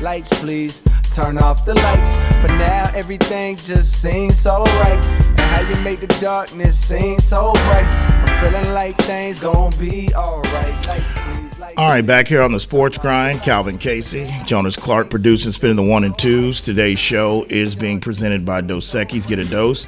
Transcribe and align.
Lights, 0.00 0.30
please. 0.40 0.80
Turn 1.14 1.38
off 1.38 1.64
the 1.64 1.74
lights. 1.74 2.16
For 2.40 2.48
now, 2.56 2.90
everything 2.94 3.56
just 3.56 4.00
seems 4.00 4.38
so 4.38 4.62
right. 4.62 5.04
And 5.04 5.40
how 5.40 5.60
you 5.60 5.76
make 5.82 6.00
the 6.00 6.06
darkness 6.20 6.78
seem 6.78 7.18
so 7.18 7.52
bright. 7.52 7.84
I'm 7.84 8.44
feeling 8.44 8.72
like 8.72 8.96
things 8.98 9.40
gon' 9.40 9.72
be 9.78 10.14
alright. 10.14 10.86
Lights, 10.86 11.12
please. 11.14 11.58
Lights, 11.58 11.74
All 11.76 11.88
right, 11.88 12.06
back 12.06 12.28
here 12.28 12.42
on 12.42 12.52
the 12.52 12.60
Sports 12.60 12.96
Grind, 12.96 13.42
Calvin 13.42 13.76
Casey, 13.76 14.30
Jonas 14.46 14.76
Clark 14.76 15.10
producing, 15.10 15.52
spinning 15.52 15.76
the 15.76 15.82
one 15.82 16.04
and 16.04 16.16
twos. 16.16 16.60
Today's 16.62 16.98
show 16.98 17.44
is 17.50 17.74
being 17.74 18.00
presented 18.00 18.46
by 18.46 18.60
Dos 18.62 18.86
Equis, 18.94 19.26
Get 19.26 19.38
a 19.40 19.44
Dose, 19.44 19.86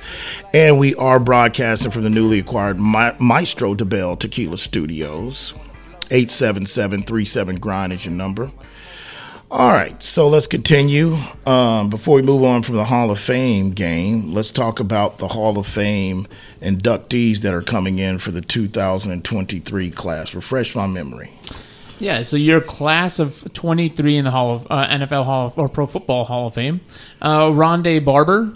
and 0.53 0.79
we 0.79 0.95
are 0.97 1.19
broadcasting 1.21 1.91
from 1.93 2.03
the 2.03 2.11
newly 2.11 2.41
acquired 2.41 2.79
Ma- 2.79 3.15
Maestro 3.19 3.75
Dobel 3.75 4.19
Tequila 4.19 4.59
Studios. 4.59 5.55
877-37 6.11 7.59
Grind 7.61 7.93
is 7.93 8.05
your 8.05 8.13
number. 8.15 8.51
All 9.53 9.69
right, 9.71 10.03
so 10.03 10.29
let's 10.29 10.47
continue. 10.47 11.15
Um, 11.45 11.91
before 11.91 12.17
we 12.17 12.23
move 12.23 12.43
on 12.43 12.63
from 12.63 12.77
the 12.77 12.85
Hall 12.87 13.11
of 13.11 13.19
Fame 13.19 13.71
game, 13.73 14.33
let's 14.33 14.51
talk 14.51 14.81
about 14.81 15.19
the 15.19 15.29
Hall 15.29 15.59
of 15.59 15.67
Fame 15.67 16.27
inductees 16.63 17.41
that 17.43 17.53
are 17.53 17.61
coming 17.61 17.99
in 17.99 18.17
for 18.19 18.31
the 18.31 18.41
2023 18.41 19.91
class. 19.91 20.35
Refresh 20.35 20.75
my 20.75 20.87
memory. 20.87 21.31
Yeah, 21.99 22.23
so 22.23 22.39
your 22.39 22.63
class 22.63 23.19
of 23.19 23.45
23 23.53 24.17
in 24.17 24.25
the 24.25 24.31
Hall 24.31 24.55
of 24.55 24.67
uh, 24.71 24.87
NFL 24.89 25.27
Hall 25.27 25.47
of, 25.49 25.59
or 25.59 25.69
Pro 25.69 25.87
Football 25.87 26.25
Hall 26.25 26.47
of 26.47 26.55
Fame. 26.55 26.81
Uh, 27.21 27.43
Rondé 27.49 28.03
Barber, 28.03 28.55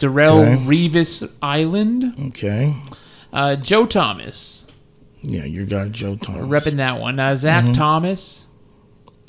Darrelle 0.00 0.54
Okay. 0.56 0.64
Revis 0.88 1.32
Island, 1.40 2.12
Okay. 2.28 2.74
uh, 3.32 3.54
Joe 3.54 3.86
Thomas, 3.86 4.66
Yeah, 5.22 5.44
you 5.44 5.64
got 5.64 5.92
Joe 5.92 6.16
Thomas. 6.16 6.42
repping 6.42 6.78
that 6.78 6.98
one. 7.00 7.20
Uh, 7.20 7.36
Zach 7.36 7.72
Thomas, 7.72 8.47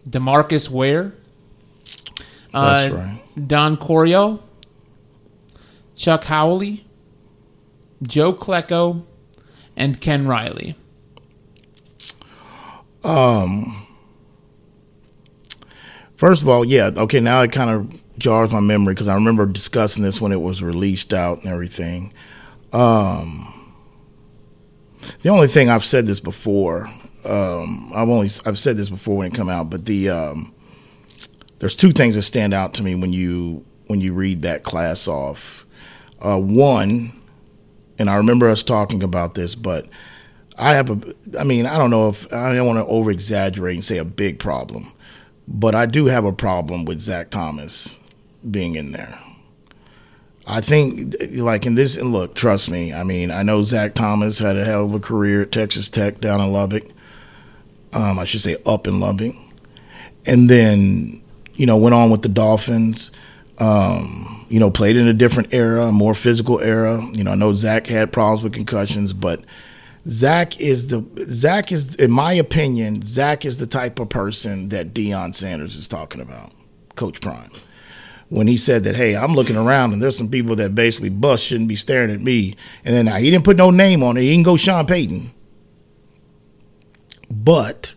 Demarcus 0.08 0.70
Ware, 0.70 1.13
uh, 2.53 2.89
right. 2.91 3.21
Don 3.48 3.78
Coryell, 3.78 4.44
Chuck 5.95 6.25
Howley, 6.25 6.86
Joe 8.03 8.33
Klecko, 8.33 9.05
and 9.75 10.00
Ken 10.00 10.27
Riley. 10.27 10.75
Um. 13.03 13.86
First 16.16 16.42
of 16.42 16.50
all, 16.50 16.66
yeah, 16.66 16.92
okay, 16.97 17.22
now 17.22 17.42
it 17.44 17.53
kind 17.53 17.70
of 17.70 18.02
jars 18.20 18.52
my 18.52 18.59
memory 18.59 18.94
because 18.94 19.08
I 19.08 19.14
remember 19.16 19.45
discussing 19.45 20.03
this 20.03 20.20
when 20.20 20.33
it 20.33 20.42
was 20.42 20.61
released 20.61 21.14
out 21.14 21.44
and 21.44 21.47
everything. 21.50 22.14
Um, 22.73 23.73
the 25.22 25.30
only 25.30 25.47
thing 25.47 25.70
I've 25.70 25.86
said 25.86 26.05
this 26.05 26.20
before, 26.20 26.89
um, 27.25 27.92
I've 27.94 28.09
only 28.09 28.30
I've 28.45 28.59
said 28.59 28.78
this 28.78 28.89
before 28.89 29.17
when 29.17 29.28
it 29.28 29.34
come 29.34 29.50
out, 29.50 29.70
but 29.70 29.86
the 29.86 30.09
um, 30.09 30.53
there's 31.59 31.76
two 31.76 31.92
things 31.92 32.16
that 32.16 32.22
stand 32.23 32.53
out 32.53 32.73
to 32.76 32.84
me 32.84 32.95
when 32.95 33.14
you 33.14 33.66
when 33.88 34.02
you 34.02 34.14
read 34.14 34.42
that 34.44 34.64
class 34.64 35.08
off. 35.08 35.66
Uh, 36.22 36.38
one, 36.38 37.14
and 37.98 38.09
I 38.09 38.16
remember 38.16 38.50
us 38.50 38.64
talking 38.64 39.03
about 39.03 39.36
this, 39.36 39.56
but 39.56 39.88
I 40.58 40.73
have 40.73 40.89
a, 40.89 41.16
I 41.39 41.44
mean, 41.44 41.66
I 41.66 41.78
don't 41.78 41.89
know 41.89 42.09
if 42.09 42.31
I 42.34 42.53
don't 42.53 42.67
want 42.67 42.80
to 42.80 42.86
over 42.86 43.11
exaggerate 43.11 43.76
and 43.76 43.83
say 43.83 43.98
a 43.98 44.06
big 44.06 44.39
problem, 44.39 44.92
but 45.48 45.76
I 45.76 45.86
do 45.86 46.06
have 46.08 46.26
a 46.26 46.33
problem 46.33 46.86
with 46.86 47.00
Zach 47.00 47.30
Thomas 47.30 47.95
being 48.50 48.76
in 48.76 48.92
there. 48.92 49.17
I 50.45 50.61
think, 50.61 51.16
like 51.33 51.66
in 51.66 51.76
this, 51.76 51.95
and 51.95 52.11
look, 52.11 52.33
trust 52.33 52.72
me. 52.72 52.92
I 52.92 53.04
mean, 53.04 53.30
I 53.30 53.44
know 53.44 53.61
Zach 53.61 53.94
Thomas 53.94 54.39
had 54.39 54.58
a 54.58 54.66
hell 54.66 54.86
of 54.86 54.94
a 54.95 55.00
career 55.00 55.44
at 55.44 55.52
Texas 55.52 55.89
Tech 55.89 56.20
down 56.20 56.42
in 56.42 56.52
Lubbock. 56.52 56.86
Um, 57.94 58.20
I 58.20 58.26
should 58.26 58.42
say 58.42 58.58
up 58.66 58.88
in 58.88 59.00
Lubbock, 59.00 59.36
and 60.26 60.50
then 60.50 61.22
you 61.54 61.66
know 61.66 61.78
went 61.78 61.95
on 61.95 62.09
with 62.09 62.22
the 62.22 62.30
Dolphins. 62.30 63.12
Um, 63.58 64.45
you 64.50 64.59
know, 64.59 64.72
played 64.72 64.95
in 64.95 65.08
a 65.08 65.14
different 65.14 65.54
era, 65.54 65.92
more 65.92 66.14
physical 66.14 66.60
era. 66.60 67.04
You 67.14 67.23
know, 67.23 67.32
I 67.32 67.36
know 67.36 67.54
Zach 67.54 67.88
had 67.88 68.11
problems 68.11 68.42
with 68.42 68.54
concussions, 68.54 69.14
but 69.14 69.44
Zach 70.08 70.60
is 70.60 70.88
the 70.88 71.05
Zach 71.30 71.72
is, 71.72 71.95
in 71.95 72.11
my 72.11 72.33
opinion, 72.33 73.02
Zach 73.02 73.45
is 73.45 73.58
the 73.58 73.67
type 73.67 73.99
of 73.99 74.10
person 74.10 74.70
that 74.70 74.94
Deion 74.94 75.36
Sanders 75.36 75.76
is 75.76 75.88
talking 75.88 76.22
about, 76.22 76.52
Coach 76.95 77.22
Prime. 77.22 77.52
When 78.30 78.48
he 78.48 78.58
said 78.58 78.83
that, 78.83 78.95
hey, 78.95 79.16
I'm 79.16 79.33
looking 79.33 79.55
around 79.55 79.92
and 79.92 80.02
there's 80.02 80.16
some 80.16 80.30
people 80.30 80.55
that 80.58 80.76
basically 80.76 81.10
bust 81.10 81.45
shouldn't 81.45 81.67
be 81.67 81.76
staring 81.76 82.11
at 82.11 82.22
me, 82.22 82.55
and 82.86 82.95
then 82.95 83.05
now 83.05 83.17
he 83.17 83.30
didn't 83.30 83.45
put 83.45 83.58
no 83.58 83.72
name 83.72 84.04
on 84.04 84.17
it. 84.17 84.22
He 84.22 84.32
didn't 84.32 84.45
go 84.45 84.55
Sean 84.55 84.86
Payton, 84.86 85.32
but 87.30 87.94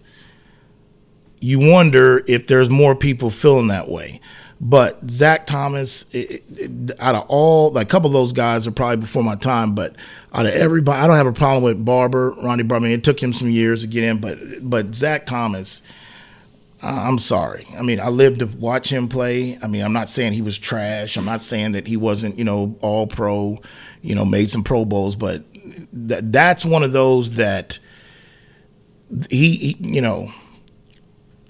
you 1.41 1.59
wonder 1.59 2.23
if 2.29 2.47
there's 2.47 2.71
more 2.71 2.95
people 2.95 3.31
feeling 3.31 3.69
that 3.69 3.89
way. 3.89 4.21
But 4.65 5.11
Zach 5.11 5.47
Thomas, 5.47 6.05
it, 6.15 6.45
it, 6.49 6.93
out 7.01 7.17
of 7.17 7.25
all, 7.27 7.73
like 7.73 7.89
a 7.89 7.91
couple 7.91 8.07
of 8.07 8.13
those 8.13 8.33
guys 8.33 8.65
are 8.65 8.71
probably 8.71 8.99
before 8.99 9.25
my 9.25 9.35
time. 9.35 9.75
But 9.75 9.97
out 10.33 10.47
of 10.47 10.53
everybody, 10.53 11.03
I 11.03 11.09
don't 11.09 11.17
have 11.17 11.27
a 11.27 11.33
problem 11.33 11.65
with 11.65 11.85
Barber, 11.85 12.33
Ronnie 12.45 12.63
Barber. 12.63 12.87
I 12.87 12.89
mean, 12.89 12.97
it 12.97 13.03
took 13.03 13.21
him 13.21 13.33
some 13.33 13.51
years 13.51 13.81
to 13.81 13.89
get 13.89 14.05
in, 14.05 14.21
but 14.21 14.39
but 14.63 14.95
Zach 14.95 15.27
Thomas, 15.27 15.83
I'm 16.81 17.19
sorry. 17.19 17.67
I 17.77 17.83
mean, 17.83 17.99
I 17.99 18.09
lived 18.09 18.39
to 18.39 18.47
watch 18.47 18.89
him 18.93 19.09
play. 19.09 19.59
I 19.65 19.67
mean, 19.67 19.83
I'm 19.83 19.93
not 19.93 20.09
saying 20.09 20.33
he 20.33 20.43
was 20.43 20.59
trash. 20.59 21.17
I'm 21.17 21.25
not 21.25 21.41
saying 21.41 21.73
that 21.73 21.89
he 21.89 21.97
wasn't, 21.97 22.39
you 22.39 22.45
know, 22.45 22.79
all 22.83 23.09
pro, 23.09 23.61
you 24.01 24.15
know, 24.15 24.25
made 24.25 24.49
some 24.49 24.63
Pro 24.63 24.85
Bowls, 24.85 25.17
but 25.17 25.43
that 25.93 26.33
that's 26.33 26.65
one 26.65 26.85
of 26.85 26.93
those 26.93 27.33
that 27.33 27.81
he, 29.31 29.57
he 29.57 29.77
you 29.81 30.01
know 30.01 30.33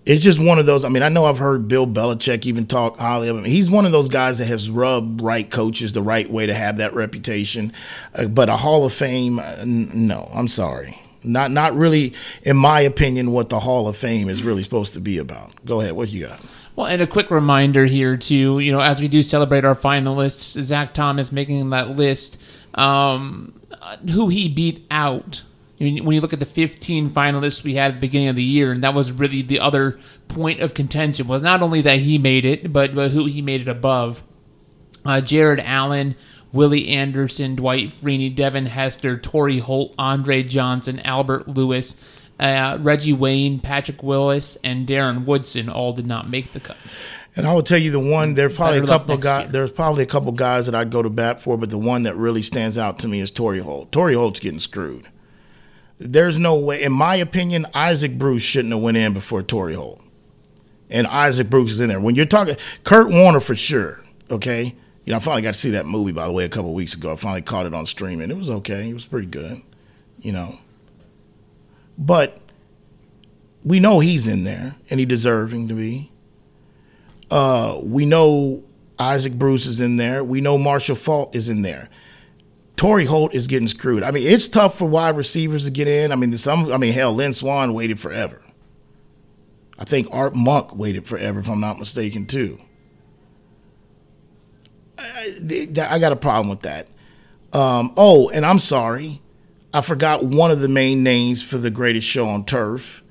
it's 0.04 0.22
just 0.22 0.40
one 0.40 0.58
of 0.58 0.66
those. 0.66 0.84
I 0.84 0.88
mean, 0.88 1.02
I 1.02 1.08
know 1.08 1.26
I've 1.26 1.38
heard 1.38 1.68
Bill 1.68 1.86
Belichick 1.86 2.44
even 2.46 2.66
talk 2.66 2.98
highly 2.98 3.28
of 3.28 3.36
him. 3.36 3.44
He's 3.44 3.70
one 3.70 3.86
of 3.86 3.92
those 3.92 4.08
guys 4.08 4.38
that 4.38 4.46
has 4.46 4.68
rubbed 4.68 5.22
right 5.22 5.48
coaches 5.48 5.92
the 5.92 6.02
right 6.02 6.28
way 6.28 6.46
to 6.46 6.54
have 6.54 6.78
that 6.78 6.92
reputation. 6.94 7.72
Uh, 8.14 8.26
but 8.26 8.48
a 8.48 8.56
Hall 8.56 8.84
of 8.84 8.92
Fame, 8.92 9.38
uh, 9.38 9.56
n- 9.60 9.90
no, 10.08 10.28
I'm 10.34 10.48
sorry. 10.48 10.98
Not 11.24 11.52
not 11.52 11.74
really, 11.76 12.14
in 12.42 12.56
my 12.56 12.80
opinion, 12.80 13.30
what 13.30 13.48
the 13.48 13.60
Hall 13.60 13.86
of 13.86 13.96
Fame 13.96 14.28
is 14.28 14.42
really 14.42 14.62
supposed 14.62 14.94
to 14.94 15.00
be 15.00 15.18
about. 15.18 15.52
Go 15.64 15.80
ahead, 15.80 15.92
what 15.92 16.08
you 16.08 16.26
got? 16.26 16.44
Well, 16.74 16.86
and 16.86 17.00
a 17.00 17.06
quick 17.06 17.30
reminder 17.30 17.84
here 17.84 18.16
too, 18.16 18.58
you 18.58 18.72
know, 18.72 18.80
as 18.80 19.00
we 19.00 19.06
do 19.06 19.22
celebrate 19.22 19.64
our 19.64 19.76
finalists, 19.76 20.60
Zach 20.62 20.94
Thomas 20.94 21.30
making 21.30 21.70
that 21.70 21.90
list, 21.90 22.40
um, 22.74 23.60
who 24.10 24.28
he 24.28 24.48
beat 24.48 24.84
out. 24.90 25.44
When 25.82 26.12
you 26.12 26.20
look 26.20 26.32
at 26.32 26.40
the 26.40 26.46
15 26.46 27.10
finalists 27.10 27.64
we 27.64 27.74
had 27.74 27.90
at 27.90 27.94
the 27.94 28.00
beginning 28.00 28.28
of 28.28 28.36
the 28.36 28.44
year, 28.44 28.70
and 28.72 28.82
that 28.82 28.94
was 28.94 29.10
really 29.12 29.42
the 29.42 29.58
other 29.60 29.98
point 30.28 30.60
of 30.60 30.74
contention 30.74 31.26
was 31.26 31.42
not 31.42 31.62
only 31.62 31.80
that 31.80 31.98
he 31.98 32.18
made 32.18 32.44
it, 32.44 32.72
but, 32.72 32.94
but 32.94 33.10
who 33.10 33.26
he 33.26 33.42
made 33.42 33.60
it 33.60 33.68
above. 33.68 34.22
Uh, 35.04 35.20
Jared 35.20 35.58
Allen, 35.60 36.14
Willie 36.52 36.88
Anderson, 36.88 37.56
Dwight 37.56 37.88
Freeney, 37.88 38.34
Devin 38.34 38.66
Hester, 38.66 39.16
Torrey 39.18 39.58
Holt, 39.58 39.94
Andre 39.98 40.42
Johnson, 40.42 41.00
Albert 41.00 41.48
Lewis, 41.48 41.96
uh, 42.38 42.78
Reggie 42.80 43.12
Wayne, 43.12 43.58
Patrick 43.58 44.02
Willis, 44.02 44.56
and 44.62 44.86
Darren 44.86 45.24
Woodson 45.24 45.68
all 45.68 45.92
did 45.92 46.06
not 46.06 46.30
make 46.30 46.52
the 46.52 46.60
cut. 46.60 46.76
And 47.34 47.46
I 47.46 47.54
will 47.54 47.62
tell 47.62 47.78
you 47.78 47.90
the 47.90 47.98
one. 47.98 48.34
There's 48.34 48.54
probably 48.54 48.78
a 48.78 48.80
Better 48.82 48.92
luck 48.92 49.00
couple 49.02 49.16
guys. 49.16 49.42
year. 49.44 49.52
There's 49.52 49.72
probably 49.72 50.02
a 50.02 50.06
couple 50.06 50.32
guys 50.32 50.66
that 50.66 50.74
I'd 50.74 50.90
go 50.90 51.02
to 51.02 51.08
bat 51.10 51.40
for, 51.40 51.56
but 51.56 51.70
the 51.70 51.78
one 51.78 52.02
that 52.02 52.14
really 52.16 52.42
stands 52.42 52.76
out 52.76 52.98
to 53.00 53.08
me 53.08 53.20
is 53.20 53.30
Torrey 53.30 53.60
Holt. 53.60 53.90
Torrey 53.90 54.14
Holt's 54.14 54.38
getting 54.38 54.58
screwed. 54.58 55.06
There's 56.04 56.38
no 56.38 56.58
way, 56.58 56.82
in 56.82 56.92
my 56.92 57.16
opinion, 57.16 57.66
Isaac 57.74 58.18
Bruce 58.18 58.42
shouldn't 58.42 58.74
have 58.74 58.82
went 58.82 58.96
in 58.96 59.12
before 59.12 59.42
Torrey 59.42 59.74
Holt. 59.74 60.00
And 60.90 61.06
Isaac 61.06 61.48
Bruce 61.48 61.72
is 61.72 61.80
in 61.80 61.88
there. 61.88 62.00
When 62.00 62.16
you're 62.16 62.26
talking 62.26 62.56
Kurt 62.84 63.08
Warner 63.08 63.40
for 63.40 63.54
sure, 63.54 64.02
okay? 64.30 64.74
You 65.04 65.12
know, 65.12 65.16
I 65.16 65.20
finally 65.20 65.42
got 65.42 65.54
to 65.54 65.58
see 65.58 65.70
that 65.70 65.86
movie 65.86 66.12
by 66.12 66.26
the 66.26 66.32
way 66.32 66.44
a 66.44 66.48
couple 66.48 66.74
weeks 66.74 66.94
ago. 66.94 67.12
I 67.12 67.16
finally 67.16 67.42
caught 67.42 67.66
it 67.66 67.74
on 67.74 67.86
streaming. 67.86 68.30
It 68.30 68.36
was 68.36 68.50
okay. 68.50 68.90
It 68.90 68.94
was 68.94 69.06
pretty 69.06 69.26
good, 69.26 69.62
you 70.20 70.32
know. 70.32 70.54
But 71.96 72.38
we 73.64 73.80
know 73.80 74.00
he's 74.00 74.26
in 74.26 74.44
there 74.44 74.74
and 74.90 75.00
he 75.00 75.06
deserving 75.06 75.68
to 75.68 75.74
be. 75.74 76.10
Uh, 77.30 77.80
we 77.82 78.06
know 78.06 78.64
Isaac 78.98 79.34
Bruce 79.34 79.66
is 79.66 79.80
in 79.80 79.96
there. 79.96 80.22
We 80.22 80.40
know 80.40 80.58
Marshall 80.58 80.96
Faulk 80.96 81.34
is 81.34 81.48
in 81.48 81.62
there. 81.62 81.88
Torrey 82.82 83.04
Holt 83.04 83.32
is 83.32 83.46
getting 83.46 83.68
screwed. 83.68 84.02
I 84.02 84.10
mean, 84.10 84.26
it's 84.26 84.48
tough 84.48 84.76
for 84.76 84.86
wide 84.86 85.16
receivers 85.16 85.66
to 85.66 85.70
get 85.70 85.86
in. 85.86 86.10
I 86.10 86.16
mean, 86.16 86.36
some. 86.36 86.72
I 86.72 86.78
mean, 86.78 86.92
hell, 86.92 87.14
Lynn 87.14 87.32
Swann 87.32 87.74
waited 87.74 88.00
forever. 88.00 88.42
I 89.78 89.84
think 89.84 90.08
Art 90.10 90.34
Monk 90.34 90.74
waited 90.74 91.06
forever, 91.06 91.38
if 91.38 91.48
I'm 91.48 91.60
not 91.60 91.78
mistaken, 91.78 92.26
too. 92.26 92.58
I, 94.98 95.68
I 95.90 96.00
got 96.00 96.10
a 96.10 96.16
problem 96.16 96.48
with 96.48 96.62
that. 96.62 96.88
Um, 97.52 97.94
oh, 97.96 98.30
and 98.30 98.44
I'm 98.44 98.58
sorry, 98.58 99.22
I 99.72 99.80
forgot 99.80 100.24
one 100.24 100.50
of 100.50 100.58
the 100.58 100.68
main 100.68 101.04
names 101.04 101.40
for 101.40 101.58
the 101.58 101.70
greatest 101.70 102.08
show 102.08 102.26
on 102.26 102.44
turf, 102.44 103.04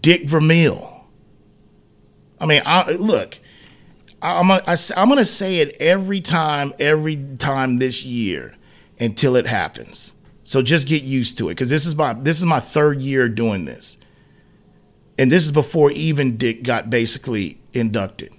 Dick 0.00 0.28
Vermeil. 0.28 1.08
I 2.38 2.46
mean, 2.46 2.62
I, 2.64 2.92
look, 2.92 3.40
I'm 4.22 4.46
gonna, 4.46 4.62
I, 4.68 4.76
I'm 4.96 5.08
gonna 5.08 5.24
say 5.24 5.58
it 5.58 5.78
every 5.80 6.20
time, 6.20 6.72
every 6.78 7.16
time 7.38 7.78
this 7.78 8.04
year 8.04 8.54
until 9.00 9.36
it 9.36 9.46
happens. 9.46 10.14
So 10.44 10.62
just 10.62 10.86
get 10.88 11.02
used 11.02 11.38
to 11.38 11.48
it, 11.48 11.52
because 11.52 11.70
this 11.70 11.86
is 11.86 11.96
my 11.96 12.12
this 12.12 12.38
is 12.38 12.44
my 12.44 12.60
third 12.60 13.00
year 13.00 13.28
doing 13.28 13.64
this. 13.64 13.98
and 15.18 15.30
this 15.30 15.44
is 15.44 15.52
before 15.52 15.90
even 15.92 16.36
Dick 16.36 16.62
got 16.62 16.90
basically 16.90 17.58
inducted. 17.72 18.32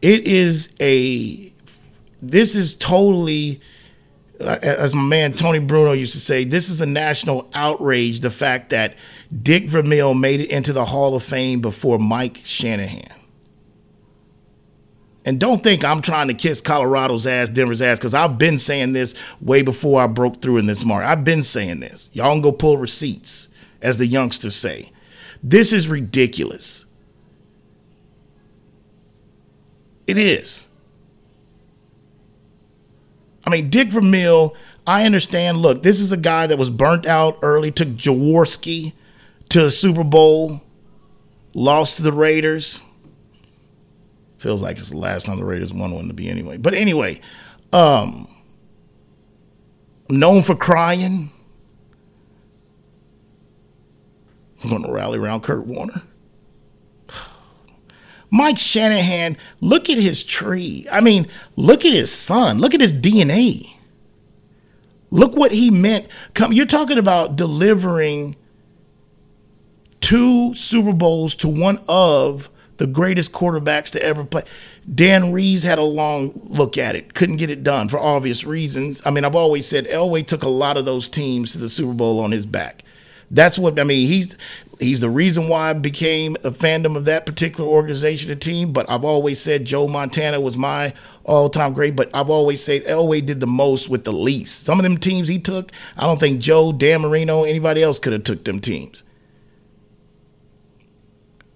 It 0.00 0.26
is 0.26 0.74
a, 0.80 1.52
this 2.20 2.54
is 2.54 2.74
totally, 2.74 3.60
as 4.40 4.94
my 4.94 5.02
man 5.02 5.32
Tony 5.32 5.58
Bruno 5.58 5.92
used 5.92 6.14
to 6.14 6.20
say, 6.20 6.44
this 6.44 6.68
is 6.68 6.80
a 6.80 6.86
national 6.86 7.48
outrage. 7.54 8.20
The 8.20 8.30
fact 8.30 8.70
that 8.70 8.96
Dick 9.42 9.64
Vermeil 9.64 10.14
made 10.14 10.40
it 10.40 10.50
into 10.50 10.72
the 10.72 10.84
Hall 10.84 11.14
of 11.14 11.22
Fame 11.22 11.60
before 11.60 11.98
Mike 11.98 12.38
Shanahan. 12.44 13.20
And 15.24 15.38
don't 15.38 15.62
think 15.62 15.84
I'm 15.84 16.02
trying 16.02 16.28
to 16.28 16.34
kiss 16.34 16.60
Colorado's 16.60 17.26
ass, 17.26 17.48
Denver's 17.48 17.80
ass, 17.80 17.98
because 17.98 18.14
I've 18.14 18.38
been 18.38 18.58
saying 18.58 18.92
this 18.92 19.14
way 19.40 19.62
before 19.62 20.02
I 20.02 20.08
broke 20.08 20.42
through 20.42 20.58
in 20.58 20.66
this 20.66 20.84
market. 20.84 21.08
I've 21.08 21.24
been 21.24 21.44
saying 21.44 21.80
this. 21.80 22.10
Y'all 22.12 22.32
can 22.32 22.42
go 22.42 22.50
pull 22.50 22.76
receipts, 22.76 23.48
as 23.80 23.98
the 23.98 24.06
youngsters 24.06 24.56
say. 24.56 24.90
This 25.42 25.72
is 25.72 25.88
ridiculous. 25.88 26.86
It 30.06 30.18
is. 30.18 30.66
I 33.46 33.50
mean, 33.50 33.70
Dick 33.70 33.88
Vermeil, 33.88 34.56
I 34.86 35.04
understand. 35.06 35.58
Look, 35.58 35.82
this 35.82 36.00
is 36.00 36.12
a 36.12 36.16
guy 36.16 36.46
that 36.48 36.58
was 36.58 36.70
burnt 36.70 37.06
out 37.06 37.38
early, 37.42 37.70
took 37.70 37.88
Jaworski 37.88 38.92
to 39.50 39.62
the 39.62 39.70
Super 39.70 40.04
Bowl, 40.04 40.62
lost 41.54 41.96
to 41.96 42.02
the 42.02 42.12
Raiders. 42.12 42.80
Feels 44.42 44.60
like 44.60 44.76
it's 44.76 44.90
the 44.90 44.96
last 44.96 45.26
time 45.26 45.38
the 45.38 45.44
Raiders 45.44 45.72
won 45.72 45.92
one 45.92 46.08
to 46.08 46.14
be 46.14 46.28
anyway. 46.28 46.56
But 46.56 46.74
anyway, 46.74 47.20
um, 47.72 48.26
known 50.10 50.42
for 50.42 50.56
crying. 50.56 51.30
I'm 54.64 54.70
going 54.70 54.82
to 54.82 54.92
rally 54.92 55.20
around 55.20 55.44
Kurt 55.44 55.64
Warner. 55.64 56.02
Mike 58.32 58.58
Shanahan, 58.58 59.36
look 59.60 59.88
at 59.88 59.98
his 59.98 60.24
tree. 60.24 60.88
I 60.90 61.00
mean, 61.00 61.28
look 61.54 61.84
at 61.84 61.92
his 61.92 62.10
son. 62.10 62.58
Look 62.58 62.74
at 62.74 62.80
his 62.80 62.92
DNA. 62.92 63.64
Look 65.12 65.36
what 65.36 65.52
he 65.52 65.70
meant. 65.70 66.08
Come, 66.34 66.52
you're 66.52 66.66
talking 66.66 66.98
about 66.98 67.36
delivering 67.36 68.34
two 70.00 70.52
Super 70.56 70.92
Bowls 70.92 71.36
to 71.36 71.48
one 71.48 71.78
of 71.86 72.48
the 72.82 72.88
greatest 72.88 73.30
quarterbacks 73.32 73.92
to 73.92 74.02
ever 74.02 74.24
play. 74.24 74.42
Dan 74.92 75.32
Reeves 75.32 75.62
had 75.62 75.78
a 75.78 75.84
long 75.84 76.32
look 76.48 76.76
at 76.76 76.96
it, 76.96 77.14
couldn't 77.14 77.36
get 77.36 77.48
it 77.48 77.62
done 77.62 77.88
for 77.88 78.00
obvious 78.00 78.42
reasons. 78.42 79.00
I 79.06 79.10
mean, 79.12 79.24
I've 79.24 79.36
always 79.36 79.68
said 79.68 79.86
Elway 79.86 80.26
took 80.26 80.42
a 80.42 80.48
lot 80.48 80.76
of 80.76 80.84
those 80.84 81.06
teams 81.06 81.52
to 81.52 81.58
the 81.58 81.68
Super 81.68 81.92
Bowl 81.92 82.18
on 82.18 82.32
his 82.32 82.44
back. 82.44 82.82
That's 83.30 83.56
what 83.56 83.78
I 83.78 83.84
mean. 83.84 84.08
He's 84.08 84.36
he's 84.80 85.00
the 85.00 85.08
reason 85.08 85.48
why 85.48 85.70
I 85.70 85.74
became 85.74 86.34
a 86.42 86.50
fandom 86.50 86.96
of 86.96 87.04
that 87.04 87.24
particular 87.24 87.70
organization 87.70 88.32
and 88.32 88.42
team. 88.42 88.72
But 88.72 88.90
I've 88.90 89.04
always 89.04 89.40
said 89.40 89.64
Joe 89.64 89.86
Montana 89.86 90.40
was 90.40 90.56
my 90.56 90.92
all-time 91.22 91.74
great. 91.74 91.94
But 91.94 92.10
I've 92.12 92.30
always 92.30 92.64
said 92.64 92.84
Elway 92.84 93.24
did 93.24 93.38
the 93.38 93.46
most 93.46 93.90
with 93.90 94.02
the 94.02 94.12
least. 94.12 94.64
Some 94.64 94.80
of 94.80 94.82
them 94.82 94.98
teams 94.98 95.28
he 95.28 95.38
took, 95.38 95.70
I 95.96 96.02
don't 96.02 96.18
think 96.18 96.40
Joe, 96.40 96.72
Dan 96.72 97.02
Marino, 97.02 97.44
anybody 97.44 97.80
else 97.80 98.00
could 98.00 98.12
have 98.12 98.24
took 98.24 98.42
them 98.42 98.58
teams. 98.58 99.04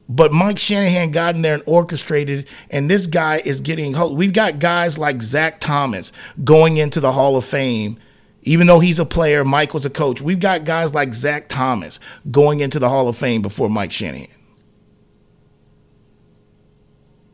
But 0.09 0.33
Mike 0.33 0.59
Shanahan 0.59 1.11
got 1.11 1.35
in 1.35 1.43
there 1.43 1.55
and 1.55 1.63
orchestrated, 1.67 2.49
and 2.71 2.89
this 2.89 3.07
guy 3.07 3.43
is 3.45 3.61
getting. 3.61 3.95
We've 4.15 4.33
got 4.33 4.61
guys 4.61 4.99
like 4.99 5.21
Zach 5.21 5.59
Thomas 5.59 6.13
going 6.45 6.77
into 6.77 7.01
the 7.01 7.13
Hall 7.13 7.37
of 7.37 7.45
Fame 7.45 7.99
even 8.47 8.69
though 8.69 8.79
he's 8.79 9.01
a 9.01 9.05
player, 9.05 9.45
Mike 9.45 9.75
was 9.75 9.85
a 9.85 9.91
coach. 9.91 10.23
We've 10.23 10.41
got 10.41 10.65
guys 10.65 10.95
like 10.95 11.13
Zach 11.13 11.49
Thomas 11.49 11.99
going 12.31 12.61
into 12.61 12.79
the 12.79 12.89
Hall 12.89 13.09
of 13.09 13.17
Fame 13.17 13.43
before 13.43 13.69
Mike 13.69 13.91
Shanahan. 13.93 14.29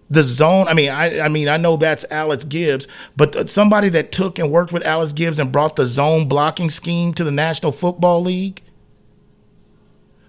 The 0.08 0.22
zone, 0.22 0.68
I 0.68 0.74
mean, 0.74 0.90
I, 0.90 1.20
I 1.20 1.28
mean, 1.28 1.48
I 1.48 1.58
know 1.58 1.76
that's 1.76 2.04
Alex 2.10 2.44
Gibbs, 2.44 2.88
but 3.16 3.48
somebody 3.48 3.90
that 3.90 4.10
took 4.10 4.38
and 4.38 4.50
worked 4.50 4.72
with 4.72 4.84
Alex 4.84 5.12
Gibbs 5.12 5.38
and 5.38 5.52
brought 5.52 5.76
the 5.76 5.86
zone 5.86 6.28
blocking 6.28 6.70
scheme 6.70 7.12
to 7.14 7.24
the 7.24 7.30
National 7.30 7.72
Football 7.72 8.22
League, 8.22 8.62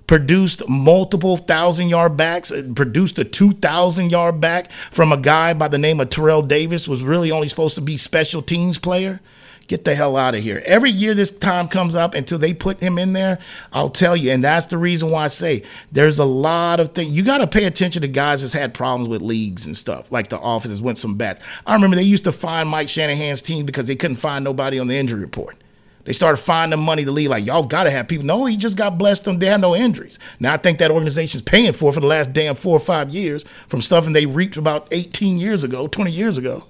produced 0.08 0.68
multiple 0.68 1.38
thousand 1.38 1.90
yard 1.90 2.18
backs, 2.18 2.52
uh, 2.52 2.64
produced 2.76 3.20
a 3.20 3.24
2,000 3.24 4.10
yard 4.10 4.40
back 4.40 4.72
from 4.72 5.12
a 5.12 5.18
guy 5.18 5.54
by 5.54 5.68
the 5.68 5.78
name 5.78 6.00
of 6.00 6.10
Terrell 6.10 6.42
Davis, 6.42 6.88
was 6.88 7.04
really 7.04 7.32
only 7.32 7.48
supposed 7.48 7.76
to 7.76 7.82
be 7.82 7.98
special 7.98 8.42
teams 8.42 8.78
player. 8.78 9.22
Get 9.68 9.86
the 9.86 9.96
hell 9.96 10.18
out 10.18 10.36
of 10.36 10.44
here. 10.44 10.62
Every 10.66 10.92
year 10.92 11.14
this 11.14 11.32
time 11.32 11.70
comes 11.70 11.96
up 11.96 12.16
until 12.16 12.38
they 12.38 12.54
put 12.54 12.82
him 12.82 12.98
in 12.98 13.14
there, 13.14 13.40
I'll 13.72 13.90
tell 13.90 14.16
you. 14.16 14.32
And 14.32 14.44
that's 14.44 14.66
the 14.66 14.78
reason 14.78 15.10
why 15.10 15.24
I 15.24 15.28
say 15.28 15.64
there's 15.92 16.20
a 16.20 16.26
lot 16.26 16.82
of 16.82 16.90
things. 16.90 17.16
You 17.16 17.24
got 17.24 17.38
to 17.38 17.48
pay 17.48 17.64
attention 17.64 18.02
to 18.02 18.10
guys 18.10 18.42
that's 18.42 18.54
had 18.54 18.74
problems 18.74 19.08
with 19.08 19.22
leagues 19.22 19.66
and 19.66 19.78
stuff, 19.78 20.12
like 20.12 20.28
the 20.28 20.38
offices 20.38 20.82
went 20.82 21.00
some 21.00 21.16
bats. 21.16 21.42
I 21.66 21.76
remember 21.76 21.96
they 21.96 22.04
used 22.04 22.26
to 22.26 22.34
find 22.34 22.68
Mike 22.68 22.90
Shanahan's 22.90 23.42
team 23.42 23.66
because 23.66 23.88
they 23.88 23.96
couldn't 23.96 24.18
find 24.18 24.44
nobody 24.44 24.80
on 24.80 24.88
the 24.88 24.98
injury 24.98 25.22
report. 25.22 25.62
They 26.06 26.12
started 26.12 26.38
finding 26.38 26.80
money 26.82 27.06
to 27.06 27.12
leave. 27.12 27.30
Like, 27.30 27.46
y'all 27.46 27.64
got 27.64 27.86
to 27.86 27.92
have 27.92 28.08
people. 28.08 28.26
No, 28.26 28.46
he 28.46 28.58
just 28.58 28.78
got 28.78 28.98
blessed 28.98 29.24
them. 29.24 29.40
They 29.40 29.46
had 29.46 29.62
no 29.62 29.76
injuries. 29.76 30.20
Now, 30.40 30.54
I 30.54 30.58
think 30.58 30.80
that 30.80 30.92
organization's 30.92 31.44
paying 31.44 31.72
for 31.74 31.92
it 31.92 31.94
for 31.94 32.02
the 32.02 32.08
last 32.08 32.34
damn 32.34 32.56
four 32.56 32.76
or 32.76 32.82
five 32.82 33.10
years 33.12 33.44
from 33.68 33.82
stuff 33.82 34.06
and 34.06 34.16
they 34.16 34.26
reaped 34.26 34.58
about 34.58 34.88
18 34.92 35.38
years 35.38 35.64
ago, 35.64 35.88
20 35.88 36.12
years 36.12 36.38
ago. 36.38 36.66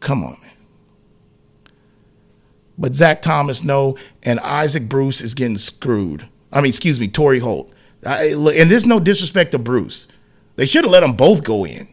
Come 0.00 0.24
on, 0.24 0.36
man. 0.42 0.50
But 2.78 2.94
Zach 2.94 3.22
Thomas, 3.22 3.64
no, 3.64 3.96
and 4.22 4.38
Isaac 4.40 4.88
Bruce 4.88 5.20
is 5.20 5.34
getting 5.34 5.56
screwed. 5.56 6.28
I 6.52 6.60
mean, 6.60 6.68
excuse 6.68 7.00
me, 7.00 7.08
Torrey 7.08 7.38
Holt. 7.38 7.72
I, 8.04 8.34
and 8.34 8.70
there's 8.70 8.86
no 8.86 9.00
disrespect 9.00 9.52
to 9.52 9.58
Bruce. 9.58 10.06
They 10.56 10.66
should 10.66 10.84
have 10.84 10.92
let 10.92 11.00
them 11.00 11.14
both 11.14 11.42
go 11.42 11.64
in 11.64 11.88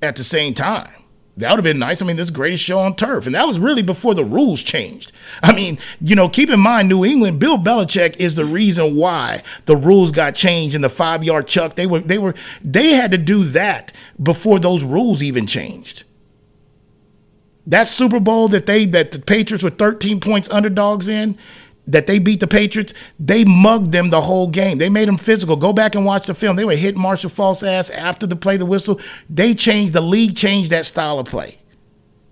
at 0.00 0.16
the 0.16 0.24
same 0.24 0.54
time. 0.54 0.90
That 1.38 1.50
would 1.50 1.58
have 1.58 1.64
been 1.64 1.78
nice. 1.78 2.02
I 2.02 2.04
mean, 2.04 2.16
this 2.16 2.30
greatest 2.30 2.62
show 2.62 2.78
on 2.78 2.94
turf. 2.94 3.24
And 3.24 3.34
that 3.34 3.46
was 3.46 3.58
really 3.58 3.82
before 3.82 4.14
the 4.14 4.24
rules 4.24 4.62
changed. 4.62 5.12
I 5.42 5.54
mean, 5.54 5.78
you 6.00 6.14
know, 6.14 6.28
keep 6.28 6.50
in 6.50 6.60
mind, 6.60 6.90
New 6.90 7.06
England, 7.06 7.40
Bill 7.40 7.56
Belichick 7.56 8.16
is 8.18 8.34
the 8.34 8.44
reason 8.44 8.96
why 8.96 9.42
the 9.64 9.76
rules 9.76 10.12
got 10.12 10.34
changed 10.34 10.74
in 10.74 10.82
the 10.82 10.90
five 10.90 11.24
yard 11.24 11.46
chuck. 11.46 11.74
They 11.74 11.86
were, 11.86 12.00
they 12.00 12.18
were, 12.18 12.34
they 12.62 12.90
had 12.90 13.12
to 13.12 13.18
do 13.18 13.44
that 13.44 13.94
before 14.22 14.58
those 14.58 14.84
rules 14.84 15.22
even 15.22 15.46
changed. 15.46 16.04
That 17.66 17.88
Super 17.88 18.20
Bowl 18.20 18.48
that 18.48 18.66
they 18.66 18.86
that 18.86 19.12
the 19.12 19.20
Patriots 19.20 19.62
were 19.62 19.70
13 19.70 20.20
points 20.20 20.50
underdogs 20.50 21.08
in, 21.08 21.38
that 21.86 22.06
they 22.06 22.18
beat 22.18 22.40
the 22.40 22.46
Patriots, 22.46 22.94
they 23.18 23.44
mugged 23.44 23.92
them 23.92 24.10
the 24.10 24.20
whole 24.20 24.46
game. 24.46 24.78
They 24.78 24.88
made 24.88 25.08
them 25.08 25.18
physical. 25.18 25.56
Go 25.56 25.72
back 25.72 25.94
and 25.94 26.04
watch 26.04 26.26
the 26.26 26.34
film. 26.34 26.56
They 26.56 26.64
were 26.64 26.76
hitting 26.76 27.00
Marshall 27.00 27.30
Faulk's 27.30 27.62
ass 27.62 27.90
after 27.90 28.26
the 28.26 28.36
play 28.36 28.56
the 28.56 28.66
whistle. 28.66 29.00
They 29.28 29.54
changed 29.54 29.92
the 29.92 30.00
league 30.00 30.36
changed 30.36 30.70
that 30.70 30.86
style 30.86 31.18
of 31.18 31.26
play. 31.26 31.58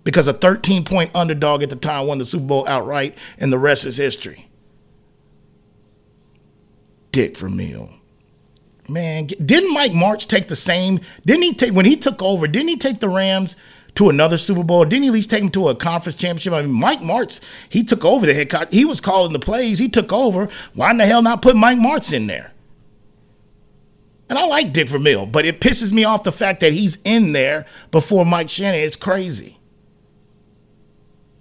Because 0.05 0.29
a 0.29 0.33
13 0.33 0.85
point 0.85 1.15
underdog 1.15 1.63
at 1.63 1.71
the 1.71 1.77
time 1.77 2.07
won 2.07 2.19
the 2.19 2.25
Super 2.25 2.47
Bowl 2.47 2.69
outright, 2.69 3.19
and 3.39 3.53
the 3.53 3.59
rest 3.59 3.85
is 3.85 3.97
history. 3.97 4.49
Dick 7.13 7.37
Vermeil. 7.37 7.91
Man, 8.89 9.27
didn't 9.27 9.73
Mike 9.73 9.93
Martz 9.93 10.27
take 10.27 10.49
the 10.49 10.57
same? 10.57 11.01
Didn't 11.25 11.43
he 11.43 11.55
take 11.55 11.73
when 11.73 11.87
he 11.87 11.97
took 11.97 12.23
over? 12.23 12.49
Didn't 12.49 12.69
he 12.69 12.77
take 12.77 12.99
the 12.99 13.09
Rams 13.09 13.57
to 13.95 14.09
another 14.09 14.39
Super 14.39 14.63
Bowl? 14.63 14.85
Didn't 14.85 15.03
he 15.03 15.09
at 15.09 15.15
least 15.15 15.31
take 15.31 15.43
him 15.43 15.51
to 15.51 15.69
a 15.69 15.75
conference 15.75 16.17
championship? 16.17 16.53
I 16.53 16.63
mean, 16.63 16.73
Mike 16.73 17.01
Martz, 17.01 17.41
he 17.69 17.83
took 17.83 18.05
over 18.05 18.27
the 18.27 18.35
head 18.35 18.51
coach. 18.51 18.69
He 18.71 18.85
was 18.85 19.01
calling 19.01 19.33
the 19.33 19.39
plays. 19.39 19.79
He 19.79 19.89
took 19.89 20.13
over. 20.13 20.49
Why 20.75 20.91
in 20.91 20.99
the 20.99 21.07
hell 21.07 21.23
not 21.23 21.43
put 21.43 21.57
Mike 21.57 21.79
Martz 21.79 22.13
in 22.13 22.27
there? 22.27 22.55
And 24.29 24.39
I 24.39 24.47
like 24.47 24.73
Dick 24.73 24.89
Vermeil, 24.89 25.27
but 25.27 25.45
it 25.45 25.61
pisses 25.61 25.93
me 25.93 26.05
off 26.05 26.23
the 26.23 26.31
fact 26.31 26.61
that 26.61 26.73
he's 26.73 26.99
in 27.05 27.33
there 27.33 27.67
before 27.91 28.25
Mike 28.25 28.49
Shanahan. 28.49 28.87
It's 28.87 28.97
crazy. 28.97 29.59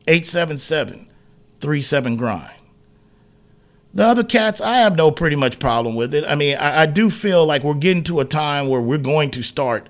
877 0.07 1.07
37 1.59 2.17
grind. 2.17 2.59
The 3.93 4.03
other 4.03 4.23
cats, 4.23 4.61
I 4.61 4.77
have 4.77 4.95
no 4.95 5.11
pretty 5.11 5.35
much 5.35 5.59
problem 5.59 5.95
with 5.95 6.13
it. 6.13 6.23
I 6.27 6.35
mean, 6.35 6.57
I, 6.57 6.81
I 6.81 6.85
do 6.85 7.09
feel 7.09 7.45
like 7.45 7.63
we're 7.63 7.73
getting 7.73 8.03
to 8.05 8.19
a 8.19 8.25
time 8.25 8.67
where 8.67 8.81
we're 8.81 8.97
going 8.97 9.31
to 9.31 9.43
start 9.43 9.87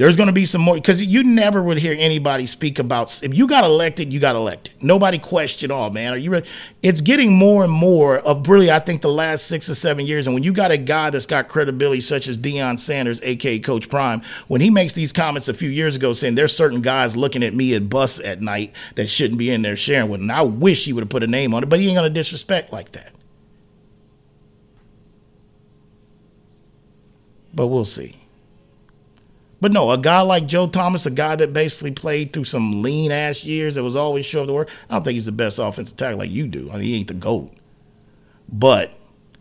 there's 0.00 0.16
going 0.16 0.28
to 0.28 0.32
be 0.32 0.46
some 0.46 0.62
more 0.62 0.76
because 0.76 1.04
you 1.04 1.22
never 1.22 1.62
would 1.62 1.76
hear 1.76 1.94
anybody 1.98 2.46
speak 2.46 2.78
about 2.78 3.22
if 3.22 3.36
you 3.36 3.46
got 3.46 3.64
elected, 3.64 4.14
you 4.14 4.18
got 4.18 4.34
elected. 4.34 4.72
Nobody 4.82 5.18
question, 5.18 5.70
oh 5.70 5.90
man, 5.90 6.14
are 6.14 6.16
you? 6.16 6.30
Ready? 6.30 6.48
It's 6.82 7.02
getting 7.02 7.36
more 7.36 7.64
and 7.64 7.72
more 7.72 8.16
of 8.20 8.48
really, 8.48 8.70
I 8.70 8.78
think, 8.78 9.02
the 9.02 9.12
last 9.12 9.46
six 9.46 9.68
or 9.68 9.74
seven 9.74 10.06
years. 10.06 10.26
And 10.26 10.32
when 10.32 10.42
you 10.42 10.54
got 10.54 10.70
a 10.70 10.78
guy 10.78 11.10
that's 11.10 11.26
got 11.26 11.48
credibility, 11.48 12.00
such 12.00 12.28
as 12.28 12.38
Deion 12.38 12.78
Sanders, 12.78 13.20
aka 13.22 13.58
Coach 13.58 13.90
Prime, 13.90 14.22
when 14.48 14.62
he 14.62 14.70
makes 14.70 14.94
these 14.94 15.12
comments 15.12 15.50
a 15.50 15.54
few 15.54 15.68
years 15.68 15.96
ago 15.96 16.14
saying 16.14 16.34
there's 16.34 16.56
certain 16.56 16.80
guys 16.80 17.14
looking 17.14 17.42
at 17.42 17.52
me 17.52 17.74
at 17.74 17.90
bus 17.90 18.20
at 18.20 18.40
night 18.40 18.74
that 18.94 19.06
shouldn't 19.06 19.38
be 19.38 19.50
in 19.50 19.60
there 19.60 19.76
sharing 19.76 20.08
with, 20.08 20.22
and 20.22 20.32
I 20.32 20.40
wish 20.40 20.86
he 20.86 20.94
would 20.94 21.02
have 21.02 21.10
put 21.10 21.24
a 21.24 21.26
name 21.26 21.52
on 21.52 21.62
it, 21.62 21.68
but 21.68 21.78
he 21.78 21.88
ain't 21.88 21.96
going 21.98 22.08
to 22.08 22.14
disrespect 22.14 22.72
like 22.72 22.92
that. 22.92 23.12
But 27.52 27.66
we'll 27.66 27.84
see. 27.84 28.19
But 29.60 29.72
no, 29.72 29.90
a 29.90 29.98
guy 29.98 30.22
like 30.22 30.46
Joe 30.46 30.68
Thomas, 30.68 31.04
a 31.06 31.10
guy 31.10 31.36
that 31.36 31.52
basically 31.52 31.90
played 31.90 32.32
through 32.32 32.44
some 32.44 32.82
lean 32.82 33.12
ass 33.12 33.44
years 33.44 33.74
that 33.74 33.82
was 33.82 33.96
always 33.96 34.24
sure 34.24 34.40
of 34.42 34.46
the 34.46 34.54
work, 34.54 34.70
I 34.88 34.94
don't 34.94 35.04
think 35.04 35.14
he's 35.14 35.26
the 35.26 35.32
best 35.32 35.58
offensive 35.58 35.96
tackle 35.96 36.18
like 36.18 36.30
you 36.30 36.48
do. 36.48 36.70
I 36.70 36.74
mean, 36.74 36.82
he 36.84 36.96
ain't 36.96 37.08
the 37.08 37.14
GOAT. 37.14 37.52
but 38.48 38.92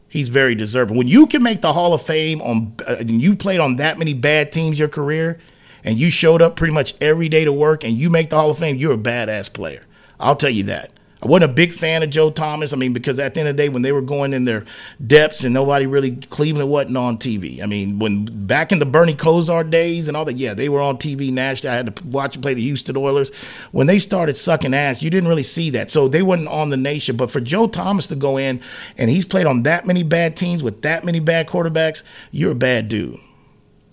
he's 0.10 0.30
very 0.30 0.56
deserving. 0.56 0.98
When 0.98 1.08
you 1.08 1.28
can 1.28 1.42
make 1.44 1.62
the 1.62 1.74
Hall 1.74 1.94
of 1.94 2.02
Fame 2.02 2.42
on, 2.42 2.74
uh, 2.88 2.98
and 3.00 3.22
you 3.22 3.36
played 3.36 3.60
on 3.60 3.78
that 3.78 3.98
many 3.98 4.14
bad 4.14 4.52
teams 4.52 4.80
your 4.80 4.90
career, 4.90 5.40
and 5.84 5.98
you 5.98 6.10
showed 6.12 6.42
up 6.42 6.56
pretty 6.56 6.74
much 6.74 6.96
every 7.00 7.30
day 7.30 7.46
to 7.46 7.54
work, 7.54 7.84
and 7.84 7.94
you 7.94 8.10
make 8.10 8.30
the 8.30 8.36
Hall 8.36 8.52
of 8.52 8.58
Fame, 8.58 8.76
you're 8.76 8.94
a 8.94 8.98
badass 8.98 9.52
player. 9.54 9.86
I'll 10.20 10.36
tell 10.36 10.50
you 10.50 10.64
that. 10.64 10.92
I 11.22 11.28
wasn't 11.28 11.52
a 11.52 11.54
big 11.54 11.74
fan 11.74 12.02
of 12.02 12.10
Joe 12.10 12.32
Thomas. 12.32 12.72
I 12.72 12.78
mean, 12.78 12.94
because 12.94 13.20
at 13.20 13.34
the 13.34 13.42
end 13.42 13.50
of 13.50 13.58
the 13.58 13.64
day, 13.64 13.68
when 13.68 13.82
they 13.82 13.92
were 13.92 14.02
going 14.02 14.32
in 14.34 14.46
their 14.46 14.64
depths 15.06 15.44
and 15.44 15.54
nobody 15.54 15.86
really, 15.86 16.16
Cleveland 16.16 16.70
wasn't 16.70 16.96
on 16.96 17.18
TV. 17.18 17.62
I 17.62 17.66
mean, 17.66 18.00
when 18.00 18.24
back 18.48 18.72
in 18.72 18.80
the 18.80 18.86
Bernie 18.86 19.16
Kosar 19.16 19.70
days 19.70 20.08
and 20.08 20.16
all 20.16 20.24
that, 20.26 20.38
yeah, 20.38 20.54
they 20.54 20.70
were 20.70 20.80
on 20.80 20.98
TV 20.98 21.30
nationally. 21.30 21.74
I 21.74 21.78
had 21.78 21.94
to 21.94 22.08
watch 22.08 22.34
them 22.34 22.42
play 22.42 22.54
the 22.54 22.62
Houston 22.62 22.96
Oilers. 22.96 23.36
When 23.72 23.86
they 23.88 24.00
started 24.00 24.38
sucking 24.38 24.74
ass, 24.74 25.04
you 25.04 25.10
didn't 25.10 25.28
really 25.28 25.44
see 25.44 25.70
that. 25.72 25.92
So 25.92 26.08
they 26.08 26.22
wasn't 26.22 26.48
on 26.48 26.70
the 26.70 26.78
nation. 26.78 27.18
But 27.18 27.32
for 27.32 27.42
Joe 27.42 27.68
Thomas 27.68 28.08
to 28.08 28.16
go 28.16 28.38
in 28.38 28.62
and 28.98 29.10
he's 29.10 29.26
played 29.26 29.46
on 29.46 29.64
that 29.64 29.86
many 29.86 30.04
bad 30.04 30.38
teams 30.38 30.64
with 30.64 30.84
that 30.84 31.04
many 31.04 31.20
bad 31.20 31.48
quarterbacks, 31.48 32.04
you're 32.32 32.54
a 32.54 32.56
bad 32.56 32.88
dude. 32.88 33.18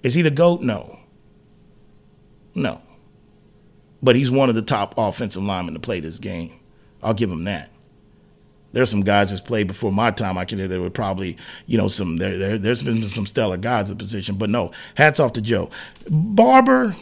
Is 0.05 0.15
he 0.15 0.23
the 0.23 0.31
GOAT? 0.31 0.61
No. 0.61 0.97
No. 2.55 2.81
But 4.01 4.15
he's 4.15 4.31
one 4.31 4.49
of 4.49 4.55
the 4.55 4.63
top 4.63 4.95
offensive 4.97 5.43
linemen 5.43 5.75
to 5.75 5.81
play 5.81 5.99
this 5.99 6.21
game. 6.21 6.61
I'll 7.07 7.15
give 7.15 7.31
him 7.31 7.45
that. 7.45 7.71
There's 8.73 8.91
some 8.91 9.03
guys 9.03 9.31
that's 9.31 9.41
played 9.41 9.69
before 9.69 9.93
my 9.93 10.11
time. 10.11 10.37
I 10.37 10.45
can 10.45 10.59
hear 10.59 10.69
there 10.69 10.81
were 10.81 10.91
probably 10.91 11.39
you 11.67 11.79
know 11.79 11.89
some 11.89 12.19
there, 12.19 12.37
there 12.37 12.59
there's 12.59 12.83
been 12.83 13.03
some 13.05 13.25
stellar 13.25 13.57
guys 13.57 13.91
in 13.91 13.97
the 13.97 14.03
position, 14.03 14.35
but 14.35 14.51
no, 14.51 14.73
hats 14.97 15.21
off 15.21 15.33
to 15.35 15.41
Joe 15.41 15.71
Barber. 16.11 16.95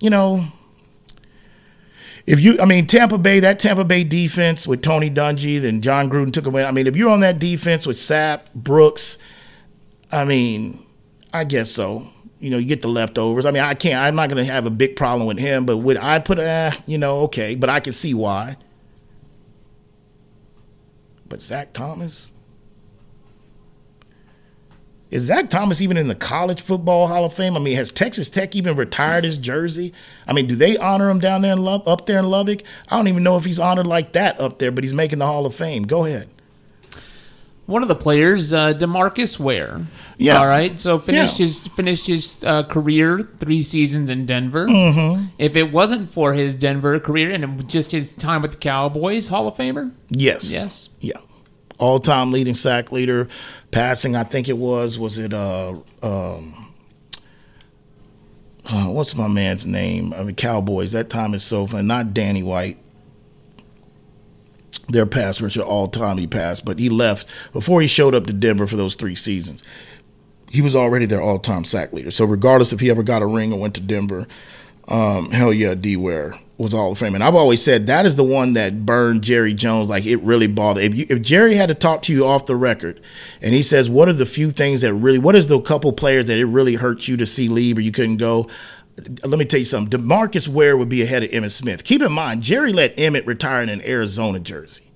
You 0.00 0.08
know, 0.08 0.46
if 2.26 2.40
you, 2.40 2.58
I 2.60 2.64
mean, 2.64 2.86
Tampa 2.86 3.18
Bay, 3.18 3.40
that 3.40 3.58
Tampa 3.58 3.84
Bay 3.84 4.04
defense 4.04 4.66
with 4.66 4.82
Tony 4.82 5.10
Dungy, 5.10 5.60
then 5.60 5.82
Jon 5.82 6.08
Gruden 6.08 6.32
took 6.32 6.46
away. 6.46 6.64
I 6.64 6.70
mean, 6.70 6.86
if 6.86 6.96
you're 6.96 7.10
on 7.10 7.20
that 7.20 7.38
defense 7.38 7.86
with 7.86 7.96
Sapp, 7.96 8.52
Brooks, 8.54 9.18
I 10.10 10.24
mean, 10.24 10.78
I 11.32 11.44
guess 11.44 11.70
so. 11.70 12.04
You 12.40 12.50
know, 12.50 12.56
you 12.56 12.66
get 12.66 12.80
the 12.80 12.88
leftovers. 12.88 13.44
I 13.44 13.50
mean, 13.50 13.62
I 13.62 13.74
can't. 13.74 13.96
I'm 13.96 14.16
not 14.16 14.30
going 14.30 14.44
to 14.44 14.50
have 14.50 14.64
a 14.64 14.70
big 14.70 14.96
problem 14.96 15.26
with 15.26 15.38
him, 15.38 15.66
but 15.66 15.76
would 15.76 15.98
I 15.98 16.18
put, 16.20 16.38
uh, 16.38 16.70
you 16.86 16.96
know, 16.96 17.20
okay, 17.22 17.54
but 17.54 17.68
I 17.68 17.80
can 17.80 17.92
see 17.92 18.14
why. 18.14 18.56
But 21.30 21.40
Zach 21.40 21.72
Thomas? 21.72 22.32
Is 25.10 25.22
Zach 25.22 25.48
Thomas 25.48 25.80
even 25.80 25.96
in 25.96 26.08
the 26.08 26.14
College 26.14 26.60
Football 26.60 27.06
Hall 27.06 27.24
of 27.24 27.32
Fame? 27.32 27.56
I 27.56 27.60
mean, 27.60 27.74
has 27.76 27.90
Texas 27.90 28.28
Tech 28.28 28.54
even 28.54 28.76
retired 28.76 29.24
his 29.24 29.38
jersey? 29.38 29.92
I 30.26 30.32
mean, 30.32 30.46
do 30.46 30.54
they 30.54 30.76
honor 30.76 31.08
him 31.08 31.18
down 31.18 31.42
there 31.42 31.52
in 31.52 31.66
up 31.66 32.06
there 32.06 32.18
in 32.18 32.26
Lubbock? 32.26 32.62
I 32.88 32.96
don't 32.96 33.08
even 33.08 33.22
know 33.22 33.36
if 33.36 33.44
he's 33.44 33.58
honored 33.58 33.86
like 33.86 34.12
that 34.12 34.38
up 34.40 34.58
there, 34.58 34.70
but 34.70 34.84
he's 34.84 34.92
making 34.92 35.18
the 35.18 35.26
Hall 35.26 35.46
of 35.46 35.54
Fame. 35.54 35.84
Go 35.84 36.04
ahead. 36.04 36.28
One 37.70 37.82
of 37.82 37.88
the 37.88 37.94
players, 37.94 38.52
uh, 38.52 38.74
Demarcus 38.74 39.38
Ware. 39.38 39.86
Yeah. 40.18 40.38
All 40.38 40.46
right. 40.46 40.78
So 40.80 40.98
finished 40.98 41.38
Yeah. 41.38 41.46
his 41.46 41.66
finished 41.68 42.06
his 42.08 42.42
uh, 42.44 42.64
career 42.64 43.28
three 43.38 43.62
seasons 43.62 44.10
in 44.10 44.26
Denver. 44.26 44.66
Mm-hmm. 44.66 45.26
If 45.38 45.54
it 45.54 45.70
wasn't 45.72 46.10
for 46.10 46.34
his 46.34 46.56
Denver 46.56 46.98
career 46.98 47.30
and 47.30 47.68
just 47.68 47.92
his 47.92 48.12
time 48.12 48.42
with 48.42 48.50
the 48.52 48.58
Cowboys, 48.58 49.28
Hall 49.28 49.46
of 49.46 49.54
Famer. 49.54 49.94
Yes. 50.08 50.52
Yes. 50.52 50.90
Yeah. 51.00 51.18
All 51.78 52.00
time 52.00 52.32
leading 52.32 52.54
sack 52.54 52.90
leader, 52.92 53.28
passing. 53.70 54.16
I 54.16 54.24
think 54.24 54.48
it 54.48 54.58
was. 54.58 54.98
Was 54.98 55.18
it 55.18 55.32
uh 55.32 55.74
um. 56.02 56.66
Uh, 58.72 58.86
what's 58.86 59.16
my 59.16 59.26
man's 59.28 59.66
name? 59.66 60.12
I 60.12 60.22
mean, 60.22 60.34
Cowboys. 60.34 60.92
That 60.92 61.08
time 61.08 61.34
is 61.34 61.42
so 61.42 61.66
fun. 61.66 61.86
Not 61.86 62.12
Danny 62.14 62.42
White. 62.42 62.78
Their 64.90 65.06
pass 65.06 65.40
rusher 65.40 65.62
all 65.62 65.88
time 65.88 66.18
he 66.18 66.26
passed, 66.26 66.64
but 66.64 66.78
he 66.78 66.88
left 66.88 67.26
before 67.52 67.80
he 67.80 67.86
showed 67.86 68.14
up 68.14 68.26
to 68.26 68.32
Denver 68.32 68.66
for 68.66 68.76
those 68.76 68.94
three 68.94 69.14
seasons. 69.14 69.62
He 70.50 70.62
was 70.62 70.74
already 70.74 71.06
their 71.06 71.22
all 71.22 71.38
time 71.38 71.64
sack 71.64 71.92
leader. 71.92 72.10
So 72.10 72.24
regardless 72.24 72.72
if 72.72 72.80
he 72.80 72.90
ever 72.90 73.02
got 73.02 73.22
a 73.22 73.26
ring 73.26 73.52
or 73.52 73.60
went 73.60 73.74
to 73.76 73.80
Denver, 73.80 74.26
um, 74.88 75.30
hell 75.30 75.52
yeah, 75.52 75.74
D 75.74 75.96
Ware 75.96 76.34
was 76.58 76.74
all 76.74 76.92
of 76.92 76.98
fame. 76.98 77.14
And 77.14 77.24
I've 77.24 77.34
always 77.34 77.62
said 77.62 77.86
that 77.86 78.04
is 78.04 78.16
the 78.16 78.24
one 78.24 78.52
that 78.52 78.84
burned 78.84 79.22
Jerry 79.22 79.54
Jones. 79.54 79.88
Like 79.88 80.04
it 80.04 80.16
really 80.18 80.48
bothered. 80.48 80.84
If, 80.84 80.94
you, 80.94 81.06
if 81.08 81.22
Jerry 81.22 81.54
had 81.54 81.68
to 81.68 81.74
talk 81.74 82.02
to 82.02 82.12
you 82.12 82.26
off 82.26 82.46
the 82.46 82.56
record 82.56 83.00
and 83.40 83.54
he 83.54 83.62
says, 83.62 83.88
what 83.88 84.08
are 84.08 84.12
the 84.12 84.26
few 84.26 84.50
things 84.50 84.82
that 84.82 84.92
really, 84.92 85.18
what 85.18 85.34
is 85.34 85.46
the 85.46 85.60
couple 85.60 85.92
players 85.92 86.26
that 86.26 86.36
it 86.36 86.44
really 86.44 86.74
hurt 86.74 87.08
you 87.08 87.16
to 87.16 87.24
see 87.24 87.48
leave 87.48 87.78
or 87.78 87.80
you 87.80 87.92
couldn't 87.92 88.18
go? 88.18 88.48
Let 89.24 89.38
me 89.38 89.44
tell 89.44 89.60
you 89.60 89.64
something. 89.64 90.00
Demarcus 90.00 90.48
Ware 90.48 90.76
would 90.76 90.88
be 90.88 91.02
ahead 91.02 91.22
of 91.22 91.30
Emmitt 91.30 91.52
Smith. 91.52 91.84
Keep 91.84 92.02
in 92.02 92.12
mind, 92.12 92.42
Jerry 92.42 92.72
let 92.72 92.98
Emmett 92.98 93.26
retire 93.26 93.62
in 93.62 93.68
an 93.68 93.82
Arizona 93.82 94.38
jersey. 94.38 94.90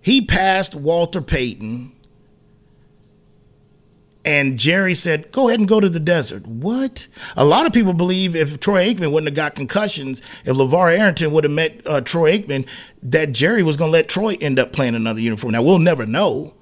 He 0.00 0.24
passed 0.24 0.74
Walter 0.74 1.20
Payton 1.20 1.92
and 4.26 4.58
Jerry 4.58 4.92
said, 4.94 5.30
"Go 5.30 5.46
ahead 5.46 5.60
and 5.60 5.68
go 5.68 5.78
to 5.78 5.88
the 5.88 6.00
desert." 6.00 6.46
What? 6.46 7.06
A 7.36 7.44
lot 7.44 7.64
of 7.64 7.72
people 7.72 7.92
believe 7.92 8.34
if 8.34 8.58
Troy 8.58 8.84
Aikman 8.84 9.12
wouldn't 9.12 9.28
have 9.28 9.36
got 9.36 9.54
concussions, 9.54 10.20
if 10.44 10.56
LaVar 10.56 10.98
Arrington 10.98 11.30
would 11.30 11.44
have 11.44 11.52
met 11.52 11.80
uh, 11.86 12.00
Troy 12.00 12.36
Aikman, 12.36 12.66
that 13.04 13.30
Jerry 13.30 13.62
was 13.62 13.76
going 13.76 13.88
to 13.88 13.92
let 13.92 14.08
Troy 14.08 14.36
end 14.40 14.58
up 14.58 14.72
playing 14.72 14.96
another 14.96 15.20
uniform. 15.20 15.52
Now 15.52 15.62
we'll 15.62 15.78
never 15.78 16.06
know, 16.06 16.54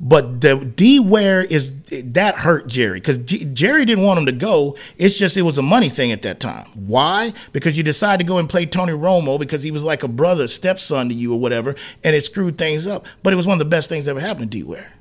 but 0.00 0.40
the 0.40 0.72
D 0.76 1.00
Ware 1.00 1.42
is 1.42 1.72
that 2.04 2.36
hurt 2.36 2.66
Jerry 2.66 2.98
because 2.98 3.18
Jerry 3.18 3.84
didn't 3.84 4.04
want 4.04 4.18
him 4.18 4.26
to 4.26 4.32
go. 4.32 4.76
It's 4.96 5.16
just 5.16 5.36
it 5.36 5.42
was 5.42 5.58
a 5.58 5.62
money 5.62 5.88
thing 5.88 6.12
at 6.12 6.22
that 6.22 6.40
time. 6.40 6.66
Why? 6.74 7.32
Because 7.52 7.76
you 7.76 7.84
decided 7.84 8.24
to 8.24 8.28
go 8.28 8.38
and 8.38 8.48
play 8.48 8.66
Tony 8.66 8.92
Romo 8.92 9.38
because 9.38 9.62
he 9.62 9.70
was 9.70 9.84
like 9.84 10.02
a 10.02 10.08
brother, 10.08 10.46
stepson 10.46 11.08
to 11.08 11.14
you 11.14 11.32
or 11.32 11.38
whatever, 11.40 11.74
and 12.02 12.14
it 12.14 12.24
screwed 12.24 12.58
things 12.58 12.86
up. 12.86 13.06
But 13.22 13.32
it 13.32 13.36
was 13.36 13.46
one 13.46 13.54
of 13.54 13.60
the 13.60 13.64
best 13.64 13.88
things 13.88 14.04
that 14.04 14.12
ever 14.12 14.20
happened 14.20 14.50
to 14.50 14.58
D 14.58 14.64
Ware. 14.64 14.94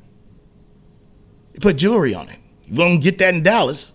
You 1.54 1.60
put 1.60 1.78
jewelry 1.78 2.14
on 2.14 2.30
it. 2.30 2.40
You 2.66 2.76
won't 2.76 3.02
get 3.02 3.18
that 3.20 3.34
in 3.34 3.44
Dallas. 3.44 3.94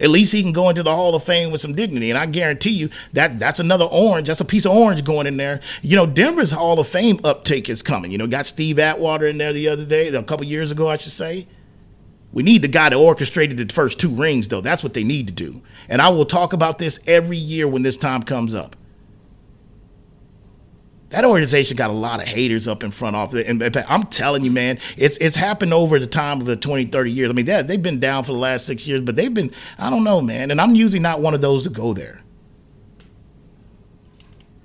At 0.00 0.10
least 0.10 0.32
he 0.32 0.42
can 0.42 0.52
go 0.52 0.68
into 0.68 0.82
the 0.82 0.94
Hall 0.94 1.14
of 1.14 1.22
Fame 1.22 1.52
with 1.52 1.60
some 1.60 1.74
dignity. 1.74 2.10
And 2.10 2.18
I 2.18 2.26
guarantee 2.26 2.70
you 2.70 2.90
that 3.12 3.38
that's 3.38 3.60
another 3.60 3.84
orange. 3.84 4.26
That's 4.26 4.40
a 4.40 4.44
piece 4.44 4.64
of 4.64 4.72
orange 4.72 5.04
going 5.04 5.26
in 5.26 5.36
there. 5.36 5.60
You 5.82 5.94
know, 5.96 6.06
Denver's 6.06 6.50
Hall 6.50 6.80
of 6.80 6.88
Fame 6.88 7.20
uptake 7.22 7.68
is 7.68 7.82
coming. 7.82 8.10
You 8.10 8.18
know, 8.18 8.26
got 8.26 8.46
Steve 8.46 8.78
Atwater 8.78 9.26
in 9.26 9.38
there 9.38 9.52
the 9.52 9.68
other 9.68 9.84
day, 9.84 10.08
a 10.08 10.22
couple 10.22 10.44
years 10.46 10.72
ago, 10.72 10.88
I 10.88 10.96
should 10.96 11.12
say. 11.12 11.46
We 12.32 12.42
need 12.42 12.62
the 12.62 12.68
guy 12.68 12.88
that 12.88 12.96
orchestrated 12.96 13.58
the 13.58 13.72
first 13.72 14.00
two 14.00 14.08
rings, 14.08 14.48
though. 14.48 14.62
That's 14.62 14.82
what 14.82 14.94
they 14.94 15.04
need 15.04 15.28
to 15.28 15.34
do. 15.34 15.62
And 15.88 16.00
I 16.00 16.08
will 16.08 16.24
talk 16.24 16.52
about 16.52 16.78
this 16.78 16.98
every 17.06 17.36
year 17.36 17.68
when 17.68 17.82
this 17.82 17.96
time 17.96 18.22
comes 18.22 18.54
up. 18.54 18.74
That 21.12 21.26
organization 21.26 21.76
got 21.76 21.90
a 21.90 21.92
lot 21.92 22.22
of 22.22 22.28
haters 22.28 22.66
up 22.66 22.82
in 22.82 22.90
front 22.90 23.16
of 23.16 23.34
it. 23.34 23.46
And 23.46 23.62
I'm 23.86 24.04
telling 24.04 24.44
you, 24.44 24.50
man, 24.50 24.78
it's 24.96 25.18
it's 25.18 25.36
happened 25.36 25.74
over 25.74 25.98
the 25.98 26.06
time 26.06 26.40
of 26.40 26.46
the 26.46 26.56
20, 26.56 26.86
30 26.86 27.12
years. 27.12 27.28
I 27.28 27.34
mean, 27.34 27.44
they, 27.44 27.60
they've 27.60 27.82
been 27.82 28.00
down 28.00 28.24
for 28.24 28.32
the 28.32 28.38
last 28.38 28.66
six 28.66 28.88
years, 28.88 29.02
but 29.02 29.14
they've 29.14 29.32
been, 29.32 29.50
I 29.78 29.90
don't 29.90 30.04
know, 30.04 30.22
man. 30.22 30.50
And 30.50 30.58
I'm 30.58 30.74
usually 30.74 31.00
not 31.00 31.20
one 31.20 31.34
of 31.34 31.42
those 31.42 31.64
to 31.64 31.70
go 31.70 31.92
there. 31.92 32.22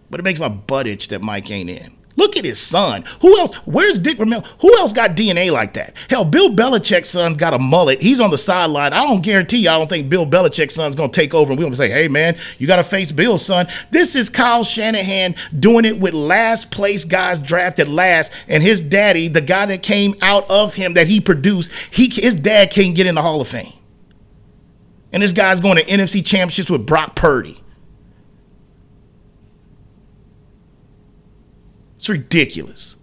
But 0.10 0.22
it 0.22 0.24
makes 0.24 0.39
my 0.39 0.48
butt 0.48 0.88
itch 0.88 1.10
that 1.10 1.22
Mike 1.22 1.51
ain't 1.51 1.70
in. 1.70 1.97
Look 2.17 2.36
at 2.36 2.43
his 2.43 2.59
son. 2.59 3.03
Who 3.21 3.38
else? 3.38 3.55
Where's 3.59 4.00
Dick 4.00 4.17
Vermeil? 4.17 4.41
Who 4.62 4.75
else 4.77 4.91
got 4.91 5.12
DNA 5.12 5.51
like 5.51 5.74
that? 5.74 5.95
Hell, 6.09 6.25
Bill 6.25 6.50
Belichick's 6.50 7.09
son's 7.09 7.38
got 7.38 7.53
a 7.53 7.59
mullet. 7.59 8.01
He's 8.01 8.19
on 8.19 8.31
the 8.31 8.38
sideline. 8.38 8.91
I 8.91 9.05
don't 9.05 9.21
guarantee 9.21 9.59
you, 9.59 9.69
I 9.69 9.77
don't 9.77 9.88
think 9.88 10.09
Bill 10.09 10.25
Belichick's 10.25 10.74
son's 10.74 10.95
going 10.95 11.12
to 11.12 11.19
take 11.19 11.36
over 11.36 11.51
and 11.51 11.59
we're 11.59 11.65
going 11.65 11.74
to 11.74 11.77
say, 11.77 11.89
hey, 11.89 12.07
man, 12.07 12.36
you 12.57 12.65
got 12.65 12.77
to 12.77 12.83
face 12.83 13.12
Bill's 13.12 13.45
son. 13.45 13.67
This 13.91 14.15
is 14.15 14.29
Kyle 14.29 14.63
Shanahan 14.63 15.36
doing 15.59 15.86
it 15.86 16.00
with 16.00 16.15
last 16.15 16.71
place 16.71 17.05
guys 17.05 17.38
drafted 17.38 17.88
last. 17.88 18.33
And 18.47 18.63
his 18.63 18.81
daddy, 18.81 19.27
the 19.27 19.41
guy 19.41 19.67
that 19.67 19.83
came 19.83 20.15
out 20.24 20.50
of 20.50 20.74
him 20.74 20.95
that 20.95 21.07
he 21.07 21.21
produced, 21.21 21.71
he 21.93 22.09
his 22.09 22.33
dad 22.33 22.71
can't 22.71 22.95
get 22.95 23.05
in 23.05 23.15
the 23.15 23.21
Hall 23.21 23.41
of 23.41 23.47
Fame. 23.47 23.74
And 25.13 25.21
this 25.21 25.33
guy's 25.33 25.62
going 25.62 25.77
to 25.77 25.83
NFC 25.83 26.25
championships 26.25 26.69
with 26.69 26.86
Brock 26.86 27.15
Purdy. 27.15 27.62
It's 31.98 32.10
ridiculous. 32.10 32.96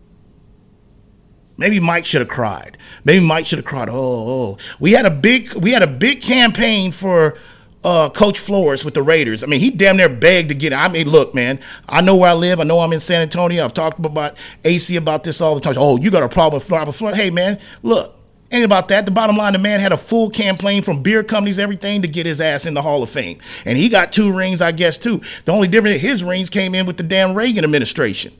Maybe 1.56 1.78
Mike 1.78 2.04
should 2.04 2.20
have 2.20 2.28
cried. 2.28 2.78
Maybe 3.04 3.24
Mike 3.24 3.46
should 3.46 3.58
have 3.58 3.66
cried. 3.66 3.88
Oh, 3.88 3.94
oh, 3.94 4.56
we 4.80 4.92
had 4.92 5.06
a 5.06 5.10
big 5.10 5.52
we 5.54 5.70
had 5.70 5.82
a 5.82 5.86
big 5.86 6.20
campaign 6.20 6.90
for 6.90 7.36
uh, 7.84 8.08
Coach 8.08 8.38
Flores 8.38 8.84
with 8.84 8.94
the 8.94 9.02
Raiders. 9.02 9.44
I 9.44 9.46
mean, 9.46 9.60
he 9.60 9.70
damn 9.70 9.96
near 9.96 10.08
begged 10.08 10.48
to 10.48 10.54
get 10.54 10.72
it. 10.72 10.76
I 10.76 10.88
mean, 10.88 11.08
look, 11.08 11.34
man, 11.34 11.60
I 11.88 12.00
know 12.00 12.16
where 12.16 12.30
I 12.30 12.32
live. 12.32 12.58
I 12.58 12.64
know 12.64 12.80
I'm 12.80 12.92
in 12.92 13.00
San 13.00 13.22
Antonio. 13.22 13.64
I've 13.64 13.74
talked 13.74 14.04
about 14.04 14.36
AC 14.64 14.96
about 14.96 15.22
this 15.22 15.40
all 15.40 15.54
the 15.54 15.60
time. 15.60 15.74
Oh, 15.76 15.98
you 16.00 16.10
got 16.10 16.22
a 16.22 16.28
problem 16.28 16.58
with 16.58 16.66
Florida? 16.66 16.92
Florida? 16.92 17.20
Hey, 17.20 17.30
man, 17.30 17.60
look, 17.82 18.18
ain't 18.50 18.64
about 18.64 18.88
that. 18.88 19.04
The 19.04 19.12
bottom 19.12 19.36
line, 19.36 19.52
the 19.52 19.58
man 19.58 19.80
had 19.80 19.92
a 19.92 19.98
full 19.98 20.30
campaign 20.30 20.82
from 20.82 21.02
beer 21.02 21.22
companies, 21.22 21.58
everything 21.58 22.02
to 22.02 22.08
get 22.08 22.26
his 22.26 22.40
ass 22.40 22.64
in 22.66 22.74
the 22.74 22.82
Hall 22.82 23.02
of 23.02 23.10
Fame, 23.10 23.38
and 23.66 23.76
he 23.76 23.88
got 23.88 24.12
two 24.12 24.32
rings, 24.32 24.62
I 24.62 24.72
guess, 24.72 24.96
too. 24.96 25.20
The 25.44 25.52
only 25.52 25.68
difference, 25.68 26.00
his 26.00 26.24
rings 26.24 26.48
came 26.48 26.74
in 26.74 26.86
with 26.86 26.96
the 26.96 27.02
damn 27.02 27.34
Reagan 27.34 27.64
administration. 27.64 28.32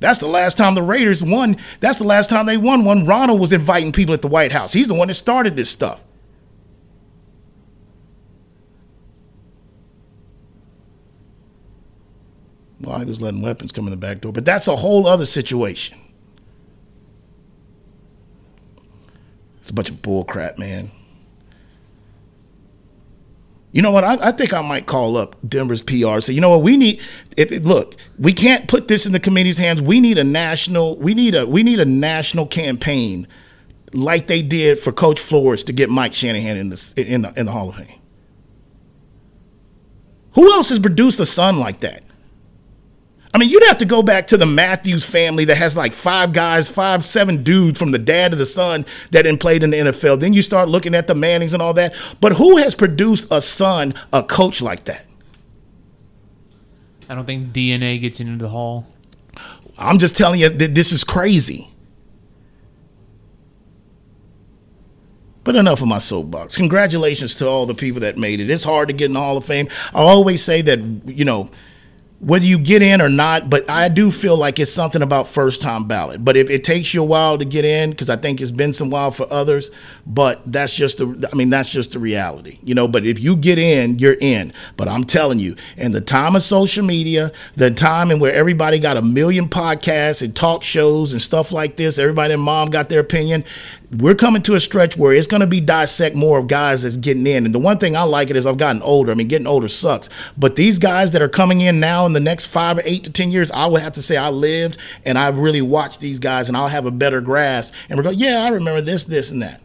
That's 0.00 0.18
the 0.18 0.26
last 0.26 0.56
time 0.58 0.74
the 0.74 0.82
Raiders 0.82 1.22
won. 1.22 1.56
That's 1.80 1.98
the 1.98 2.04
last 2.04 2.30
time 2.30 2.46
they 2.46 2.56
won 2.56 2.84
One. 2.84 3.06
Ronald 3.06 3.38
was 3.40 3.52
inviting 3.52 3.92
people 3.92 4.14
at 4.14 4.22
the 4.22 4.28
White 4.28 4.50
House. 4.50 4.72
He's 4.72 4.88
the 4.88 4.94
one 4.94 5.08
that 5.08 5.14
started 5.14 5.56
this 5.56 5.70
stuff. 5.70 6.00
Well, 12.80 12.98
he 12.98 13.04
was 13.04 13.20
letting 13.20 13.42
weapons 13.42 13.72
come 13.72 13.84
in 13.84 13.90
the 13.90 13.98
back 13.98 14.22
door, 14.22 14.32
but 14.32 14.46
that's 14.46 14.66
a 14.66 14.76
whole 14.76 15.06
other 15.06 15.26
situation. 15.26 15.98
It's 19.58 19.68
a 19.68 19.74
bunch 19.74 19.90
of 19.90 19.96
bullcrap, 19.96 20.58
man. 20.58 20.90
You 23.72 23.82
know 23.82 23.92
what? 23.92 24.02
I, 24.02 24.28
I, 24.28 24.32
think 24.32 24.52
I 24.52 24.62
might 24.62 24.86
call 24.86 25.16
up 25.16 25.36
Denver's 25.48 25.82
PR. 25.82 26.20
Say, 26.20 26.32
you 26.32 26.40
know 26.40 26.50
what? 26.50 26.62
We 26.62 26.76
need. 26.76 27.00
It, 27.36 27.52
it, 27.52 27.64
look, 27.64 27.94
we 28.18 28.32
can't 28.32 28.66
put 28.66 28.88
this 28.88 29.06
in 29.06 29.12
the 29.12 29.20
committee's 29.20 29.58
hands. 29.58 29.80
We 29.80 30.00
need 30.00 30.18
a 30.18 30.24
national. 30.24 30.96
We 30.96 31.14
need 31.14 31.34
a. 31.36 31.46
We 31.46 31.62
need 31.62 31.78
a 31.78 31.84
national 31.84 32.46
campaign, 32.46 33.28
like 33.92 34.26
they 34.26 34.42
did 34.42 34.80
for 34.80 34.90
Coach 34.90 35.20
Flores 35.20 35.62
to 35.64 35.72
get 35.72 35.88
Mike 35.88 36.14
Shanahan 36.14 36.56
in 36.56 36.70
the 36.70 36.94
in 36.96 37.22
the 37.22 37.32
in 37.36 37.46
the 37.46 37.52
Hall 37.52 37.68
of 37.68 37.76
Fame. 37.76 38.00
Who 40.34 40.52
else 40.52 40.68
has 40.70 40.78
produced 40.80 41.20
a 41.20 41.26
son 41.26 41.60
like 41.60 41.80
that? 41.80 42.02
I 43.32 43.38
mean, 43.38 43.48
you'd 43.48 43.64
have 43.64 43.78
to 43.78 43.84
go 43.84 44.02
back 44.02 44.26
to 44.28 44.36
the 44.36 44.46
Matthews 44.46 45.04
family 45.04 45.44
that 45.44 45.56
has 45.56 45.76
like 45.76 45.92
five 45.92 46.32
guys, 46.32 46.68
five, 46.68 47.06
seven 47.06 47.44
dudes 47.44 47.78
from 47.78 47.92
the 47.92 47.98
dad 47.98 48.32
to 48.32 48.36
the 48.36 48.46
son 48.46 48.84
that 49.12 49.22
then 49.22 49.38
played 49.38 49.62
in 49.62 49.70
the 49.70 49.76
NFL. 49.76 50.18
Then 50.18 50.32
you 50.32 50.42
start 50.42 50.68
looking 50.68 50.94
at 50.94 51.06
the 51.06 51.14
Mannings 51.14 51.54
and 51.54 51.62
all 51.62 51.72
that. 51.74 51.94
But 52.20 52.32
who 52.32 52.56
has 52.56 52.74
produced 52.74 53.28
a 53.30 53.40
son, 53.40 53.94
a 54.12 54.22
coach 54.22 54.60
like 54.60 54.84
that? 54.84 55.06
I 57.08 57.14
don't 57.14 57.24
think 57.24 57.52
DNA 57.52 58.00
gets 58.00 58.18
into 58.20 58.36
the 58.36 58.48
hall. 58.48 58.86
I'm 59.78 59.98
just 59.98 60.16
telling 60.16 60.40
you 60.40 60.48
that 60.48 60.74
this 60.74 60.92
is 60.92 61.04
crazy. 61.04 61.72
But 65.42 65.56
enough 65.56 65.80
of 65.80 65.88
my 65.88 65.98
soapbox. 65.98 66.56
Congratulations 66.56 67.34
to 67.36 67.48
all 67.48 67.64
the 67.64 67.74
people 67.74 68.00
that 68.00 68.16
made 68.16 68.40
it. 68.40 68.50
It's 68.50 68.64
hard 68.64 68.88
to 68.88 68.94
get 68.94 69.06
in 69.06 69.14
the 69.14 69.20
Hall 69.20 69.36
of 69.36 69.44
Fame. 69.44 69.68
I 69.94 70.00
always 70.00 70.44
say 70.44 70.62
that, 70.62 70.78
you 71.06 71.24
know, 71.24 71.50
whether 72.20 72.44
you 72.44 72.58
get 72.58 72.82
in 72.82 73.00
or 73.00 73.08
not, 73.08 73.48
but 73.48 73.68
I 73.70 73.88
do 73.88 74.10
feel 74.10 74.36
like 74.36 74.58
it's 74.58 74.70
something 74.70 75.00
about 75.00 75.26
first 75.26 75.62
time 75.62 75.84
ballot. 75.84 76.22
But 76.22 76.36
if 76.36 76.50
it 76.50 76.62
takes 76.64 76.92
you 76.92 77.00
a 77.00 77.04
while 77.04 77.38
to 77.38 77.46
get 77.46 77.64
in, 77.64 77.90
because 77.90 78.10
I 78.10 78.16
think 78.16 78.42
it's 78.42 78.50
been 78.50 78.74
some 78.74 78.90
while 78.90 79.10
for 79.10 79.26
others, 79.32 79.70
but 80.06 80.42
that's 80.44 80.76
just 80.76 80.98
the, 80.98 81.28
I 81.32 81.34
mean, 81.34 81.48
that's 81.48 81.72
just 81.72 81.92
the 81.92 81.98
reality, 81.98 82.58
you 82.62 82.74
know. 82.74 82.86
But 82.86 83.06
if 83.06 83.18
you 83.18 83.36
get 83.36 83.58
in, 83.58 83.98
you're 83.98 84.18
in. 84.20 84.52
But 84.76 84.86
I'm 84.86 85.04
telling 85.04 85.38
you, 85.38 85.56
in 85.78 85.92
the 85.92 86.02
time 86.02 86.36
of 86.36 86.42
social 86.42 86.84
media, 86.84 87.32
the 87.54 87.70
time 87.70 88.10
in 88.10 88.20
where 88.20 88.34
everybody 88.34 88.78
got 88.78 88.98
a 88.98 89.02
million 89.02 89.48
podcasts 89.48 90.22
and 90.22 90.36
talk 90.36 90.62
shows 90.62 91.12
and 91.12 91.22
stuff 91.22 91.52
like 91.52 91.76
this, 91.76 91.98
everybody 91.98 92.34
and 92.34 92.42
mom 92.42 92.68
got 92.68 92.90
their 92.90 93.00
opinion 93.00 93.44
we're 93.98 94.14
coming 94.14 94.40
to 94.42 94.54
a 94.54 94.60
stretch 94.60 94.96
where 94.96 95.12
it's 95.12 95.26
going 95.26 95.40
to 95.40 95.48
be 95.48 95.60
dissect 95.60 96.14
more 96.14 96.38
of 96.38 96.46
guys 96.46 96.82
that's 96.82 96.96
getting 96.96 97.26
in. 97.26 97.44
And 97.44 97.54
the 97.54 97.58
one 97.58 97.78
thing 97.78 97.96
I 97.96 98.02
like 98.02 98.30
it 98.30 98.36
is 98.36 98.46
I've 98.46 98.56
gotten 98.56 98.82
older. 98.82 99.10
I 99.10 99.14
mean, 99.14 99.26
getting 99.26 99.48
older 99.48 99.66
sucks. 99.66 100.08
But 100.38 100.54
these 100.54 100.78
guys 100.78 101.10
that 101.10 101.22
are 101.22 101.28
coming 101.28 101.60
in 101.60 101.80
now 101.80 102.06
in 102.06 102.12
the 102.12 102.20
next 102.20 102.46
five 102.46 102.78
or 102.78 102.82
eight 102.84 103.04
to 103.04 103.12
10 103.12 103.32
years, 103.32 103.50
I 103.50 103.66
would 103.66 103.82
have 103.82 103.94
to 103.94 104.02
say 104.02 104.16
I 104.16 104.30
lived 104.30 104.78
and 105.04 105.18
I 105.18 105.28
really 105.28 105.62
watched 105.62 105.98
these 105.98 106.20
guys 106.20 106.48
and 106.48 106.56
I'll 106.56 106.68
have 106.68 106.86
a 106.86 106.92
better 106.92 107.20
grasp. 107.20 107.74
And 107.88 107.96
we're 107.96 108.04
going, 108.04 108.18
yeah, 108.18 108.44
I 108.44 108.48
remember 108.48 108.80
this, 108.80 109.04
this, 109.04 109.32
and 109.32 109.42
that. 109.42 109.60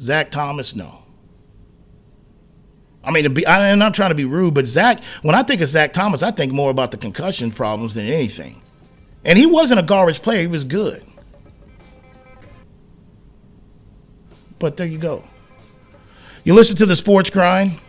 Zach 0.00 0.32
Thomas, 0.32 0.74
no. 0.74 1.04
I 3.04 3.12
mean, 3.12 3.36
I'm 3.46 3.78
not 3.78 3.94
trying 3.94 4.10
to 4.10 4.16
be 4.16 4.24
rude, 4.24 4.54
but 4.54 4.66
Zach, 4.66 5.02
when 5.22 5.36
I 5.36 5.44
think 5.44 5.60
of 5.60 5.68
Zach 5.68 5.92
Thomas, 5.92 6.24
I 6.24 6.32
think 6.32 6.52
more 6.52 6.72
about 6.72 6.90
the 6.90 6.96
concussion 6.96 7.52
problems 7.52 7.94
than 7.94 8.06
anything. 8.06 8.61
And 9.24 9.38
he 9.38 9.46
wasn't 9.46 9.80
a 9.80 9.82
garbage 9.82 10.22
player, 10.22 10.40
he 10.40 10.46
was 10.46 10.64
good. 10.64 11.02
But 14.58 14.76
there 14.76 14.86
you 14.86 14.98
go. 14.98 15.24
You 16.44 16.54
listen 16.54 16.76
to 16.78 16.86
the 16.86 16.96
Sports 16.96 17.30
Grind. 17.30 17.80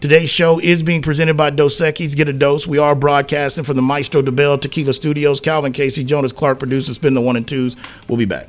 Today's 0.00 0.30
show 0.30 0.58
is 0.58 0.82
being 0.82 1.02
presented 1.02 1.36
by 1.36 1.50
Dos 1.50 1.78
Equis. 1.80 2.16
Get 2.16 2.28
a 2.28 2.32
dose. 2.32 2.66
We 2.66 2.78
are 2.78 2.94
broadcasting 2.94 3.64
from 3.64 3.76
the 3.76 3.82
Maestro 3.82 4.22
Dobel 4.22 4.58
Tequila 4.60 4.94
Studios. 4.94 5.40
Calvin 5.40 5.72
Casey, 5.72 6.04
Jonas 6.04 6.32
Clark 6.32 6.58
produces 6.58 6.96
Spin 6.96 7.14
the 7.14 7.20
One 7.20 7.36
and 7.36 7.46
Twos. 7.46 7.76
We'll 8.08 8.16
be 8.16 8.24
back. 8.24 8.48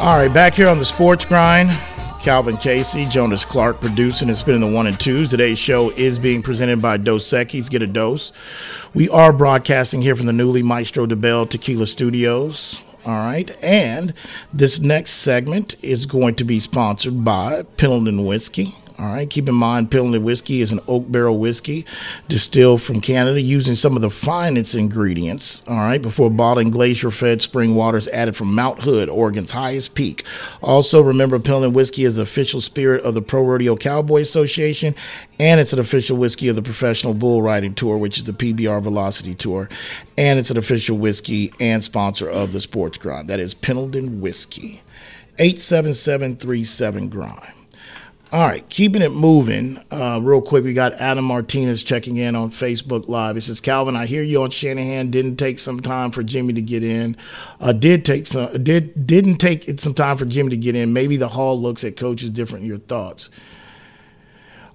All 0.00 0.16
right, 0.16 0.32
back 0.32 0.54
here 0.54 0.66
on 0.66 0.78
the 0.78 0.84
Sports 0.86 1.26
Grind. 1.26 1.68
Calvin 2.22 2.56
Casey, 2.56 3.04
Jonas 3.04 3.44
Clark 3.44 3.80
producing 3.80 4.28
and 4.28 4.36
spinning 4.36 4.62
the 4.62 4.66
one 4.66 4.86
and 4.86 4.98
twos. 4.98 5.28
Today's 5.28 5.58
show 5.58 5.90
is 5.90 6.18
being 6.18 6.40
presented 6.42 6.80
by 6.80 6.96
Dos 6.96 7.28
Equis. 7.28 7.68
Get 7.68 7.82
a 7.82 7.86
dose. 7.86 8.32
We 8.94 9.10
are 9.10 9.30
broadcasting 9.30 10.00
here 10.00 10.16
from 10.16 10.24
the 10.24 10.32
newly 10.32 10.62
Maestro 10.62 11.04
Dobel 11.04 11.46
Tequila 11.50 11.86
Studios. 11.86 12.80
All 13.04 13.12
right. 13.12 13.54
And 13.62 14.14
this 14.54 14.80
next 14.80 15.12
segment 15.12 15.74
is 15.82 16.06
going 16.06 16.34
to 16.36 16.44
be 16.44 16.60
sponsored 16.60 17.22
by 17.22 17.64
Pendleton 17.76 18.24
Whiskey. 18.24 18.74
All 19.00 19.06
right, 19.06 19.30
keep 19.30 19.48
in 19.48 19.54
mind, 19.54 19.90
Pendleton 19.90 20.22
whiskey 20.22 20.60
is 20.60 20.72
an 20.72 20.80
oak 20.86 21.10
barrel 21.10 21.38
whiskey 21.38 21.86
distilled 22.28 22.82
from 22.82 23.00
Canada 23.00 23.40
using 23.40 23.74
some 23.74 23.96
of 23.96 24.02
the 24.02 24.10
finest 24.10 24.74
ingredients. 24.74 25.62
All 25.66 25.76
right, 25.78 26.02
before 26.02 26.28
bottling 26.28 26.70
glacier 26.70 27.10
fed 27.10 27.40
spring 27.40 27.74
waters 27.74 28.08
added 28.08 28.36
from 28.36 28.54
Mount 28.54 28.82
Hood, 28.82 29.08
Oregon's 29.08 29.52
highest 29.52 29.94
peak. 29.94 30.26
Also, 30.60 31.00
remember, 31.00 31.38
Pendleton 31.38 31.72
whiskey 31.72 32.04
is 32.04 32.16
the 32.16 32.22
official 32.22 32.60
spirit 32.60 33.02
of 33.02 33.14
the 33.14 33.22
Pro 33.22 33.42
Rodeo 33.42 33.74
Cowboy 33.74 34.20
Association, 34.20 34.94
and 35.38 35.60
it's 35.60 35.72
an 35.72 35.78
official 35.78 36.18
whiskey 36.18 36.48
of 36.48 36.56
the 36.56 36.60
Professional 36.60 37.14
Bull 37.14 37.40
Riding 37.40 37.72
Tour, 37.72 37.96
which 37.96 38.18
is 38.18 38.24
the 38.24 38.34
PBR 38.34 38.82
Velocity 38.82 39.34
Tour, 39.34 39.70
and 40.18 40.38
it's 40.38 40.50
an 40.50 40.58
official 40.58 40.98
whiskey 40.98 41.50
and 41.58 41.82
sponsor 41.82 42.28
of 42.28 42.52
the 42.52 42.60
Sports 42.60 42.98
Grind. 42.98 43.28
That 43.28 43.40
is 43.40 43.54
Pendleton 43.54 44.20
Whiskey. 44.20 44.82
877 45.38 46.36
37 46.36 47.08
Grind. 47.08 47.59
All 48.32 48.46
right, 48.46 48.68
keeping 48.68 49.02
it 49.02 49.12
moving. 49.12 49.78
Uh, 49.90 50.20
real 50.22 50.40
quick, 50.40 50.62
we 50.62 50.72
got 50.72 50.92
Adam 51.00 51.24
Martinez 51.24 51.82
checking 51.82 52.16
in 52.16 52.36
on 52.36 52.52
Facebook 52.52 53.08
Live. 53.08 53.34
He 53.34 53.40
says, 53.40 53.60
"Calvin, 53.60 53.96
I 53.96 54.06
hear 54.06 54.22
you 54.22 54.44
on 54.44 54.50
Shanahan. 54.50 55.10
Didn't 55.10 55.36
take 55.36 55.58
some 55.58 55.80
time 55.80 56.12
for 56.12 56.22
Jimmy 56.22 56.52
to 56.52 56.62
get 56.62 56.84
in. 56.84 57.16
Uh, 57.60 57.72
did 57.72 58.04
take 58.04 58.28
some. 58.28 58.62
Did 58.62 59.04
didn't 59.04 59.38
take 59.38 59.68
it 59.68 59.80
some 59.80 59.94
time 59.94 60.16
for 60.16 60.26
Jimmy 60.26 60.50
to 60.50 60.56
get 60.56 60.76
in. 60.76 60.92
Maybe 60.92 61.16
the 61.16 61.26
Hall 61.26 61.60
looks 61.60 61.82
at 61.82 61.96
coaches 61.96 62.30
different. 62.30 62.64
Your 62.64 62.78
thoughts? 62.78 63.30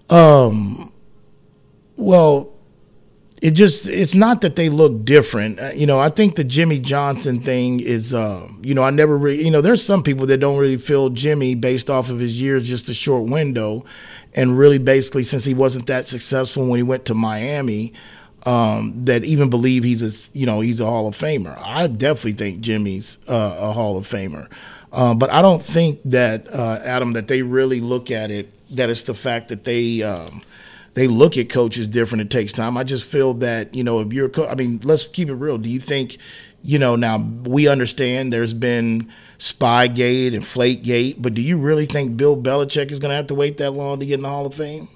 Um. 0.10 0.91
Well, 1.96 2.55
it 3.45 3.51
just 3.51 3.88
it's 3.88 4.15
not 4.15 4.41
that 4.41 4.55
they 4.55 4.69
look 4.69 5.05
different. 5.05 5.60
Uh, 5.60 5.69
you 5.75 5.86
know 5.86 5.99
i 5.99 6.10
think 6.10 6.36
the 6.36 6.43
jimmy 6.43 6.79
johnson 6.79 7.39
thing 7.39 7.79
is 7.79 8.13
um, 8.13 8.60
you 8.63 8.73
know 8.73 8.81
i 8.81 8.89
never 8.89 9.15
really 9.15 9.43
you 9.45 9.51
know 9.51 9.62
there's 9.62 9.84
some 9.86 10.01
people 10.01 10.25
that 10.25 10.39
don't 10.39 10.58
really 10.58 10.77
feel 10.77 11.10
jimmy 11.10 11.53
based 11.53 11.88
off 11.88 12.10
of 12.10 12.17
his 12.17 12.41
years 12.41 12.67
just 12.67 12.89
a 12.89 12.93
short 12.93 13.29
window 13.29 13.86
and 14.34 14.58
really 14.58 14.79
basically 14.79 15.21
since 15.21 15.45
he 15.45 15.53
wasn't 15.53 15.86
that 15.86 16.08
successful 16.08 16.67
when 16.67 16.77
he 16.77 16.84
went 16.84 17.05
to 17.05 17.13
miami 17.13 17.93
um, 18.47 19.05
that 19.05 19.23
even 19.23 19.49
believe 19.49 19.84
he's 19.84 20.01
a 20.01 20.38
you 20.38 20.47
know 20.47 20.62
he's 20.62 20.79
a 20.79 20.86
hall 20.86 21.08
of 21.08 21.15
famer. 21.15 21.55
I 21.63 21.88
definitely 21.88 22.34
think 22.34 22.62
jimmy's 22.62 23.19
uh, 23.27 23.58
a 23.60 23.71
hall 23.71 23.97
of 23.97 24.05
famer. 24.08 24.47
Uh, 24.91 25.13
but 25.13 25.29
i 25.29 25.41
don't 25.41 25.62
think 25.62 25.99
that 26.05 26.47
uh, 26.51 26.79
adam 26.84 27.12
that 27.13 27.27
they 27.27 27.43
really 27.43 27.79
look 27.79 28.10
at 28.10 28.31
it 28.31 28.49
that 28.75 28.89
it's 28.89 29.03
the 29.03 29.13
fact 29.13 29.49
that 29.49 29.65
they 29.65 30.01
um, 30.01 30.41
they 30.95 31.08
look 31.08 31.38
at 31.38 31.49
coaches 31.49 31.88
different. 31.88 32.21
It 32.21 32.29
takes 32.31 32.51
time. 32.51 32.77
I 32.77 32.84
just 32.84 33.05
feel 33.05 33.36
that 33.36 33.75
you 33.75 33.84
know 33.84 33.99
if 33.99 34.12
you're, 34.12 34.29
co- 34.29 34.47
I 34.47 34.55
mean, 34.55 34.79
let's 34.84 35.08
keep 35.08 35.29
it 35.29 35.36
real. 35.36 35.58
Do 35.58 35.69
you 35.69 35.79
think, 35.79 36.17
you 36.63 36.79
know, 36.79 36.95
now 36.95 37.19
we 37.19 37.67
understand 37.67 38.34
there's 38.34 38.53
been 38.53 39.12
Spygate 39.38 40.34
and 40.34 40.43
Flakegate, 40.43 41.21
but 41.21 41.34
do 41.34 41.41
you 41.41 41.58
really 41.58 41.86
think 41.86 42.17
Bill 42.17 42.36
Belichick 42.36 42.91
is 42.91 42.99
going 42.99 43.10
to 43.12 43.15
have 43.15 43.27
to 43.27 43.36
wait 43.36 43.58
that 43.58 43.71
long 43.71 43.99
to 43.99 44.05
get 44.05 44.15
in 44.15 44.21
the 44.23 44.29
Hall 44.29 44.45
of 44.45 44.55
Fame? 44.55 44.88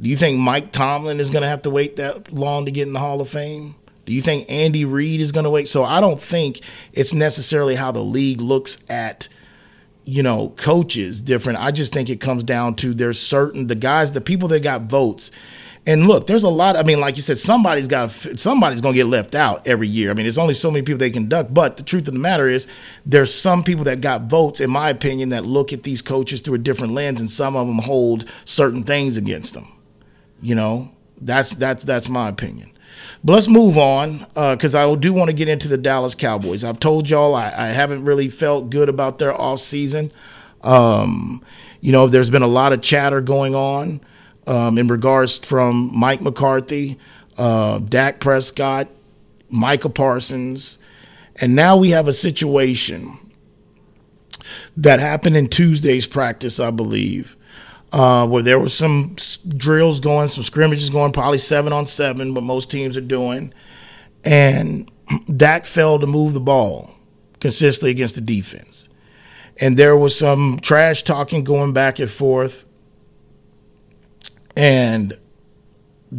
Do 0.00 0.08
you 0.08 0.16
think 0.16 0.38
Mike 0.38 0.70
Tomlin 0.70 1.18
is 1.18 1.30
going 1.30 1.42
to 1.42 1.48
have 1.48 1.62
to 1.62 1.70
wait 1.70 1.96
that 1.96 2.32
long 2.32 2.64
to 2.66 2.70
get 2.70 2.86
in 2.86 2.92
the 2.92 3.00
Hall 3.00 3.20
of 3.20 3.28
Fame? 3.28 3.74
Do 4.04 4.14
you 4.14 4.20
think 4.20 4.46
Andy 4.48 4.84
Reid 4.84 5.20
is 5.20 5.32
going 5.32 5.44
to 5.44 5.50
wait? 5.50 5.68
So 5.68 5.84
I 5.84 6.00
don't 6.00 6.20
think 6.20 6.60
it's 6.92 7.12
necessarily 7.12 7.74
how 7.74 7.90
the 7.90 8.02
league 8.02 8.40
looks 8.40 8.78
at 8.88 9.28
you 10.08 10.22
know, 10.22 10.48
coaches 10.56 11.20
different. 11.20 11.58
I 11.60 11.70
just 11.70 11.92
think 11.92 12.08
it 12.08 12.18
comes 12.18 12.42
down 12.42 12.76
to 12.76 12.94
there's 12.94 13.20
certain 13.20 13.66
the 13.66 13.74
guys, 13.74 14.12
the 14.12 14.22
people 14.22 14.48
that 14.48 14.62
got 14.62 14.82
votes. 14.84 15.30
And 15.86 16.06
look, 16.06 16.26
there's 16.26 16.44
a 16.44 16.48
lot. 16.48 16.76
I 16.76 16.82
mean, 16.82 16.98
like 16.98 17.16
you 17.16 17.22
said, 17.22 17.36
somebody's 17.36 17.88
got 17.88 18.10
somebody's 18.10 18.80
to 18.80 18.92
get 18.94 19.04
left 19.04 19.34
out 19.34 19.68
every 19.68 19.86
year. 19.86 20.10
I 20.10 20.14
mean, 20.14 20.24
there's 20.24 20.38
only 20.38 20.54
so 20.54 20.70
many 20.70 20.82
people 20.82 20.96
they 20.96 21.10
conduct. 21.10 21.52
But 21.52 21.76
the 21.76 21.82
truth 21.82 22.08
of 22.08 22.14
the 22.14 22.20
matter 22.20 22.48
is, 22.48 22.66
there's 23.04 23.32
some 23.34 23.62
people 23.62 23.84
that 23.84 24.00
got 24.00 24.22
votes, 24.22 24.60
in 24.60 24.70
my 24.70 24.88
opinion, 24.88 25.28
that 25.28 25.44
look 25.44 25.74
at 25.74 25.82
these 25.82 26.00
coaches 26.00 26.40
through 26.40 26.54
a 26.54 26.58
different 26.58 26.94
lens, 26.94 27.20
and 27.20 27.30
some 27.30 27.54
of 27.54 27.66
them 27.66 27.78
hold 27.78 28.24
certain 28.46 28.84
things 28.84 29.18
against 29.18 29.52
them. 29.52 29.66
You 30.40 30.54
know, 30.54 30.90
that's 31.20 31.54
that's 31.54 31.84
that's 31.84 32.08
my 32.08 32.30
opinion. 32.30 32.72
But 33.24 33.32
let's 33.34 33.48
move 33.48 33.76
on 33.76 34.18
because 34.34 34.74
uh, 34.74 34.92
I 34.92 34.94
do 34.96 35.12
want 35.12 35.30
to 35.30 35.34
get 35.34 35.48
into 35.48 35.68
the 35.68 35.78
Dallas 35.78 36.14
Cowboys. 36.14 36.64
I've 36.64 36.80
told 36.80 37.10
y'all 37.10 37.34
I, 37.34 37.46
I 37.46 37.66
haven't 37.66 38.04
really 38.04 38.28
felt 38.28 38.70
good 38.70 38.88
about 38.88 39.18
their 39.18 39.32
offseason. 39.32 40.10
Um, 40.62 41.42
you 41.80 41.92
know, 41.92 42.06
there's 42.08 42.30
been 42.30 42.42
a 42.42 42.48
lot 42.48 42.72
of 42.72 42.80
chatter 42.80 43.20
going 43.20 43.54
on 43.54 44.00
um, 44.46 44.78
in 44.78 44.88
regards 44.88 45.38
from 45.38 45.90
Mike 45.96 46.20
McCarthy, 46.20 46.98
uh, 47.36 47.78
Dak 47.78 48.20
Prescott, 48.20 48.88
Micah 49.50 49.88
Parsons, 49.88 50.78
and 51.40 51.54
now 51.54 51.76
we 51.76 51.90
have 51.90 52.08
a 52.08 52.12
situation 52.12 53.18
that 54.76 55.00
happened 55.00 55.36
in 55.36 55.48
Tuesday's 55.48 56.06
practice, 56.06 56.58
I 56.58 56.70
believe, 56.70 57.36
uh, 57.92 58.26
where 58.26 58.42
there 58.42 58.58
was 58.58 58.74
some 58.74 59.16
drills 59.48 60.00
going, 60.00 60.28
some 60.28 60.44
scrimmages 60.44 60.90
going, 60.90 61.12
probably 61.12 61.38
seven 61.38 61.72
on 61.72 61.86
seven, 61.86 62.34
what 62.34 62.44
most 62.44 62.70
teams 62.70 62.96
are 62.96 63.02
doing. 63.02 63.52
And 64.24 64.90
Dak 65.36 65.66
failed 65.66 66.02
to 66.02 66.06
move 66.06 66.34
the 66.34 66.40
ball 66.40 66.90
consistently 67.40 67.90
against 67.90 68.14
the 68.14 68.20
defense. 68.20 68.88
And 69.60 69.76
there 69.76 69.96
was 69.96 70.16
some 70.16 70.58
trash 70.60 71.02
talking 71.02 71.44
going 71.44 71.72
back 71.72 71.98
and 71.98 72.10
forth. 72.10 72.64
And 74.56 75.14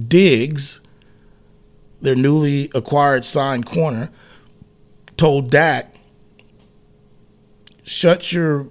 Diggs, 0.08 0.82
their 2.02 2.16
newly 2.16 2.70
acquired 2.74 3.26
signed 3.26 3.66
corner, 3.66 4.10
told 5.18 5.52
Dak, 5.52 5.96
shut 7.84 8.32
your 8.32 8.70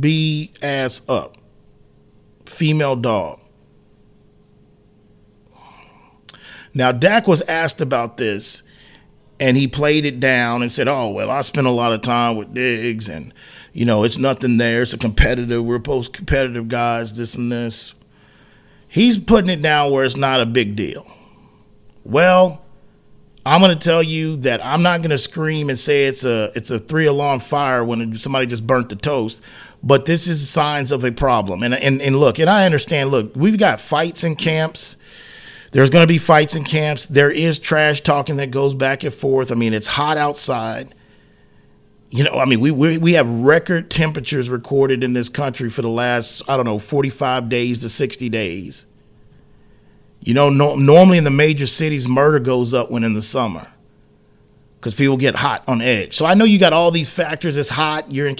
B 0.00 0.52
ass 0.62 1.02
up 1.08 1.36
female 2.46 2.96
dog. 2.96 3.40
Now, 6.74 6.90
Dak 6.90 7.28
was 7.28 7.40
asked 7.42 7.80
about 7.80 8.16
this, 8.16 8.64
and 9.38 9.56
he 9.56 9.68
played 9.68 10.04
it 10.04 10.18
down 10.18 10.60
and 10.60 10.72
said, 10.72 10.88
Oh, 10.88 11.08
well, 11.08 11.30
I 11.30 11.40
spent 11.42 11.66
a 11.66 11.70
lot 11.70 11.92
of 11.92 12.02
time 12.02 12.36
with 12.36 12.52
Diggs, 12.52 13.08
and, 13.08 13.32
you 13.72 13.84
know, 13.84 14.02
it's 14.02 14.18
nothing 14.18 14.56
there. 14.56 14.82
It's 14.82 14.92
a 14.92 14.98
competitive, 14.98 15.64
we're 15.64 15.78
both 15.78 16.12
competitive 16.12 16.68
guys, 16.68 17.16
this 17.16 17.36
and 17.36 17.52
this. 17.52 17.94
He's 18.88 19.18
putting 19.18 19.50
it 19.50 19.62
down 19.62 19.92
where 19.92 20.04
it's 20.04 20.16
not 20.16 20.40
a 20.40 20.46
big 20.46 20.76
deal. 20.76 21.06
Well, 22.04 22.64
I'm 23.46 23.60
going 23.60 23.76
to 23.76 23.78
tell 23.78 24.02
you 24.02 24.36
that 24.38 24.64
I'm 24.64 24.82
not 24.82 25.00
going 25.00 25.10
to 25.10 25.18
scream 25.18 25.68
and 25.68 25.78
say 25.78 26.06
it's 26.06 26.24
a 26.24 26.50
it's 26.54 26.70
a 26.70 26.78
three 26.78 27.06
alarm 27.06 27.40
fire 27.40 27.84
when 27.84 28.16
somebody 28.16 28.46
just 28.46 28.66
burnt 28.66 28.88
the 28.88 28.96
toast, 28.96 29.42
but 29.84 30.06
this 30.06 30.26
is 30.26 30.48
signs 30.48 30.90
of 30.90 31.04
a 31.04 31.12
problem. 31.12 31.62
And 31.62 31.74
and 31.74 32.00
and 32.00 32.16
look, 32.16 32.38
and 32.38 32.48
I 32.48 32.64
understand. 32.64 33.10
Look, 33.10 33.36
we've 33.36 33.58
got 33.58 33.80
fights 33.80 34.24
in 34.24 34.34
camps. 34.34 34.96
There's 35.72 35.90
going 35.90 36.06
to 36.06 36.12
be 36.12 36.18
fights 36.18 36.54
in 36.54 36.64
camps. 36.64 37.06
There 37.06 37.30
is 37.30 37.58
trash 37.58 38.00
talking 38.00 38.36
that 38.36 38.50
goes 38.50 38.74
back 38.74 39.04
and 39.04 39.12
forth. 39.12 39.52
I 39.52 39.56
mean, 39.56 39.74
it's 39.74 39.88
hot 39.88 40.16
outside. 40.16 40.94
You 42.08 42.24
know, 42.24 42.38
I 42.38 42.46
mean, 42.46 42.60
we 42.60 42.70
we 42.70 42.96
we 42.96 43.12
have 43.12 43.28
record 43.28 43.90
temperatures 43.90 44.48
recorded 44.48 45.04
in 45.04 45.12
this 45.12 45.28
country 45.28 45.68
for 45.68 45.82
the 45.82 45.90
last 45.90 46.42
I 46.48 46.56
don't 46.56 46.64
know 46.64 46.78
45 46.78 47.50
days 47.50 47.82
to 47.82 47.90
60 47.90 48.28
days. 48.30 48.86
You 50.20 50.32
know, 50.32 50.48
no, 50.48 50.76
normally 50.76 51.18
in 51.18 51.24
the 51.24 51.30
major 51.30 51.66
cities, 51.66 52.08
murder 52.08 52.40
goes 52.40 52.72
up 52.72 52.90
when 52.90 53.04
in 53.04 53.12
the 53.12 53.20
summer 53.20 53.66
because 54.76 54.94
people 54.94 55.18
get 55.18 55.34
hot 55.34 55.62
on 55.68 55.82
edge. 55.82 56.14
So 56.14 56.24
I 56.24 56.32
know 56.32 56.46
you 56.46 56.58
got 56.58 56.72
all 56.72 56.90
these 56.90 57.10
factors. 57.10 57.58
It's 57.58 57.68
hot. 57.68 58.10
You're 58.10 58.28
in. 58.28 58.36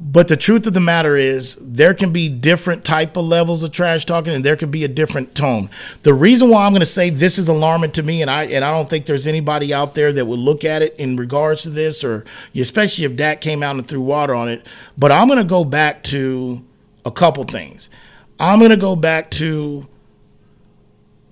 But 0.00 0.28
the 0.28 0.36
truth 0.36 0.64
of 0.68 0.74
the 0.74 0.80
matter 0.80 1.16
is, 1.16 1.56
there 1.56 1.92
can 1.92 2.12
be 2.12 2.28
different 2.28 2.84
type 2.84 3.16
of 3.16 3.24
levels 3.24 3.64
of 3.64 3.72
trash 3.72 4.04
talking, 4.04 4.32
and 4.32 4.44
there 4.44 4.54
can 4.54 4.70
be 4.70 4.84
a 4.84 4.88
different 4.88 5.34
tone. 5.34 5.70
The 6.04 6.14
reason 6.14 6.50
why 6.50 6.64
I'm 6.64 6.72
going 6.72 6.80
to 6.80 6.86
say 6.86 7.10
this 7.10 7.36
is 7.36 7.48
alarming 7.48 7.90
to 7.92 8.04
me, 8.04 8.22
and 8.22 8.30
I 8.30 8.44
and 8.44 8.64
I 8.64 8.70
don't 8.70 8.88
think 8.88 9.06
there's 9.06 9.26
anybody 9.26 9.74
out 9.74 9.96
there 9.96 10.12
that 10.12 10.24
would 10.24 10.38
look 10.38 10.64
at 10.64 10.82
it 10.82 10.94
in 11.00 11.16
regards 11.16 11.62
to 11.62 11.70
this, 11.70 12.04
or 12.04 12.24
especially 12.54 13.06
if 13.06 13.16
Dak 13.16 13.40
came 13.40 13.60
out 13.64 13.74
and 13.74 13.88
threw 13.88 14.00
water 14.00 14.34
on 14.34 14.48
it. 14.48 14.64
But 14.96 15.10
I'm 15.10 15.26
going 15.26 15.38
to 15.38 15.44
go 15.44 15.64
back 15.64 16.04
to 16.04 16.64
a 17.04 17.10
couple 17.10 17.42
things. 17.42 17.90
I'm 18.38 18.60
going 18.60 18.70
to 18.70 18.76
go 18.76 18.94
back 18.94 19.32
to 19.32 19.88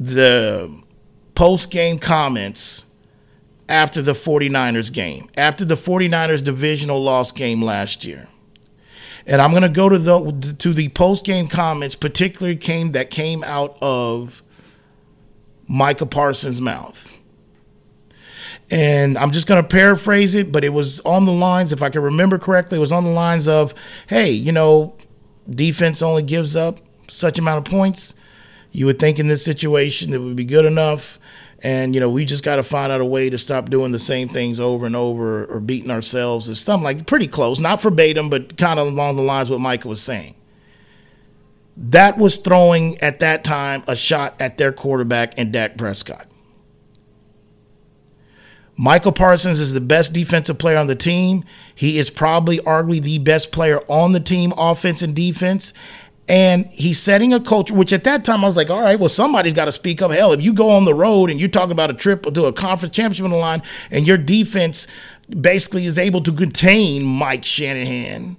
the 0.01 0.77
post 1.37 1.71
game 1.71 2.01
comments 2.01 2.85
after 3.69 4.03
the 4.03 4.13
49ers 4.13 4.93
game, 4.93 5.29
after 5.37 5.65
the 5.65 5.77
49ers 5.77 6.43
divisional 6.43 7.01
loss 7.01 7.31
game 7.31 7.63
last 7.63 8.05
year. 8.05 8.27
And 9.27 9.43
I'm 9.43 9.51
going 9.51 9.63
to 9.63 9.69
go 9.69 9.89
to 9.89 9.99
the 9.99 10.55
to 10.59 10.73
the 10.73 10.89
post 10.91 11.25
game 11.25 11.49
comments, 11.49 11.97
particularly 11.97 12.57
came 12.57 12.93
that 12.93 13.11
came 13.11 13.43
out 13.45 13.77
of 13.83 14.43
Micah 15.67 16.07
Parsons' 16.07 16.61
mouth. 16.61 17.13
And 18.71 19.17
I'm 19.17 19.31
just 19.31 19.47
going 19.47 19.63
to 19.63 19.69
paraphrase 19.69 20.35
it, 20.35 20.51
but 20.51 20.65
it 20.65 20.73
was 20.73 21.01
on 21.01 21.25
the 21.25 21.33
lines, 21.33 21.73
if 21.73 21.83
I 21.83 21.89
can 21.89 22.03
remember 22.03 22.37
correctly, 22.37 22.79
it 22.79 22.81
was 22.81 22.91
on 22.91 23.05
the 23.05 23.11
lines 23.11 23.47
of, 23.47 23.75
hey, 24.09 24.31
you 24.31 24.51
know, 24.51 24.97
defense 25.49 26.03
only 26.03 26.23
gives 26.23 26.57
up 26.57 26.79
such 27.09 27.39
amount 27.39 27.67
of 27.67 27.73
points. 27.73 28.17
You 28.73 28.87
would 28.87 28.99
think 28.99 29.19
in 29.19 29.29
this 29.29 29.45
situation 29.45 30.13
it 30.13 30.19
would 30.19 30.37
be 30.37 30.45
good 30.45 30.65
enough. 30.65 31.19
And, 31.63 31.95
you 31.95 32.01
know, 32.01 32.11
we 32.11 32.25
just 32.25 32.45
got 32.45 32.57
to 32.57 32.63
find 32.63 32.93
out 32.93 33.01
a 33.01 33.05
way 33.05 33.31
to 33.31 33.39
stop 33.39 33.71
doing 33.71 33.91
the 33.91 33.99
same 33.99 34.29
things 34.29 34.61
over 34.61 34.85
and 34.85 34.95
over 34.95 35.47
or 35.47 35.59
beating 35.59 35.91
ourselves 35.91 36.51
or 36.51 36.55
something 36.55 36.85
like 36.85 37.07
pretty 37.07 37.27
close, 37.27 37.59
not 37.59 37.81
verbatim, 37.81 38.29
but 38.29 38.59
kind 38.59 38.79
of 38.79 38.89
along 38.89 39.17
the 39.17 39.23
lines 39.23 39.51
what 39.51 39.61
Micah 39.61 39.89
was 39.89 40.03
saying. 40.03 40.35
That 41.77 42.19
was 42.19 42.37
throwing 42.37 42.99
at 42.99 43.21
that 43.21 43.43
time 43.43 43.85
a 43.89 43.97
shot 43.97 44.35
at 44.41 44.59
their 44.59 44.73
quarterback 44.73 45.35
and 45.39 45.53
Dak 45.53 45.77
Prescott. 45.77 46.27
Micah 48.79 49.13
Parsons 49.13 49.59
is 49.59 49.73
the 49.73 49.81
best 49.81 50.13
defensive 50.13 50.59
player 50.59 50.77
on 50.77 50.87
the 50.87 50.95
team. 50.95 51.45
He 51.75 51.99
is 51.99 52.11
probably 52.11 52.59
arguably 52.59 53.01
the 53.01 53.19
best 53.19 53.51
player 53.51 53.81
on 53.89 54.13
the 54.13 54.21
team, 54.21 54.53
offense 54.59 55.01
and 55.01 55.17
defense. 55.17 55.73
And 56.29 56.67
he's 56.67 56.99
setting 57.01 57.33
a 57.33 57.41
culture, 57.41 57.75
which 57.75 57.93
at 57.93 58.03
that 58.05 58.25
time 58.25 58.43
I 58.43 58.47
was 58.49 58.57
like, 58.57 58.69
all 58.69 58.81
right, 58.81 58.99
well, 58.99 59.09
somebody's 59.09 59.53
got 59.53 59.67
to 59.67 59.73
speak 59.73 60.03
up. 60.03 60.11
Hell, 60.11 60.33
if 60.33 60.43
you 60.43 60.53
go 60.53 60.71
on 60.71 60.85
the 60.85 60.95
road 60.95 61.31
and 61.31 61.39
you're 61.39 61.49
talking 61.49 61.71
about 61.71 61.91
a 61.91 61.95
trip 61.95 62.25
to 62.25 62.45
a 62.47 62.53
conference 62.53 62.97
championship 62.97 63.25
on 63.25 63.31
the 63.31 63.37
line 63.37 63.63
and 63.93 64.09
your 64.09 64.19
defense 64.19 64.89
basically 65.29 65.87
is 65.87 65.99
able 65.99 66.21
to 66.23 66.33
contain 66.33 67.05
Mike 67.05 67.45
Shanahan, 67.45 68.37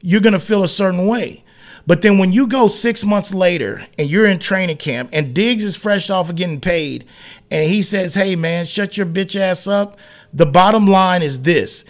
you're 0.00 0.22
going 0.22 0.32
to 0.32 0.40
feel 0.40 0.62
a 0.62 0.68
certain 0.68 1.06
way. 1.06 1.44
But 1.86 2.02
then 2.02 2.18
when 2.18 2.32
you 2.32 2.46
go 2.46 2.68
six 2.68 3.04
months 3.04 3.32
later 3.32 3.82
and 3.98 4.10
you're 4.10 4.26
in 4.26 4.38
training 4.38 4.76
camp 4.76 5.10
and 5.12 5.34
Diggs 5.34 5.64
is 5.64 5.74
fresh 5.74 6.10
off 6.10 6.28
of 6.28 6.36
getting 6.36 6.60
paid 6.60 7.06
and 7.50 7.70
he 7.70 7.80
says, 7.80 8.14
hey, 8.14 8.36
man, 8.36 8.66
shut 8.66 8.96
your 8.96 9.06
bitch 9.06 9.38
ass 9.40 9.66
up. 9.66 9.98
The 10.32 10.46
bottom 10.46 10.86
line 10.86 11.22
is 11.22 11.42
this 11.42 11.86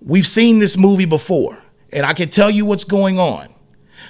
we've 0.00 0.26
seen 0.26 0.58
this 0.58 0.76
movie 0.76 1.04
before, 1.04 1.61
and 1.92 2.06
I 2.06 2.12
can 2.12 2.28
tell 2.28 2.50
you 2.50 2.64
what's 2.64 2.84
going 2.84 3.18
on. 3.18 3.48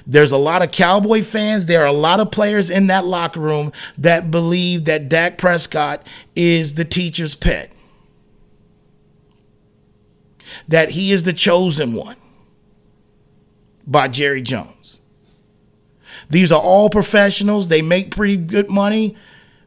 There's 0.06 0.32
a 0.32 0.38
lot 0.38 0.62
of 0.62 0.72
Cowboy 0.72 1.22
fans. 1.22 1.66
There 1.66 1.82
are 1.82 1.86
a 1.86 1.92
lot 1.92 2.20
of 2.20 2.30
players 2.30 2.70
in 2.70 2.88
that 2.88 3.04
locker 3.04 3.40
room 3.40 3.72
that 3.98 4.30
believe 4.30 4.84
that 4.86 5.08
Dak 5.08 5.38
Prescott 5.38 6.06
is 6.34 6.74
the 6.74 6.84
teacher's 6.84 7.34
pet, 7.34 7.72
that 10.68 10.90
he 10.90 11.12
is 11.12 11.22
the 11.22 11.32
chosen 11.32 11.94
one 11.94 12.16
by 13.86 14.08
Jerry 14.08 14.42
Jones. 14.42 15.00
These 16.30 16.50
are 16.50 16.60
all 16.60 16.88
professionals. 16.88 17.68
They 17.68 17.82
make 17.82 18.14
pretty 18.14 18.38
good 18.38 18.70
money. 18.70 19.16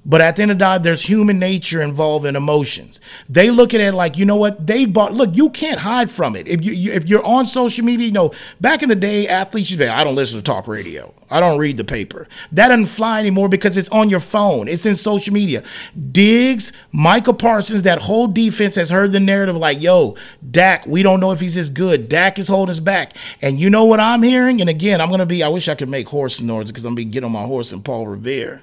But 0.07 0.21
at 0.21 0.35
the 0.35 0.43
end 0.43 0.51
of 0.51 0.59
the 0.59 0.77
day, 0.77 0.83
there's 0.83 1.01
human 1.01 1.39
nature 1.39 1.81
involved 1.81 2.27
in 2.27 2.35
emotions. 2.35 2.99
They 3.27 3.49
look 3.49 3.73
at 3.73 3.81
it 3.81 3.93
like, 3.93 4.17
you 4.17 4.25
know 4.25 4.35
what? 4.35 4.67
They 4.67 4.85
bought. 4.85 5.13
Look, 5.13 5.35
you 5.35 5.49
can't 5.49 5.79
hide 5.79 6.11
from 6.11 6.35
it. 6.35 6.47
If 6.47 6.63
you, 6.63 6.73
you 6.73 6.91
if 6.91 7.09
you're 7.09 7.25
on 7.25 7.47
social 7.47 7.83
media, 7.83 8.05
you 8.05 8.11
know, 8.11 8.31
back 8.61 8.83
in 8.83 8.89
the 8.89 8.95
day, 8.95 9.27
athletes 9.27 9.71
used 9.71 9.81
to 9.81 9.87
be, 9.87 9.89
I 9.89 10.03
don't 10.03 10.15
listen 10.15 10.37
to 10.37 10.43
talk 10.43 10.67
radio. 10.67 11.11
I 11.31 11.39
don't 11.39 11.57
read 11.57 11.77
the 11.77 11.83
paper. 11.83 12.27
That 12.51 12.67
doesn't 12.67 12.85
fly 12.85 13.19
anymore 13.19 13.49
because 13.49 13.77
it's 13.77 13.89
on 13.89 14.09
your 14.09 14.19
phone. 14.19 14.67
It's 14.67 14.85
in 14.85 14.95
social 14.95 15.33
media. 15.33 15.63
Diggs, 16.11 16.71
Micah 16.91 17.33
Parsons, 17.33 17.81
that 17.81 17.97
whole 17.97 18.27
defense 18.27 18.75
has 18.75 18.91
heard 18.91 19.11
the 19.11 19.19
narrative 19.19 19.57
like, 19.57 19.81
yo, 19.81 20.15
Dak, 20.51 20.85
we 20.85 21.01
don't 21.01 21.19
know 21.19 21.31
if 21.31 21.39
he's 21.39 21.57
as 21.57 21.71
good. 21.71 22.09
Dak 22.09 22.37
is 22.37 22.47
holding 22.47 22.69
us 22.71 22.79
back. 22.79 23.13
And 23.41 23.59
you 23.59 23.71
know 23.71 23.85
what 23.85 23.99
I'm 23.99 24.21
hearing? 24.21 24.61
And 24.61 24.69
again, 24.69 25.01
I'm 25.01 25.09
gonna 25.09 25.25
be. 25.25 25.41
I 25.41 25.47
wish 25.47 25.67
I 25.67 25.73
could 25.73 25.89
make 25.89 26.07
horse 26.07 26.41
noises 26.41 26.71
because 26.71 26.85
I'm 26.85 26.91
gonna 26.91 26.97
be 26.97 27.05
getting 27.05 27.25
on 27.25 27.31
my 27.31 27.43
horse 27.43 27.71
and 27.71 27.83
Paul 27.83 28.05
Revere 28.05 28.61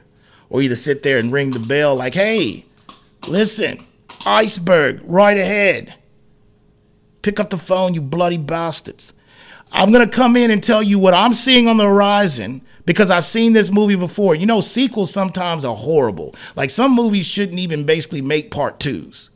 or 0.52 0.60
either 0.60 0.76
sit 0.76 1.02
there 1.02 1.16
and 1.16 1.32
ring 1.32 1.50
the 1.50 1.58
bell 1.58 1.96
like, 1.96 2.12
hey, 2.12 2.66
listen, 3.26 3.78
iceberg 4.26 5.00
right 5.02 5.38
ahead. 5.38 5.94
Pick 7.22 7.40
up 7.40 7.48
the 7.48 7.56
phone, 7.56 7.94
you 7.94 8.02
bloody 8.02 8.36
bastards. 8.36 9.14
I'm 9.72 9.90
going 9.90 10.06
to 10.06 10.14
come 10.14 10.36
in 10.36 10.50
and 10.50 10.62
tell 10.62 10.82
you 10.82 10.98
what 10.98 11.14
I'm 11.14 11.32
seeing 11.32 11.68
on 11.68 11.78
the 11.78 11.84
horizon 11.84 12.60
because 12.84 13.10
I've 13.10 13.24
seen 13.24 13.54
this 13.54 13.72
movie 13.72 13.96
before. 13.96 14.34
You 14.34 14.44
know, 14.44 14.60
sequels 14.60 15.10
sometimes 15.10 15.64
are 15.64 15.74
horrible. 15.74 16.34
Like 16.54 16.68
some 16.68 16.94
movies 16.94 17.26
shouldn't 17.26 17.58
even 17.58 17.84
basically 17.84 18.20
make 18.20 18.50
part 18.50 18.78
twos. 18.78 19.30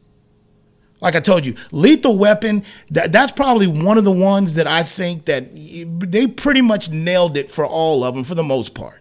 Like 1.01 1.15
I 1.15 1.21
told 1.21 1.47
you, 1.47 1.55
Lethal 1.73 2.19
Weapon, 2.19 2.63
that, 2.91 3.11
that's 3.11 3.33
probably 3.33 3.67
one 3.67 3.97
of 3.97 4.05
the 4.05 4.13
ones 4.13 4.55
that 4.55 4.67
I 4.67 4.83
think 4.83 5.25
that 5.27 5.49
they 5.55 6.27
pretty 6.27 6.61
much 6.61 6.91
nailed 6.91 7.39
it 7.39 7.51
for 7.51 7.65
all 7.65 8.05
of 8.05 8.15
them 8.15 8.25
for 8.25 8.35
the 8.35 8.43
most 8.43 8.75
part. 8.75 9.01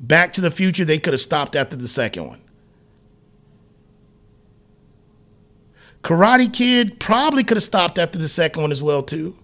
Back 0.00 0.32
to 0.34 0.40
the 0.40 0.50
Future, 0.50 0.84
they 0.84 0.98
could 0.98 1.12
have 1.12 1.20
stopped 1.20 1.56
after 1.56 1.76
the 1.76 1.88
second 1.88 2.26
one. 2.26 2.40
Karate 6.02 6.52
Kid 6.52 7.00
probably 7.00 7.42
could 7.42 7.56
have 7.56 7.64
stopped 7.64 7.98
after 7.98 8.18
the 8.18 8.28
second 8.28 8.62
one 8.62 8.72
as 8.72 8.82
well 8.82 9.02
too. 9.02 9.36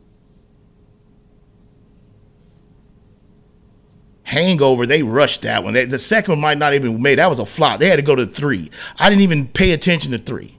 Hangover, 4.23 4.87
they 4.87 5.03
rushed 5.03 5.43
that 5.43 5.63
one. 5.63 5.75
They, 5.75 5.85
the 5.85 5.99
second 5.99 6.33
one 6.33 6.41
might 6.41 6.59
not 6.59 6.73
even 6.73 7.03
made. 7.03 7.19
That 7.19 7.29
was 7.29 7.39
a 7.39 7.47
flop. 7.47 7.81
They 7.81 7.89
had 7.89 7.97
to 7.97 8.03
go 8.03 8.15
to 8.15 8.25
three. 8.25 8.71
I 8.99 9.11
didn't 9.11 9.23
even 9.23 9.49
pay 9.49 9.73
attention 9.73 10.13
to 10.13 10.19
three. 10.19 10.57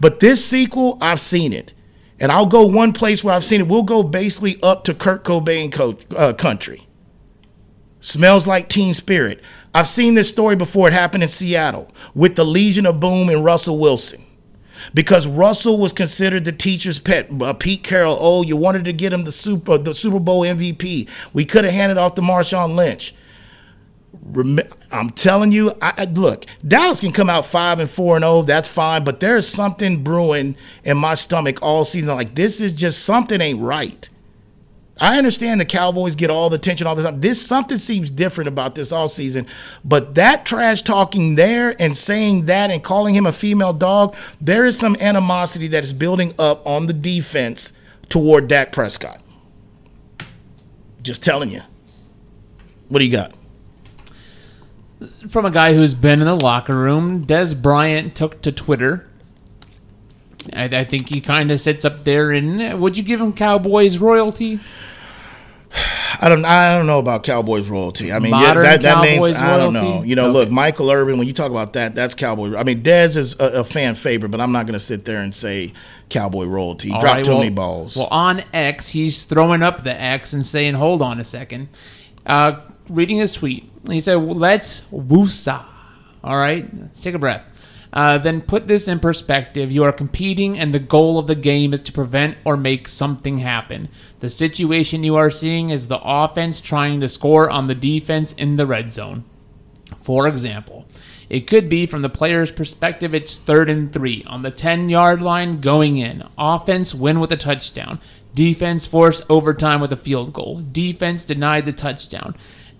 But 0.00 0.20
this 0.20 0.44
sequel, 0.44 0.98
I've 1.00 1.20
seen 1.20 1.52
it. 1.52 1.72
And 2.20 2.30
I'll 2.30 2.46
go 2.46 2.66
one 2.66 2.92
place 2.92 3.24
where 3.24 3.34
I've 3.34 3.44
seen 3.44 3.60
it. 3.62 3.68
We'll 3.68 3.82
go 3.82 4.02
basically 4.02 4.58
up 4.62 4.84
to 4.84 4.94
Kurt 4.94 5.24
Cobain 5.24 5.72
co- 5.72 5.98
uh, 6.16 6.32
country. 6.34 6.85
Smells 8.06 8.46
like 8.46 8.68
Teen 8.68 8.94
Spirit. 8.94 9.40
I've 9.74 9.88
seen 9.88 10.14
this 10.14 10.28
story 10.28 10.54
before. 10.54 10.86
It 10.86 10.94
happened 10.94 11.24
in 11.24 11.28
Seattle 11.28 11.90
with 12.14 12.36
the 12.36 12.44
Legion 12.44 12.86
of 12.86 13.00
Boom 13.00 13.28
and 13.28 13.44
Russell 13.44 13.80
Wilson. 13.80 14.24
Because 14.94 15.26
Russell 15.26 15.76
was 15.80 15.92
considered 15.92 16.44
the 16.44 16.52
teacher's 16.52 17.00
pet. 17.00 17.28
Uh, 17.42 17.52
Pete 17.52 17.82
Carroll, 17.82 18.16
oh, 18.20 18.44
you 18.44 18.56
wanted 18.56 18.84
to 18.84 18.92
get 18.92 19.12
him 19.12 19.24
the 19.24 19.32
Super 19.32 19.76
the 19.76 19.92
Super 19.92 20.20
Bowl 20.20 20.42
MVP. 20.42 21.08
We 21.32 21.44
could 21.44 21.64
have 21.64 21.74
handed 21.74 21.98
off 21.98 22.14
to 22.14 22.20
Marshawn 22.22 22.76
Lynch. 22.76 23.12
I'm 24.92 25.10
telling 25.10 25.50
you, 25.50 25.72
I, 25.82 26.04
look, 26.04 26.46
Dallas 26.66 27.00
can 27.00 27.10
come 27.10 27.28
out 27.28 27.44
five 27.44 27.80
and 27.80 27.90
four 27.90 28.14
and 28.14 28.22
zero. 28.22 28.42
That's 28.42 28.68
fine, 28.68 29.02
but 29.02 29.18
there's 29.18 29.48
something 29.48 30.04
brewing 30.04 30.54
in 30.84 30.96
my 30.96 31.14
stomach 31.14 31.60
all 31.60 31.84
season. 31.84 32.14
Like 32.14 32.36
this 32.36 32.60
is 32.60 32.70
just 32.70 33.02
something 33.02 33.40
ain't 33.40 33.60
right. 33.60 34.08
I 34.98 35.18
understand 35.18 35.60
the 35.60 35.66
Cowboys 35.66 36.16
get 36.16 36.30
all 36.30 36.48
the 36.48 36.56
attention 36.56 36.86
all 36.86 36.94
the 36.94 37.02
time. 37.02 37.20
This 37.20 37.44
something 37.44 37.76
seems 37.76 38.08
different 38.08 38.48
about 38.48 38.74
this 38.74 38.92
all 38.92 39.08
season, 39.08 39.46
but 39.84 40.14
that 40.14 40.46
trash 40.46 40.82
talking 40.82 41.34
there 41.34 41.76
and 41.78 41.94
saying 41.94 42.46
that 42.46 42.70
and 42.70 42.82
calling 42.82 43.14
him 43.14 43.26
a 43.26 43.32
female 43.32 43.74
dog, 43.74 44.16
there 44.40 44.64
is 44.64 44.78
some 44.78 44.96
animosity 45.00 45.68
that 45.68 45.84
is 45.84 45.92
building 45.92 46.32
up 46.38 46.66
on 46.66 46.86
the 46.86 46.94
defense 46.94 47.74
toward 48.08 48.48
Dak 48.48 48.72
Prescott. 48.72 49.20
Just 51.02 51.22
telling 51.22 51.50
you. 51.50 51.60
What 52.88 53.00
do 53.00 53.04
you 53.04 53.12
got? 53.12 53.34
From 55.28 55.44
a 55.44 55.50
guy 55.50 55.74
who's 55.74 55.92
been 55.92 56.20
in 56.20 56.26
the 56.26 56.34
locker 56.34 56.76
room, 56.76 57.26
Dez 57.26 57.60
Bryant 57.60 58.16
took 58.16 58.40
to 58.42 58.50
Twitter. 58.50 59.06
I, 60.54 60.64
I 60.64 60.84
think 60.84 61.08
he 61.08 61.20
kind 61.20 61.50
of 61.50 61.58
sits 61.60 61.84
up 61.84 62.04
there 62.04 62.30
and 62.32 62.80
would 62.80 62.96
you 62.96 63.02
give 63.02 63.20
him 63.20 63.32
Cowboys 63.32 63.98
royalty? 63.98 64.60
I 66.22 66.30
don't. 66.30 66.44
I 66.46 66.72
don't 66.78 66.86
know 66.86 66.98
about 66.98 67.22
Cowboys 67.24 67.68
royalty. 67.68 68.10
I 68.10 68.18
mean, 68.18 68.32
yeah, 68.32 68.54
that, 68.54 68.80
that 68.80 68.94
Cowboys 68.94 69.20
means 69.20 69.36
I 69.36 69.58
don't 69.58 69.74
know. 69.74 70.02
You 70.02 70.14
know, 70.16 70.24
Okay. 70.30 70.32
look, 70.32 70.50
Michael 70.50 70.90
Irvin. 70.90 71.18
When 71.18 71.26
you 71.26 71.34
talk 71.34 71.50
about 71.50 71.74
that, 71.74 71.94
that's 71.94 72.14
Cowboy. 72.14 72.56
I 72.56 72.64
mean, 72.64 72.82
Dez 72.82 73.18
is 73.18 73.38
a, 73.38 73.60
a 73.60 73.64
fan 73.64 73.94
favorite, 73.96 74.30
but 74.30 74.40
I'm 74.40 74.52
not 74.52 74.64
going 74.64 74.72
to 74.74 74.80
sit 74.80 75.04
there 75.04 75.20
and 75.20 75.34
say 75.34 75.74
Cowboy 76.08 76.46
royalty. 76.46 76.90
All 76.90 77.00
dropped 77.00 77.16
right, 77.16 77.24
too 77.24 77.32
well- 77.32 77.40
many 77.40 77.50
balls. 77.50 77.96
Well, 77.96 78.06
on 78.10 78.42
X, 78.54 78.88
he's 78.88 79.24
throwing 79.24 79.62
up 79.62 79.82
the 79.82 80.00
X 80.00 80.32
and 80.32 80.46
saying, 80.46 80.74
"Hold 80.74 81.02
on 81.02 81.20
a 81.20 81.24
second. 81.24 81.68
Uh, 82.24 82.60
reading 82.88 83.18
his 83.18 83.32
tweet, 83.32 83.70
he 83.90 84.00
said, 84.00 84.14
"Let's 84.14 84.82
woosah." 84.92 85.64
All 86.24 86.38
right, 86.38 86.66
let's 86.74 87.02
take 87.02 87.14
a 87.14 87.18
breath. 87.18 87.44
Uh, 87.92 88.18
then 88.18 88.40
put 88.40 88.68
this 88.68 88.88
in 88.88 88.98
perspective. 88.98 89.72
You 89.72 89.84
are 89.84 89.92
competing, 89.92 90.58
and 90.58 90.74
the 90.74 90.78
goal 90.78 91.18
of 91.18 91.26
the 91.26 91.34
game 91.34 91.72
is 91.72 91.80
to 91.82 91.92
prevent 91.92 92.36
or 92.44 92.56
make 92.56 92.88
something 92.88 93.38
happen. 93.38 93.88
The 94.20 94.28
situation 94.28 95.04
you 95.04 95.16
are 95.16 95.30
seeing 95.30 95.70
is 95.70 95.88
the 95.88 96.00
offense 96.02 96.60
trying 96.60 97.00
to 97.00 97.08
score 97.08 97.48
on 97.48 97.66
the 97.66 97.74
defense 97.74 98.32
in 98.32 98.56
the 98.56 98.66
red 98.66 98.92
zone. 98.92 99.24
For 99.98 100.26
example, 100.26 100.86
it 101.28 101.46
could 101.46 101.68
be 101.68 101.86
from 101.86 102.02
the 102.02 102.08
player's 102.08 102.50
perspective, 102.50 103.14
it's 103.14 103.38
third 103.38 103.68
and 103.68 103.92
three 103.92 104.22
on 104.26 104.42
the 104.42 104.50
10 104.50 104.88
yard 104.88 105.22
line 105.22 105.60
going 105.60 105.96
in. 105.96 106.22
Offense 106.38 106.94
win 106.94 107.20
with 107.20 107.32
a 107.32 107.36
touchdown. 107.36 108.00
Defense 108.34 108.86
force 108.86 109.22
overtime 109.28 109.80
with 109.80 109.92
a 109.92 109.96
field 109.96 110.32
goal. 110.32 110.60
Defense 110.60 111.24
denied 111.24 111.64
the 111.64 111.72
touchdown. 111.72 112.36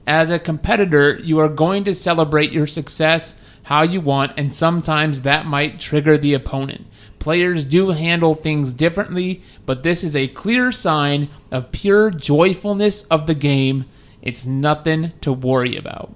As 0.06 0.30
a 0.30 0.38
competitor, 0.38 1.18
you 1.22 1.40
are 1.40 1.48
going 1.48 1.82
to 1.84 1.94
celebrate 1.94 2.52
your 2.52 2.66
success 2.66 3.34
how 3.66 3.82
you 3.82 4.00
want, 4.00 4.32
and 4.36 4.52
sometimes 4.52 5.22
that 5.22 5.44
might 5.44 5.76
trigger 5.76 6.16
the 6.16 6.34
opponent. 6.34 6.86
Players 7.18 7.64
do 7.64 7.90
handle 7.90 8.32
things 8.32 8.72
differently, 8.72 9.42
but 9.64 9.82
this 9.82 10.04
is 10.04 10.14
a 10.14 10.28
clear 10.28 10.70
sign 10.70 11.28
of 11.50 11.72
pure 11.72 12.10
joyfulness 12.10 13.02
of 13.04 13.26
the 13.26 13.34
game. 13.34 13.84
It's 14.22 14.46
nothing 14.46 15.14
to 15.20 15.32
worry 15.32 15.76
about. 15.76 16.14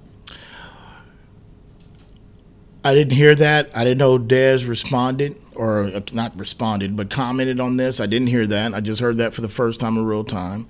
I 2.85 2.93
didn't 2.93 3.13
hear 3.13 3.35
that. 3.35 3.75
I 3.75 3.83
didn't 3.83 3.97
know 3.97 4.17
Dez 4.17 4.65
responded 4.67 5.35
or 5.53 5.81
uh, 5.81 5.99
not 6.13 6.39
responded, 6.39 6.95
but 6.95 7.09
commented 7.09 7.59
on 7.59 7.75
this. 7.75 7.99
I 7.99 8.05
didn't 8.05 8.29
hear 8.29 8.47
that. 8.47 8.73
I 8.73 8.79
just 8.79 9.01
heard 9.01 9.17
that 9.17 9.35
for 9.35 9.41
the 9.41 9.49
first 9.49 9.81
time 9.81 9.97
in 9.97 10.05
real 10.05 10.23
time. 10.23 10.67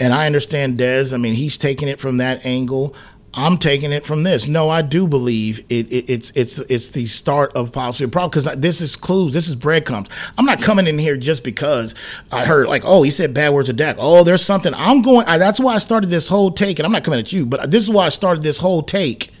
And 0.00 0.12
I 0.12 0.26
understand 0.26 0.78
Dez. 0.78 1.12
I 1.12 1.18
mean, 1.18 1.34
he's 1.34 1.56
taking 1.56 1.86
it 1.86 2.00
from 2.00 2.16
that 2.16 2.44
angle. 2.46 2.96
I'm 3.36 3.58
taking 3.58 3.92
it 3.92 4.06
from 4.06 4.22
this. 4.22 4.46
No, 4.46 4.70
I 4.70 4.82
do 4.82 5.08
believe 5.08 5.64
it, 5.68 5.92
it, 5.92 6.08
it's 6.08 6.30
it's 6.30 6.58
it's 6.58 6.88
the 6.90 7.06
start 7.06 7.52
of 7.54 7.72
possibly 7.72 8.06
a 8.06 8.08
problem 8.08 8.30
because 8.30 8.56
this 8.56 8.80
is 8.80 8.96
clues. 8.96 9.32
This 9.32 9.48
is 9.48 9.56
breadcrumbs. 9.56 10.08
I'm 10.38 10.44
not 10.44 10.62
coming 10.62 10.86
in 10.86 10.98
here 10.98 11.16
just 11.16 11.42
because 11.42 11.94
I 12.30 12.44
heard 12.44 12.68
like, 12.68 12.82
oh, 12.84 13.02
he 13.02 13.10
said 13.10 13.34
bad 13.34 13.52
words 13.52 13.68
of 13.68 13.76
Dak. 13.76 13.96
Oh, 13.98 14.22
there's 14.24 14.44
something. 14.44 14.72
I'm 14.74 15.02
going. 15.02 15.26
I, 15.26 15.38
that's 15.38 15.58
why 15.58 15.74
I 15.74 15.78
started 15.78 16.10
this 16.10 16.28
whole 16.28 16.52
take, 16.52 16.78
and 16.78 16.86
I'm 16.86 16.92
not 16.92 17.04
coming 17.04 17.18
at 17.20 17.32
you, 17.32 17.44
but 17.44 17.70
this 17.70 17.82
is 17.82 17.90
why 17.90 18.06
I 18.06 18.10
started 18.10 18.42
this 18.42 18.58
whole 18.58 18.82
take 18.82 19.33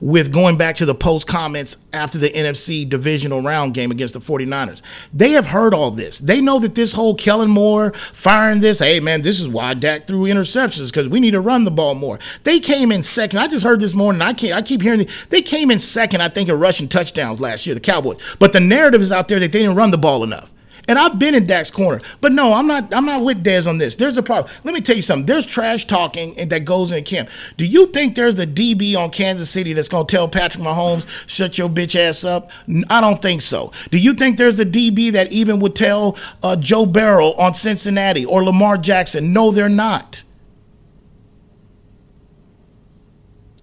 with 0.00 0.32
going 0.32 0.56
back 0.56 0.76
to 0.76 0.86
the 0.86 0.94
post 0.94 1.26
comments 1.26 1.76
after 1.92 2.18
the 2.18 2.30
NFC 2.30 2.88
divisional 2.88 3.42
round 3.42 3.74
game 3.74 3.90
against 3.90 4.14
the 4.14 4.20
49ers. 4.20 4.82
They 5.12 5.30
have 5.30 5.46
heard 5.46 5.74
all 5.74 5.90
this. 5.90 6.18
They 6.18 6.40
know 6.40 6.58
that 6.60 6.74
this 6.74 6.92
whole 6.92 7.14
Kellen 7.14 7.50
Moore 7.50 7.92
firing 7.92 8.60
this, 8.60 8.78
hey 8.78 9.00
man, 9.00 9.22
this 9.22 9.40
is 9.40 9.48
why 9.48 9.74
Dak 9.74 10.06
threw 10.06 10.24
interceptions 10.24 10.90
because 10.90 11.08
we 11.08 11.20
need 11.20 11.32
to 11.32 11.40
run 11.40 11.64
the 11.64 11.70
ball 11.70 11.94
more. 11.94 12.18
They 12.44 12.60
came 12.60 12.92
in 12.92 13.02
second. 13.02 13.38
I 13.38 13.48
just 13.48 13.64
heard 13.64 13.80
this 13.80 13.94
morning. 13.94 14.22
I 14.22 14.32
can't. 14.32 14.54
I 14.54 14.62
keep 14.62 14.82
hearing 14.82 15.00
the, 15.00 15.10
they 15.30 15.42
came 15.42 15.70
in 15.70 15.78
second. 15.78 16.22
I 16.22 16.28
think 16.28 16.48
in 16.48 16.58
rushing 16.58 16.88
touchdowns 16.88 17.40
last 17.40 17.66
year, 17.66 17.74
the 17.74 17.80
Cowboys. 17.80 18.18
But 18.38 18.52
the 18.52 18.60
narrative 18.60 19.00
is 19.00 19.12
out 19.12 19.28
there 19.28 19.40
that 19.40 19.52
they 19.52 19.60
didn't 19.60 19.76
run 19.76 19.90
the 19.90 19.98
ball 19.98 20.24
enough. 20.24 20.52
And 20.88 20.98
I've 20.98 21.18
been 21.18 21.34
in 21.34 21.46
Dak's 21.46 21.70
corner, 21.70 22.00
but 22.20 22.32
no, 22.32 22.52
I'm 22.52 22.66
not. 22.66 22.94
I'm 22.94 23.06
not 23.06 23.24
with 23.24 23.42
Dez 23.42 23.68
on 23.68 23.78
this. 23.78 23.96
There's 23.96 24.16
a 24.16 24.22
problem. 24.22 24.52
Let 24.64 24.74
me 24.74 24.80
tell 24.80 24.96
you 24.96 25.02
something. 25.02 25.26
There's 25.26 25.46
trash 25.46 25.84
talking 25.86 26.48
that 26.48 26.64
goes 26.64 26.92
in 26.92 27.02
camp. 27.04 27.28
Do 27.56 27.66
you 27.66 27.86
think 27.86 28.14
there's 28.14 28.38
a 28.38 28.46
DB 28.46 28.96
on 28.96 29.10
Kansas 29.10 29.50
City 29.50 29.72
that's 29.72 29.88
gonna 29.88 30.06
tell 30.06 30.28
Patrick 30.28 30.62
Mahomes 30.62 31.06
shut 31.28 31.58
your 31.58 31.68
bitch 31.68 31.96
ass 31.98 32.24
up? 32.24 32.50
I 32.88 33.00
don't 33.00 33.20
think 33.20 33.42
so. 33.42 33.72
Do 33.90 33.98
you 33.98 34.14
think 34.14 34.36
there's 34.36 34.60
a 34.60 34.66
DB 34.66 35.12
that 35.12 35.32
even 35.32 35.58
would 35.60 35.74
tell 35.74 36.16
uh, 36.42 36.56
Joe 36.56 36.86
Burrow 36.86 37.32
on 37.34 37.54
Cincinnati 37.54 38.24
or 38.24 38.44
Lamar 38.44 38.76
Jackson? 38.76 39.32
No, 39.32 39.50
they're 39.50 39.68
not. 39.68 40.22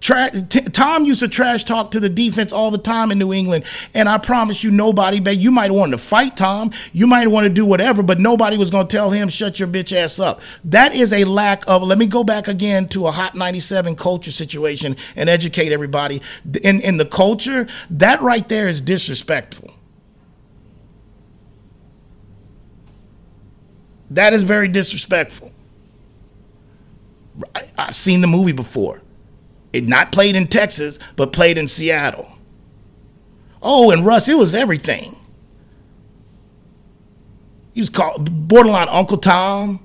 Tra- 0.04 0.32
t- 0.32 0.60
Tom 0.60 1.06
used 1.06 1.22
to 1.22 1.30
trash 1.30 1.64
talk 1.64 1.92
to 1.92 2.00
the 2.02 2.10
defense 2.10 2.52
all 2.52 2.72
the 2.72 2.78
time 2.78 3.10
in 3.10 3.18
New 3.18 3.32
England, 3.32 3.64
and 3.94 4.10
I 4.10 4.18
promise 4.18 4.62
you, 4.62 4.70
nobody. 4.70 5.22
But 5.22 5.38
you 5.38 5.50
might 5.50 5.72
want 5.72 5.94
to 5.94 5.98
fight 5.98 6.36
Tom, 6.36 6.72
you 6.92 7.08
might 7.08 7.30
want 7.30 7.46
to 7.46 7.50
do 7.50 7.66
whatever, 7.66 8.04
but 8.04 8.20
nobody 8.20 8.58
was 8.58 8.70
going 8.70 8.86
to 8.86 8.98
tell 8.98 9.12
him 9.12 9.30
shut 9.30 9.62
your 9.62 9.70
bitch 9.70 9.96
ass 9.96 10.20
up. 10.20 10.42
That 10.66 10.94
is 10.94 11.14
a 11.14 11.24
lack 11.24 11.64
of. 11.70 11.84
Let 11.84 11.98
me 11.98 12.06
go 12.06 12.26
back 12.26 12.50
again 12.50 12.90
to 12.90 13.08
a 13.08 13.12
hot 13.12 13.36
ninety 13.36 13.62
seven 13.62 13.96
culture 13.96 14.32
situation 14.32 14.98
and 15.16 15.30
educate 15.30 15.72
everybody 15.72 16.22
in 16.64 16.82
in 16.82 16.98
the 16.98 17.06
culture. 17.06 17.66
That 17.90 18.22
right 18.22 18.50
there 18.50 18.68
is 18.68 18.82
disrespectful. 18.82 19.72
That 24.10 24.34
is 24.34 24.44
very 24.44 24.68
disrespectful. 24.68 25.54
I, 27.56 27.72
I've 27.78 27.96
seen 27.96 28.20
the 28.20 28.28
movie 28.28 28.52
before. 28.52 29.02
It 29.74 29.88
not 29.88 30.12
played 30.12 30.36
in 30.36 30.48
Texas, 30.48 31.00
but 31.16 31.34
played 31.34 31.58
in 31.58 31.68
Seattle. 31.68 32.32
Oh, 33.62 33.92
and 33.92 34.06
Russ, 34.06 34.30
it 34.30 34.38
was 34.38 34.54
everything. 34.54 35.16
He 37.74 37.82
was 37.82 37.90
called 37.90 38.48
borderline 38.48 38.88
Uncle 38.90 39.18
Tom. 39.18 39.84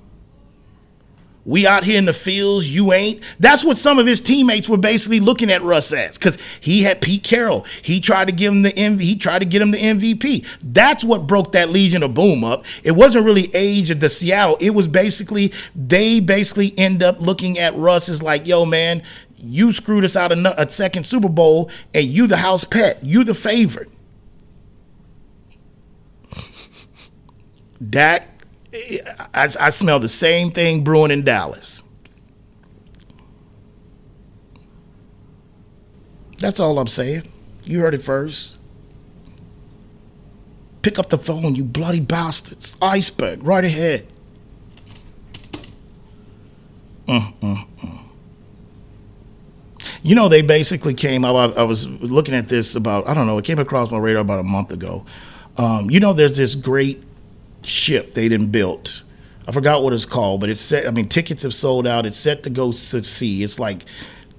We 1.45 1.65
out 1.65 1.83
here 1.83 1.97
in 1.97 2.05
the 2.05 2.13
fields, 2.13 2.73
you 2.73 2.93
ain't. 2.93 3.23
That's 3.39 3.65
what 3.65 3.75
some 3.75 3.97
of 3.97 4.05
his 4.05 4.21
teammates 4.21 4.69
were 4.69 4.77
basically 4.77 5.19
looking 5.19 5.49
at 5.49 5.63
Russ 5.63 5.91
as, 5.93 6.15
because 6.15 6.37
he 6.61 6.83
had 6.83 7.01
Pete 7.01 7.23
Carroll. 7.23 7.65
He 7.81 7.99
tried 7.99 8.27
to 8.27 8.31
give 8.31 8.53
him 8.53 8.61
the 8.61 8.71
MV, 8.71 8.99
he 8.99 9.15
tried 9.15 9.39
to 9.39 9.45
get 9.45 9.59
him 9.59 9.71
the 9.71 9.79
MVP. 9.79 10.45
That's 10.61 11.03
what 11.03 11.25
broke 11.25 11.53
that 11.53 11.69
Legion 11.71 12.03
of 12.03 12.13
Boom 12.13 12.43
up. 12.43 12.65
It 12.83 12.91
wasn't 12.91 13.25
really 13.25 13.49
age 13.55 13.89
of 13.89 13.99
the 13.99 14.09
Seattle. 14.09 14.57
It 14.59 14.75
was 14.75 14.87
basically 14.87 15.51
they 15.75 16.19
basically 16.19 16.77
end 16.77 17.01
up 17.01 17.19
looking 17.19 17.57
at 17.57 17.75
Russ 17.75 18.09
as 18.09 18.21
like, 18.21 18.45
yo, 18.45 18.65
man, 18.65 19.01
you 19.41 19.71
screwed 19.71 20.03
us 20.03 20.15
out 20.15 20.31
a, 20.31 20.61
a 20.61 20.69
second 20.69 21.05
Super 21.05 21.29
Bowl, 21.29 21.69
and 21.93 22.05
you 22.05 22.27
the 22.27 22.37
house 22.37 22.63
pet, 22.63 22.99
you 23.03 23.23
the 23.23 23.33
favorite. 23.33 23.89
Dak, 27.87 28.27
I, 29.33 29.49
I 29.59 29.69
smell 29.69 29.99
the 29.99 30.09
same 30.09 30.51
thing 30.51 30.83
brewing 30.83 31.11
in 31.11 31.23
Dallas. 31.23 31.83
That's 36.39 36.59
all 36.59 36.79
I'm 36.79 36.87
saying. 36.87 37.23
You 37.63 37.81
heard 37.81 37.93
it 37.93 38.03
first. 38.03 38.57
Pick 40.81 40.97
up 40.97 41.09
the 41.09 41.17
phone, 41.17 41.55
you 41.55 41.65
bloody 41.65 41.99
bastards. 41.99 42.77
Iceberg, 42.81 43.43
right 43.43 43.65
ahead. 43.65 44.07
Mm, 47.07 47.33
mm, 47.39 47.67
mm. 47.77 47.98
You 50.01 50.15
know, 50.15 50.29
they 50.29 50.41
basically 50.41 50.93
came. 50.93 51.25
I, 51.25 51.29
I 51.29 51.63
was 51.63 51.87
looking 51.87 52.35
at 52.35 52.47
this 52.47 52.75
about 52.75 53.07
I 53.07 53.13
don't 53.13 53.27
know. 53.27 53.37
It 53.37 53.45
came 53.45 53.59
across 53.59 53.91
my 53.91 53.97
radar 53.97 54.21
about 54.21 54.39
a 54.39 54.43
month 54.43 54.71
ago. 54.71 55.05
Um, 55.57 55.89
you 55.89 55.99
know, 55.99 56.13
there's 56.13 56.37
this 56.37 56.55
great 56.55 57.03
ship 57.63 58.13
they 58.13 58.29
didn't 58.29 58.51
built. 58.51 59.03
I 59.47 59.51
forgot 59.51 59.83
what 59.83 59.93
it's 59.93 60.05
called, 60.05 60.41
but 60.41 60.49
it's 60.49 60.61
set. 60.61 60.87
I 60.87 60.91
mean, 60.91 61.09
tickets 61.09 61.43
have 61.43 61.53
sold 61.53 61.87
out. 61.87 62.05
It's 62.05 62.17
set 62.17 62.43
to 62.43 62.49
go 62.49 62.71
to 62.71 63.03
sea. 63.03 63.43
It's 63.43 63.59
like 63.59 63.83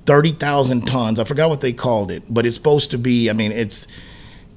thirty 0.07 0.31
thousand 0.33 0.87
tons. 0.87 1.18
I 1.18 1.25
forgot 1.25 1.51
what 1.51 1.61
they 1.61 1.73
called 1.73 2.11
it, 2.11 2.23
but 2.31 2.46
it's 2.46 2.57
supposed 2.57 2.90
to 2.92 2.99
be. 2.99 3.29
I 3.29 3.33
mean, 3.33 3.53
it's 3.53 3.87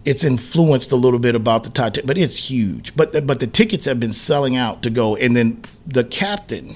it's 0.06 0.24
influenced 0.24 0.92
a 0.92 0.96
little 0.96 1.20
bit 1.20 1.36
about 1.36 1.64
the 1.64 1.70
Titanic, 1.70 2.06
but 2.06 2.18
it's 2.18 2.50
huge. 2.50 2.96
But 2.96 3.26
but 3.26 3.40
the 3.40 3.48
tickets 3.48 3.86
have 3.86 4.00
been 4.00 4.14
selling 4.14 4.56
out 4.56 4.84
to 4.84 4.90
go, 4.90 5.16
and 5.16 5.36
then 5.36 5.62
the 5.86 6.04
captain 6.04 6.70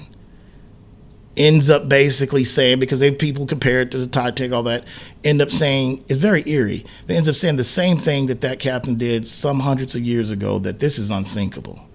ends 1.38 1.70
up 1.70 1.88
basically 1.88 2.44
saying 2.44 2.80
because 2.80 3.00
they 3.00 3.10
people 3.12 3.46
compare 3.46 3.80
it 3.80 3.90
to 3.92 3.98
the 3.98 4.06
Titanic, 4.06 4.52
all 4.52 4.64
that, 4.64 4.84
end 5.24 5.40
up 5.40 5.50
saying 5.50 6.04
it's 6.08 6.16
very 6.16 6.46
eerie. 6.48 6.84
They 7.06 7.16
ends 7.16 7.28
up 7.28 7.36
saying 7.36 7.56
the 7.56 7.64
same 7.64 7.96
thing 7.96 8.26
that 8.26 8.40
that 8.42 8.58
captain 8.58 8.96
did 8.96 9.26
some 9.26 9.60
hundreds 9.60 9.94
of 9.94 10.02
years 10.02 10.30
ago 10.30 10.58
that 10.58 10.80
this 10.80 10.98
is 10.98 11.10
unsinkable. 11.10 11.88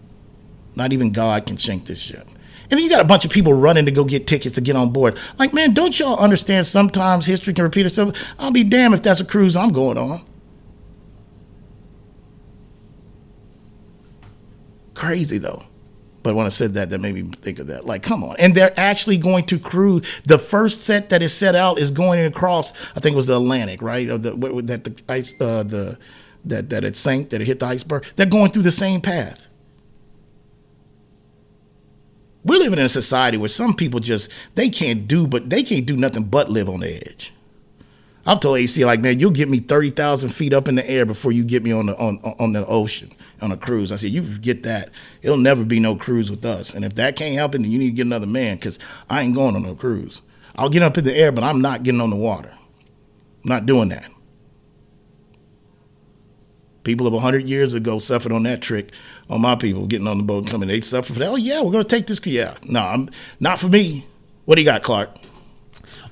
Not 0.75 0.93
even 0.93 1.11
God 1.11 1.45
can 1.45 1.57
sink 1.57 1.85
this 1.85 2.01
ship. 2.01 2.27
And 2.71 2.79
then 2.79 2.79
you 2.79 2.89
got 2.89 3.01
a 3.01 3.05
bunch 3.05 3.25
of 3.25 3.31
people 3.31 3.53
running 3.53 3.85
to 3.85 3.91
go 3.91 4.03
get 4.03 4.25
tickets 4.25 4.55
to 4.55 4.61
get 4.61 4.75
on 4.75 4.89
board. 4.89 5.17
Like, 5.37 5.53
man, 5.53 5.73
don't 5.73 5.99
y'all 5.99 6.17
understand 6.17 6.65
sometimes 6.65 7.25
history 7.25 7.53
can 7.53 7.65
repeat 7.65 7.85
itself? 7.85 8.17
I'll 8.39 8.51
be 8.51 8.63
damned 8.63 8.95
if 8.95 9.03
that's 9.03 9.19
a 9.19 9.25
cruise 9.25 9.55
I'm 9.55 9.71
going 9.71 9.97
on. 9.97 10.21
Crazy 14.93 15.37
though. 15.37 15.63
But 16.23 16.35
when 16.35 16.45
I 16.45 16.49
said 16.49 16.73
that, 16.75 16.89
that 16.89 16.99
made 16.99 17.15
me 17.15 17.23
think 17.41 17.59
of 17.59 17.67
that. 17.67 17.85
Like, 17.85 18.01
come 18.01 18.23
on. 18.23 18.35
And 18.39 18.55
they're 18.55 18.73
actually 18.79 19.17
going 19.17 19.45
to 19.47 19.59
cruise. 19.59 20.21
The 20.25 20.39
first 20.39 20.83
set 20.83 21.09
that 21.09 21.21
is 21.21 21.33
set 21.33 21.53
out 21.53 21.77
is 21.77 21.91
going 21.91 22.23
across, 22.25 22.71
I 22.95 23.01
think 23.01 23.13
it 23.13 23.17
was 23.17 23.27
the 23.27 23.35
Atlantic, 23.35 23.81
right? 23.81 24.09
Or 24.09 24.17
the, 24.17 24.31
that 24.63 24.85
the 24.85 25.01
ice, 25.09 25.39
uh, 25.41 25.63
the, 25.63 25.99
that, 26.45 26.69
that 26.69 26.85
it 26.85 26.95
sank, 26.95 27.29
that 27.29 27.41
it 27.41 27.47
hit 27.47 27.59
the 27.59 27.65
iceberg. 27.65 28.05
They're 28.15 28.25
going 28.25 28.51
through 28.51 28.63
the 28.63 28.71
same 28.71 29.01
path. 29.01 29.49
We're 32.45 32.59
living 32.59 32.79
in 32.79 32.85
a 32.85 32.89
society 32.89 33.37
where 33.37 33.49
some 33.49 33.73
people 33.73 33.99
just, 33.99 34.31
they 34.55 34.69
can't 34.69 35.07
do, 35.07 35.27
but 35.27 35.49
they 35.49 35.63
can't 35.63 35.85
do 35.85 35.95
nothing 35.95 36.23
but 36.23 36.49
live 36.49 36.69
on 36.69 36.81
the 36.81 36.95
edge. 36.95 37.33
I've 38.25 38.39
told 38.39 38.57
AC 38.57 38.83
like, 38.85 39.01
man, 39.01 39.19
you'll 39.19 39.31
get 39.31 39.49
me 39.49 39.59
thirty 39.59 39.89
thousand 39.89 40.29
feet 40.29 40.53
up 40.53 40.69
in 40.69 40.75
the 40.75 40.89
air 40.89 41.05
before 41.05 41.33
you 41.33 41.43
get 41.43 41.61
me 41.61 41.73
on 41.73 41.87
the 41.87 41.97
on 41.97 42.19
on 42.39 42.53
the 42.53 42.65
ocean 42.67 43.11
on 43.43 43.51
a 43.51 43.57
cruise. 43.57 43.91
I 43.91 43.95
said, 43.95 44.11
you 44.11 44.23
get 44.39 44.63
that, 44.63 44.89
it'll 45.21 45.37
never 45.37 45.63
be 45.63 45.79
no 45.79 45.95
cruise 45.95 46.31
with 46.31 46.45
us. 46.45 46.73
And 46.73 46.83
if 46.85 46.95
that 46.95 47.15
can't 47.15 47.35
happen, 47.35 47.61
then 47.61 47.71
you 47.71 47.77
need 47.77 47.91
to 47.91 47.95
get 47.95 48.05
another 48.05 48.25
man 48.25 48.55
because 48.55 48.79
I 49.09 49.21
ain't 49.21 49.35
going 49.35 49.55
on 49.55 49.63
no 49.63 49.75
cruise. 49.75 50.21
I'll 50.55 50.69
get 50.69 50.83
up 50.83 50.97
in 50.97 51.03
the 51.03 51.15
air, 51.15 51.31
but 51.31 51.43
I'm 51.43 51.61
not 51.61 51.83
getting 51.83 52.01
on 52.01 52.09
the 52.09 52.15
water. 52.15 52.51
I'm 52.51 53.49
not 53.49 53.65
doing 53.65 53.89
that. 53.89 54.09
People 56.83 57.07
of 57.07 57.13
100 57.13 57.47
years 57.47 57.73
ago 57.73 57.97
suffered 57.99 58.31
on 58.31 58.43
that 58.43 58.61
trick 58.61 58.91
on 59.29 59.41
my 59.41 59.55
people 59.55 59.87
getting 59.87 60.07
on 60.07 60.17
the 60.17 60.23
boat 60.23 60.43
and 60.43 60.51
coming. 60.51 60.67
They 60.67 60.81
suffered 60.81 61.13
for 61.13 61.19
that. 61.19 61.29
Oh, 61.29 61.35
yeah, 61.37 61.61
we're 61.61 61.71
going 61.71 61.83
to 61.83 61.89
take 61.89 62.07
this. 62.07 62.25
Yeah. 62.25 62.55
No, 62.63 62.81
I'm 62.81 63.09
not 63.39 63.59
for 63.59 63.69
me. 63.69 64.05
What 64.45 64.55
do 64.55 64.61
you 64.61 64.67
got, 64.67 64.83
Clark? 64.83 65.09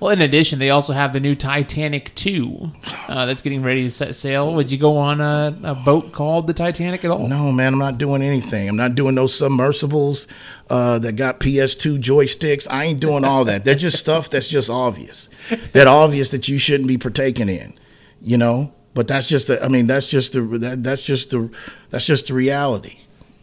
Well, 0.01 0.09
in 0.09 0.21
addition, 0.21 0.57
they 0.57 0.71
also 0.71 0.93
have 0.93 1.13
the 1.13 1.19
new 1.19 1.35
Titanic 1.35 2.15
2 2.15 2.71
uh, 3.07 3.27
that's 3.27 3.43
getting 3.43 3.61
ready 3.61 3.83
to 3.83 3.91
set 3.91 4.15
sail. 4.15 4.51
Would 4.55 4.71
you 4.71 4.79
go 4.79 4.97
on 4.97 5.21
a, 5.21 5.55
a, 5.63 5.75
boat 5.75 6.11
called 6.11 6.47
the 6.47 6.53
Titanic 6.53 7.05
at 7.05 7.11
all? 7.11 7.27
No, 7.27 7.51
man, 7.51 7.73
I'm 7.73 7.79
not 7.79 7.99
doing 7.99 8.23
anything. 8.23 8.67
I'm 8.67 8.75
not 8.75 8.95
doing 8.95 9.13
those 9.13 9.35
submersibles 9.35 10.27
uh, 10.71 10.97
that 10.97 11.17
got 11.17 11.39
PS2 11.39 12.01
joysticks. 12.01 12.67
I 12.67 12.85
ain't 12.85 12.99
doing 12.99 13.23
all 13.23 13.45
that. 13.45 13.63
They're 13.63 13.75
just 13.75 13.99
stuff 13.99 14.31
that's 14.31 14.47
just 14.47 14.71
obvious. 14.71 15.29
That 15.73 15.85
obvious 15.85 16.31
that 16.31 16.47
you 16.47 16.57
shouldn't 16.57 16.87
be 16.87 16.97
partaking 16.97 17.47
in, 17.47 17.77
you 18.23 18.39
know? 18.39 18.73
But 18.95 19.07
that's 19.07 19.29
just 19.29 19.49
the, 19.49 19.63
I 19.63 19.67
mean, 19.67 19.85
that's 19.85 20.07
just 20.07 20.33
the, 20.33 20.41
that, 20.41 20.81
that's 20.81 21.03
just 21.03 21.29
the, 21.29 21.51
that's 21.91 22.07
just 22.07 22.29
the 22.29 22.33
reality, 22.33 22.97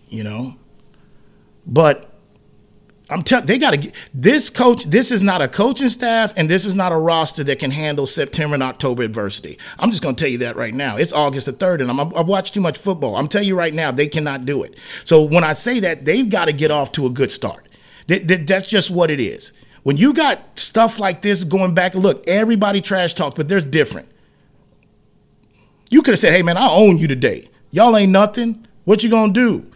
you 0.09 0.25
know? 0.25 0.57
But 1.69 2.08
I'm 3.11 3.23
telling 3.23 3.47
they 3.47 3.59
got 3.59 3.71
to 3.71 3.79
get 3.79 3.95
this 4.13 4.51
coach. 4.51 4.85
This 4.85 5.11
is 5.11 5.23
not 5.23 5.41
a 5.41 5.49
coaching 5.49 5.89
staff, 5.89 6.35
and 6.37 6.49
this 6.49 6.65
is 6.65 6.75
not 6.75 6.93
a 6.93 6.97
roster 6.97 7.43
that 7.45 7.59
can 7.59 7.71
handle 7.71 8.07
September 8.07 8.55
and 8.55 8.63
October 8.63 9.03
adversity. 9.03 9.59
I'm 9.79 9.91
just 9.91 10.03
going 10.03 10.15
to 10.15 10.21
tell 10.23 10.31
you 10.31 10.39
that 10.39 10.57
right 10.57 10.75
now. 10.75 10.97
It's 10.97 11.13
August 11.13 11.47
the 11.47 11.53
third, 11.53 11.81
and 11.81 11.91
I'm, 11.91 12.01
I've 12.01 12.29
watched 12.29 12.53
too 12.55 12.61
much 12.61 12.77
football. 12.77 13.17
I'm 13.17 13.29
telling 13.29 13.49
you 13.49 13.57
right 13.57 13.73
now, 13.73 13.91
they 13.91 14.09
cannot 14.09 14.45
do 14.45 14.63
it. 14.63 14.77
So 15.05 15.23
when 15.23 15.43
I 15.43 15.55
say 15.55 15.81
that, 15.81 16.05
they've 16.05 16.29
got 16.29 16.47
to 16.47 16.53
get 16.53 16.71
off 16.71 16.93
to 16.93 17.07
a 17.07 17.11
good 17.11 17.33
start. 17.33 17.67
That, 18.09 18.29
that, 18.29 18.47
that's 18.47 18.69
just 18.69 18.91
what 18.91 19.11
it 19.11 19.21
is. 19.21 19.53
When 19.85 19.97
you 19.97 20.13
got 20.13 20.59
stuff 20.59 20.99
like 20.99 21.23
this 21.23 21.45
going 21.45 21.75
back, 21.75 21.95
look, 21.95 22.25
everybody 22.29 22.83
trash 22.83 23.15
talks, 23.15 23.37
but 23.37 23.49
there's 23.49 23.65
different. 23.65 24.11
You 25.91 26.03
could 26.03 26.13
have 26.13 26.19
said, 26.19 26.35
"Hey 26.35 26.43
man, 26.43 26.59
I 26.59 26.69
own 26.69 26.99
you 26.99 27.09
today. 27.09 27.49
Y'all 27.71 27.97
ain't 27.97 28.13
nothing. 28.13 28.67
What 28.85 29.03
you 29.03 29.09
gonna 29.09 29.33
do?" 29.33 29.71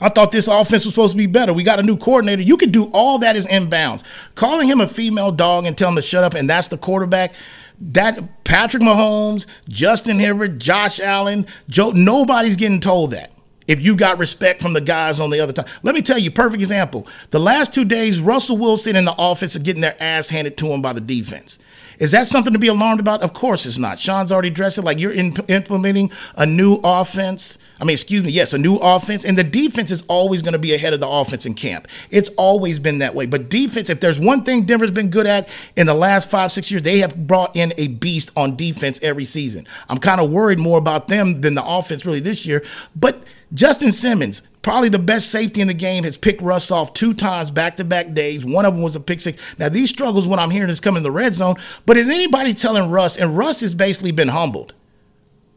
I 0.00 0.08
thought 0.08 0.32
this 0.32 0.48
offense 0.48 0.84
was 0.84 0.94
supposed 0.94 1.12
to 1.12 1.18
be 1.18 1.26
better. 1.26 1.52
We 1.52 1.62
got 1.62 1.78
a 1.78 1.82
new 1.82 1.96
coordinator. 1.96 2.42
You 2.42 2.56
can 2.56 2.70
do 2.70 2.90
all 2.92 3.18
that 3.18 3.36
is 3.36 3.46
inbounds. 3.46 4.02
Calling 4.34 4.66
him 4.66 4.80
a 4.80 4.88
female 4.88 5.30
dog 5.30 5.66
and 5.66 5.76
telling 5.76 5.92
him 5.92 6.02
to 6.02 6.06
shut 6.06 6.24
up, 6.24 6.34
and 6.34 6.48
that's 6.48 6.68
the 6.68 6.78
quarterback. 6.78 7.34
That 7.80 8.44
Patrick 8.44 8.82
Mahomes, 8.82 9.46
Justin 9.68 10.18
Herbert, 10.18 10.58
Josh 10.58 11.00
Allen, 11.00 11.46
Joe, 11.68 11.92
nobody's 11.94 12.56
getting 12.56 12.80
told 12.80 13.12
that. 13.12 13.32
If 13.66 13.84
you 13.84 13.96
got 13.96 14.18
respect 14.18 14.60
from 14.60 14.72
the 14.72 14.80
guys 14.80 15.20
on 15.20 15.30
the 15.30 15.38
other 15.38 15.52
time. 15.52 15.66
Let 15.84 15.94
me 15.94 16.02
tell 16.02 16.18
you, 16.18 16.32
perfect 16.32 16.60
example. 16.60 17.06
The 17.30 17.38
last 17.38 17.72
two 17.72 17.84
days, 17.84 18.18
Russell 18.20 18.56
Wilson 18.56 18.96
and 18.96 19.06
the 19.06 19.14
offense 19.16 19.54
are 19.54 19.60
getting 19.60 19.80
their 19.80 19.96
ass 20.00 20.28
handed 20.28 20.56
to 20.58 20.66
him 20.66 20.82
by 20.82 20.92
the 20.92 21.00
defense. 21.00 21.60
Is 22.00 22.12
that 22.12 22.26
something 22.26 22.54
to 22.54 22.58
be 22.58 22.68
alarmed 22.68 22.98
about? 22.98 23.20
Of 23.20 23.34
course 23.34 23.66
it's 23.66 23.76
not. 23.76 23.98
Sean's 24.00 24.32
already 24.32 24.48
addressed 24.48 24.78
it. 24.78 24.82
Like 24.82 24.98
you're 24.98 25.12
in, 25.12 25.36
implementing 25.48 26.10
a 26.34 26.46
new 26.46 26.80
offense. 26.82 27.58
I 27.78 27.84
mean, 27.84 27.92
excuse 27.92 28.24
me, 28.24 28.30
yes, 28.30 28.54
a 28.54 28.58
new 28.58 28.76
offense. 28.76 29.26
And 29.26 29.36
the 29.36 29.44
defense 29.44 29.90
is 29.90 30.02
always 30.08 30.40
going 30.40 30.54
to 30.54 30.58
be 30.58 30.74
ahead 30.74 30.94
of 30.94 31.00
the 31.00 31.08
offense 31.08 31.44
in 31.44 31.52
camp. 31.52 31.88
It's 32.10 32.30
always 32.30 32.78
been 32.78 33.00
that 33.00 33.14
way. 33.14 33.26
But 33.26 33.50
defense, 33.50 33.90
if 33.90 34.00
there's 34.00 34.18
one 34.18 34.44
thing 34.44 34.62
Denver's 34.62 34.90
been 34.90 35.10
good 35.10 35.26
at 35.26 35.50
in 35.76 35.86
the 35.86 35.94
last 35.94 36.30
five, 36.30 36.50
six 36.52 36.70
years, 36.70 36.82
they 36.82 36.98
have 37.00 37.26
brought 37.26 37.54
in 37.54 37.74
a 37.76 37.88
beast 37.88 38.32
on 38.34 38.56
defense 38.56 38.98
every 39.02 39.26
season. 39.26 39.66
I'm 39.90 39.98
kind 39.98 40.22
of 40.22 40.30
worried 40.30 40.58
more 40.58 40.78
about 40.78 41.08
them 41.08 41.42
than 41.42 41.54
the 41.54 41.64
offense 41.64 42.06
really 42.06 42.20
this 42.20 42.46
year. 42.46 42.64
But 42.96 43.24
Justin 43.52 43.92
Simmons, 43.92 44.40
probably 44.62 44.88
the 44.88 44.98
best 44.98 45.30
safety 45.30 45.60
in 45.60 45.68
the 45.68 45.74
game, 45.74 46.04
has 46.04 46.16
picked 46.16 46.42
Russ 46.42 46.70
off 46.70 46.92
two 46.92 47.14
times 47.14 47.50
back 47.50 47.76
to 47.76 47.84
back 47.84 48.12
days. 48.12 48.44
One 48.44 48.64
of 48.64 48.74
them 48.74 48.82
was 48.82 48.96
a 48.96 49.00
pick 49.00 49.20
six. 49.20 49.40
Now, 49.58 49.68
these 49.68 49.90
struggles, 49.90 50.28
what 50.28 50.38
I'm 50.38 50.50
hearing, 50.50 50.70
is 50.70 50.80
coming 50.80 50.98
in 50.98 51.02
the 51.02 51.10
red 51.10 51.34
zone. 51.34 51.56
But 51.86 51.96
is 51.96 52.08
anybody 52.08 52.54
telling 52.54 52.90
Russ, 52.90 53.16
and 53.16 53.36
Russ 53.36 53.60
has 53.60 53.74
basically 53.74 54.12
been 54.12 54.28
humbled? 54.28 54.74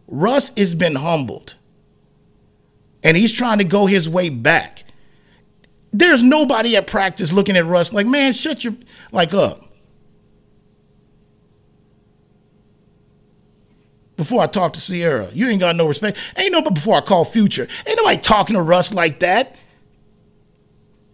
Russ 0.08 0.52
has 0.58 0.76
been 0.76 0.96
humbled. 0.96 1.56
And 3.04 3.18
he's 3.18 3.34
trying 3.34 3.58
to 3.58 3.66
go 3.66 3.86
his 3.86 4.08
way 4.08 4.30
back. 4.30 4.86
There's 5.92 6.24
nobody 6.24 6.76
at 6.76 6.88
practice 6.88 7.34
looking 7.34 7.58
at 7.58 7.66
Russ 7.66 7.94
like, 7.94 8.08
man, 8.08 8.34
shut 8.34 8.64
your 8.64 8.76
like 9.12 9.34
up. 9.34 9.62
Before 14.16 14.42
I 14.42 14.48
talk 14.48 14.74
to 14.74 14.80
Ciara. 14.80 15.30
You 15.34 15.48
ain't 15.48 15.60
got 15.60 15.76
no 15.76 15.88
respect. 15.88 16.18
Ain't 16.38 16.52
nobody 16.52 16.76
before 16.76 16.98
I 16.98 17.02
call 17.02 17.26
Future. 17.26 17.68
Ain't 17.88 17.98
nobody 17.98 18.18
talking 18.18 18.56
to 18.56 18.62
Russ 18.62 18.94
like 18.94 19.20
that. 19.20 19.56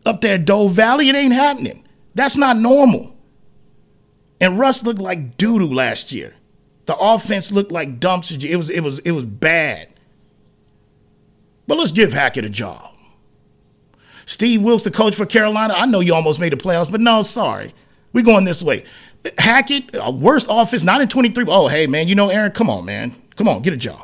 Up 0.06 0.22
there 0.22 0.38
Dove 0.38 0.74
Valley, 0.74 1.10
it 1.10 1.16
ain't 1.16 1.34
happening. 1.34 1.88
That's 2.16 2.36
not 2.36 2.58
normal. 2.58 3.16
And 4.42 4.60
Russ 4.60 4.84
looked 4.84 5.00
like 5.00 5.38
doo 5.38 5.60
doo 5.60 5.68
last 5.68 6.12
year. 6.12 6.34
The 6.86 6.96
offense 6.98 7.52
looked 7.52 7.72
like 7.72 8.00
dumpster. 8.00 8.44
It 8.44 8.56
was 8.56 8.70
it 8.70 8.82
was 8.82 9.00
it 9.00 9.12
was 9.12 9.26
bad. 9.26 9.88
But 11.68 11.78
let's 11.78 11.92
give 11.92 12.12
Hackett 12.12 12.46
a 12.46 12.50
job. 12.50 12.94
Steve 14.26 14.62
Wilks, 14.62 14.84
the 14.84 14.92
coach 14.92 15.16
for 15.16 15.26
Carolina. 15.26 15.74
I 15.76 15.86
know 15.86 16.00
you 16.00 16.14
almost 16.14 16.40
made 16.40 16.52
the 16.52 16.58
playoffs, 16.58 16.92
but 16.92 17.02
no, 17.02 17.22
sorry. 17.22 17.74
We're 18.14 18.24
going 18.24 18.44
this 18.44 18.62
way. 18.64 18.84
Hackett, 19.38 19.90
a 19.94 20.12
worst 20.12 20.48
offense, 20.50 20.84
not 20.84 21.02
in 21.02 21.08
23. 21.08 21.46
Oh, 21.48 21.68
hey, 21.68 21.88
man, 21.88 22.08
you 22.08 22.16
know, 22.16 22.30
Aaron, 22.30 22.52
come 22.52 22.70
on, 22.70 22.86
man. 22.86 23.16
Come 23.36 23.48
on, 23.48 23.62
get 23.62 23.74
a 23.74 23.78
job. 23.78 24.00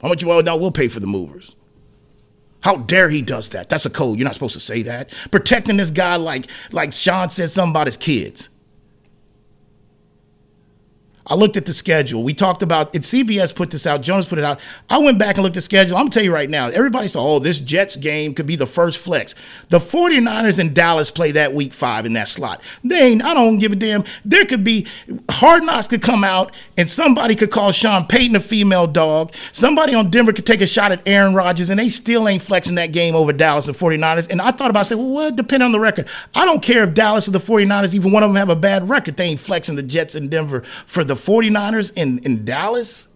How 0.00 0.08
much 0.08 0.22
you 0.22 0.28
want 0.28 0.44
now? 0.44 0.56
We'll 0.56 0.72
pay 0.72 0.88
for 0.88 1.00
the 1.00 1.06
movers. 1.06 1.54
How 2.62 2.76
dare 2.76 3.08
he 3.08 3.22
does 3.22 3.48
that? 3.50 3.68
That's 3.68 3.86
a 3.86 3.90
code. 3.90 4.18
You're 4.18 4.24
not 4.24 4.34
supposed 4.34 4.54
to 4.54 4.60
say 4.60 4.82
that. 4.82 5.10
Protecting 5.30 5.76
this 5.76 5.90
guy 5.90 6.16
like 6.16 6.48
like 6.70 6.92
Sean 6.92 7.28
said 7.28 7.50
something 7.50 7.72
about 7.72 7.86
his 7.86 7.96
kids. 7.96 8.48
I 11.26 11.34
looked 11.34 11.56
at 11.56 11.66
the 11.66 11.72
schedule. 11.72 12.22
We 12.22 12.34
talked 12.34 12.62
about 12.62 12.94
it. 12.94 13.02
CBS 13.02 13.54
put 13.54 13.70
this 13.70 13.86
out. 13.86 14.02
Jonas 14.02 14.26
put 14.26 14.38
it 14.38 14.44
out. 14.44 14.60
I 14.90 14.98
went 14.98 15.18
back 15.18 15.36
and 15.36 15.42
looked 15.42 15.56
at 15.56 15.58
the 15.58 15.62
schedule. 15.62 15.96
I'm 15.96 16.04
gonna 16.04 16.10
tell 16.10 16.22
you 16.22 16.32
right 16.32 16.50
now, 16.50 16.66
everybody 16.68 17.08
said, 17.08 17.20
oh, 17.20 17.38
this 17.38 17.58
Jets 17.58 17.96
game 17.96 18.34
could 18.34 18.46
be 18.46 18.56
the 18.56 18.66
first 18.66 18.98
flex. 18.98 19.34
The 19.68 19.78
49ers 19.78 20.58
and 20.58 20.74
Dallas 20.74 21.10
play 21.10 21.32
that 21.32 21.54
week 21.54 21.74
five 21.74 22.06
in 22.06 22.14
that 22.14 22.28
slot. 22.28 22.60
They 22.84 23.00
ain't, 23.00 23.24
I 23.24 23.34
don't 23.34 23.58
give 23.58 23.72
a 23.72 23.76
damn. 23.76 24.04
There 24.24 24.44
could 24.44 24.64
be 24.64 24.86
hard 25.30 25.64
knocks 25.64 25.88
could 25.88 26.02
come 26.02 26.24
out 26.24 26.54
and 26.76 26.88
somebody 26.88 27.34
could 27.34 27.50
call 27.50 27.72
Sean 27.72 28.06
Payton 28.06 28.36
a 28.36 28.40
female 28.40 28.86
dog. 28.86 29.34
Somebody 29.52 29.94
on 29.94 30.10
Denver 30.10 30.32
could 30.32 30.46
take 30.46 30.60
a 30.60 30.66
shot 30.66 30.92
at 30.92 31.06
Aaron 31.06 31.34
Rodgers 31.34 31.70
and 31.70 31.78
they 31.78 31.88
still 31.88 32.28
ain't 32.28 32.42
flexing 32.42 32.74
that 32.76 32.92
game 32.92 33.14
over 33.14 33.32
Dallas 33.32 33.68
and 33.68 33.76
49ers. 33.76 34.30
And 34.30 34.40
I 34.40 34.50
thought 34.50 34.70
about 34.70 34.86
saying, 34.86 35.00
well, 35.00 35.10
what 35.12 35.36
depend 35.36 35.62
on 35.62 35.72
the 35.72 35.80
record. 35.80 36.08
I 36.34 36.44
don't 36.44 36.62
care 36.62 36.84
if 36.84 36.94
Dallas 36.94 37.28
or 37.28 37.32
the 37.32 37.38
49ers, 37.38 37.94
even 37.94 38.12
one 38.12 38.22
of 38.22 38.30
them 38.30 38.36
have 38.36 38.48
a 38.48 38.56
bad 38.56 38.88
record. 38.88 39.16
They 39.16 39.24
ain't 39.24 39.40
flexing 39.40 39.76
the 39.76 39.82
Jets 39.82 40.14
in 40.14 40.28
Denver 40.28 40.62
for 40.62 41.04
the 41.04 41.11
49ers 41.14 41.92
in, 41.96 42.18
in 42.20 42.44
Dallas. 42.44 43.08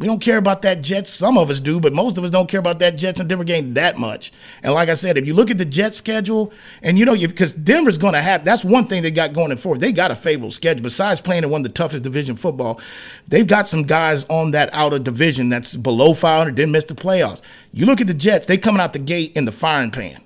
We 0.00 0.06
don't 0.06 0.20
care 0.20 0.38
about 0.38 0.62
that 0.62 0.80
Jets. 0.80 1.10
Some 1.10 1.36
of 1.36 1.50
us 1.50 1.60
do, 1.60 1.78
but 1.78 1.92
most 1.92 2.16
of 2.16 2.24
us 2.24 2.30
don't 2.30 2.48
care 2.48 2.60
about 2.60 2.78
that 2.78 2.96
Jets 2.96 3.20
and 3.20 3.28
Denver 3.28 3.44
game 3.44 3.74
that 3.74 3.98
much. 3.98 4.32
And 4.62 4.72
like 4.72 4.88
I 4.88 4.94
said, 4.94 5.18
if 5.18 5.26
you 5.26 5.34
look 5.34 5.50
at 5.50 5.58
the 5.58 5.64
Jets 5.66 5.98
schedule, 5.98 6.54
and 6.82 6.98
you 6.98 7.04
know, 7.04 7.14
because 7.14 7.52
Denver's 7.52 7.98
going 7.98 8.14
to 8.14 8.22
have 8.22 8.42
that's 8.42 8.64
one 8.64 8.86
thing 8.86 9.02
they 9.02 9.10
got 9.10 9.34
going 9.34 9.50
in 9.50 9.58
forward. 9.58 9.80
They 9.80 9.92
got 9.92 10.10
a 10.10 10.16
favorable 10.16 10.52
schedule. 10.52 10.82
Besides 10.82 11.20
playing 11.20 11.44
in 11.44 11.50
one 11.50 11.60
of 11.60 11.64
the 11.64 11.74
toughest 11.74 12.02
division 12.02 12.36
football, 12.36 12.80
they've 13.28 13.46
got 13.46 13.68
some 13.68 13.82
guys 13.82 14.24
on 14.30 14.52
that 14.52 14.70
outer 14.72 14.98
division 14.98 15.50
that's 15.50 15.76
below 15.76 16.14
500, 16.14 16.54
didn't 16.54 16.72
miss 16.72 16.84
the 16.84 16.94
playoffs. 16.94 17.42
You 17.72 17.84
look 17.84 18.00
at 18.00 18.06
the 18.06 18.14
Jets; 18.14 18.46
they 18.46 18.56
coming 18.56 18.80
out 18.80 18.94
the 18.94 19.00
gate 19.00 19.36
in 19.36 19.44
the 19.44 19.52
firing 19.52 19.90
pan. 19.90 20.22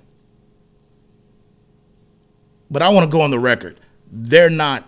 But 2.71 2.81
I 2.81 2.89
want 2.89 3.03
to 3.03 3.11
go 3.11 3.21
on 3.21 3.31
the 3.31 3.39
record. 3.39 3.79
They're 4.15 4.49
not. 4.49 4.85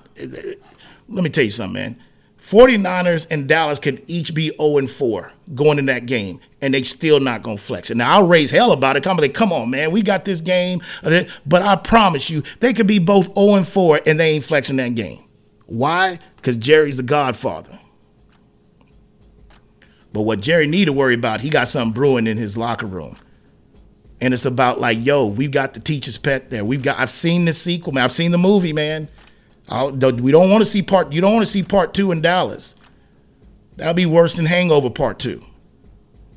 Let 1.09 1.23
me 1.23 1.30
tell 1.30 1.43
you 1.43 1.51
something, 1.51 1.73
man 1.73 2.01
49ers 2.47 3.28
and 3.30 3.45
Dallas 3.45 3.78
could 3.78 4.01
each 4.07 4.34
be 4.34 4.51
0 4.57 4.78
and 4.78 4.89
4 4.89 5.34
going 5.53 5.80
in 5.80 5.88
that 5.88 6.05
game, 6.05 6.39
and 6.61 6.73
they 6.73 6.82
still 6.82 7.19
not 7.19 7.43
gonna 7.43 7.57
flex 7.57 7.91
it. 7.91 7.97
Now 7.97 8.13
I'll 8.13 8.28
raise 8.28 8.51
hell 8.51 8.71
about 8.71 8.95
it. 8.95 9.03
Come 9.03 9.17
like, 9.17 9.34
come 9.34 9.51
on, 9.51 9.69
man, 9.69 9.91
we 9.91 10.01
got 10.01 10.23
this 10.23 10.39
game. 10.39 10.82
Uh, 11.03 11.23
but 11.45 11.61
I 11.61 11.75
promise 11.75 12.30
you, 12.30 12.43
they 12.61 12.71
could 12.71 12.88
be 12.88 12.99
both 12.99 13.36
0 13.38 13.55
and 13.55 13.67
4 13.67 13.99
and 14.05 14.17
they 14.17 14.32
ain't 14.32 14.45
flexing 14.45 14.78
that 14.78 14.95
game. 14.95 15.19
Why? 15.65 16.19
Because 16.38 16.55
Jerry's 16.55 16.95
the 16.95 17.03
godfather. 17.03 17.78
But 20.13 20.21
what 20.21 20.39
Jerry 20.39 20.67
need 20.67 20.86
to 20.86 20.93
worry 20.93 21.15
about, 21.15 21.41
he 21.41 21.49
got 21.49 21.67
something 21.67 21.93
brewing 21.93 22.28
in 22.28 22.38
his 22.38 22.57
locker 22.57 22.86
room. 22.86 23.17
And 24.20 24.34
it's 24.34 24.45
about 24.45 24.80
like, 24.80 24.97
yo, 25.05 25.28
we've 25.28 25.51
got 25.51 25.74
the 25.74 25.80
teacher's 25.80 26.18
pet 26.18 26.49
there. 26.49 26.65
We've 26.65 26.82
got 26.82 26.99
I've 26.99 27.11
seen 27.11 27.45
the 27.45 27.53
sequel, 27.53 27.93
man. 27.93 28.03
I've 28.03 28.11
seen 28.11 28.32
the 28.32 28.38
movie, 28.38 28.74
man. 28.74 29.09
I'll, 29.70 29.91
we 29.91 30.32
don't 30.32 30.49
want 30.49 30.61
to 30.61 30.65
see 30.65 30.82
part. 30.82 31.13
You 31.13 31.22
don't 31.22 31.34
want 31.34 31.45
to 31.45 31.51
see 31.51 31.63
part 31.63 31.93
two 31.93 32.11
in 32.11 32.22
Dallas. 32.22 32.76
That'll 33.76 33.93
be 33.93 34.05
worse 34.05 34.34
than 34.34 34.45
Hangover 34.45 34.89
Part 34.89 35.20
Two. 35.20 35.43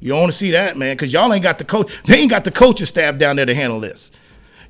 You 0.01 0.11
don't 0.11 0.21
want 0.21 0.33
to 0.33 0.39
see 0.39 0.51
that, 0.51 0.77
man, 0.77 0.97
because 0.97 1.13
y'all 1.13 1.33
ain't 1.33 1.43
got 1.43 1.59
the 1.59 1.65
coach. 1.65 2.03
They 2.05 2.19
ain't 2.19 2.31
got 2.31 2.45
the 2.45 2.51
coaching 2.51 2.87
staff 2.87 3.19
down 3.19 3.37
there 3.37 3.47
to 3.47 3.55
handle 3.55 3.81
this. 3.81 4.11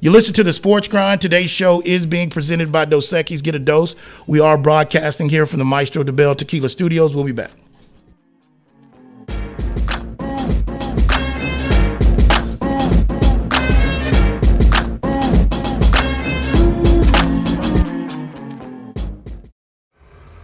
You 0.00 0.10
listen 0.10 0.34
to 0.34 0.42
the 0.42 0.52
Sports 0.52 0.88
Grind. 0.88 1.20
Today's 1.20 1.50
show 1.50 1.82
is 1.84 2.06
being 2.06 2.30
presented 2.30 2.72
by 2.72 2.86
Dos 2.86 3.08
Equis. 3.12 3.42
Get 3.42 3.54
a 3.54 3.58
dose. 3.58 3.96
We 4.26 4.40
are 4.40 4.56
broadcasting 4.56 5.28
here 5.28 5.46
from 5.46 5.58
the 5.58 5.64
Maestro 5.64 6.02
Dobel 6.02 6.36
Tequila 6.36 6.68
Studios. 6.68 7.14
We'll 7.14 7.24
be 7.24 7.32
back. 7.32 7.50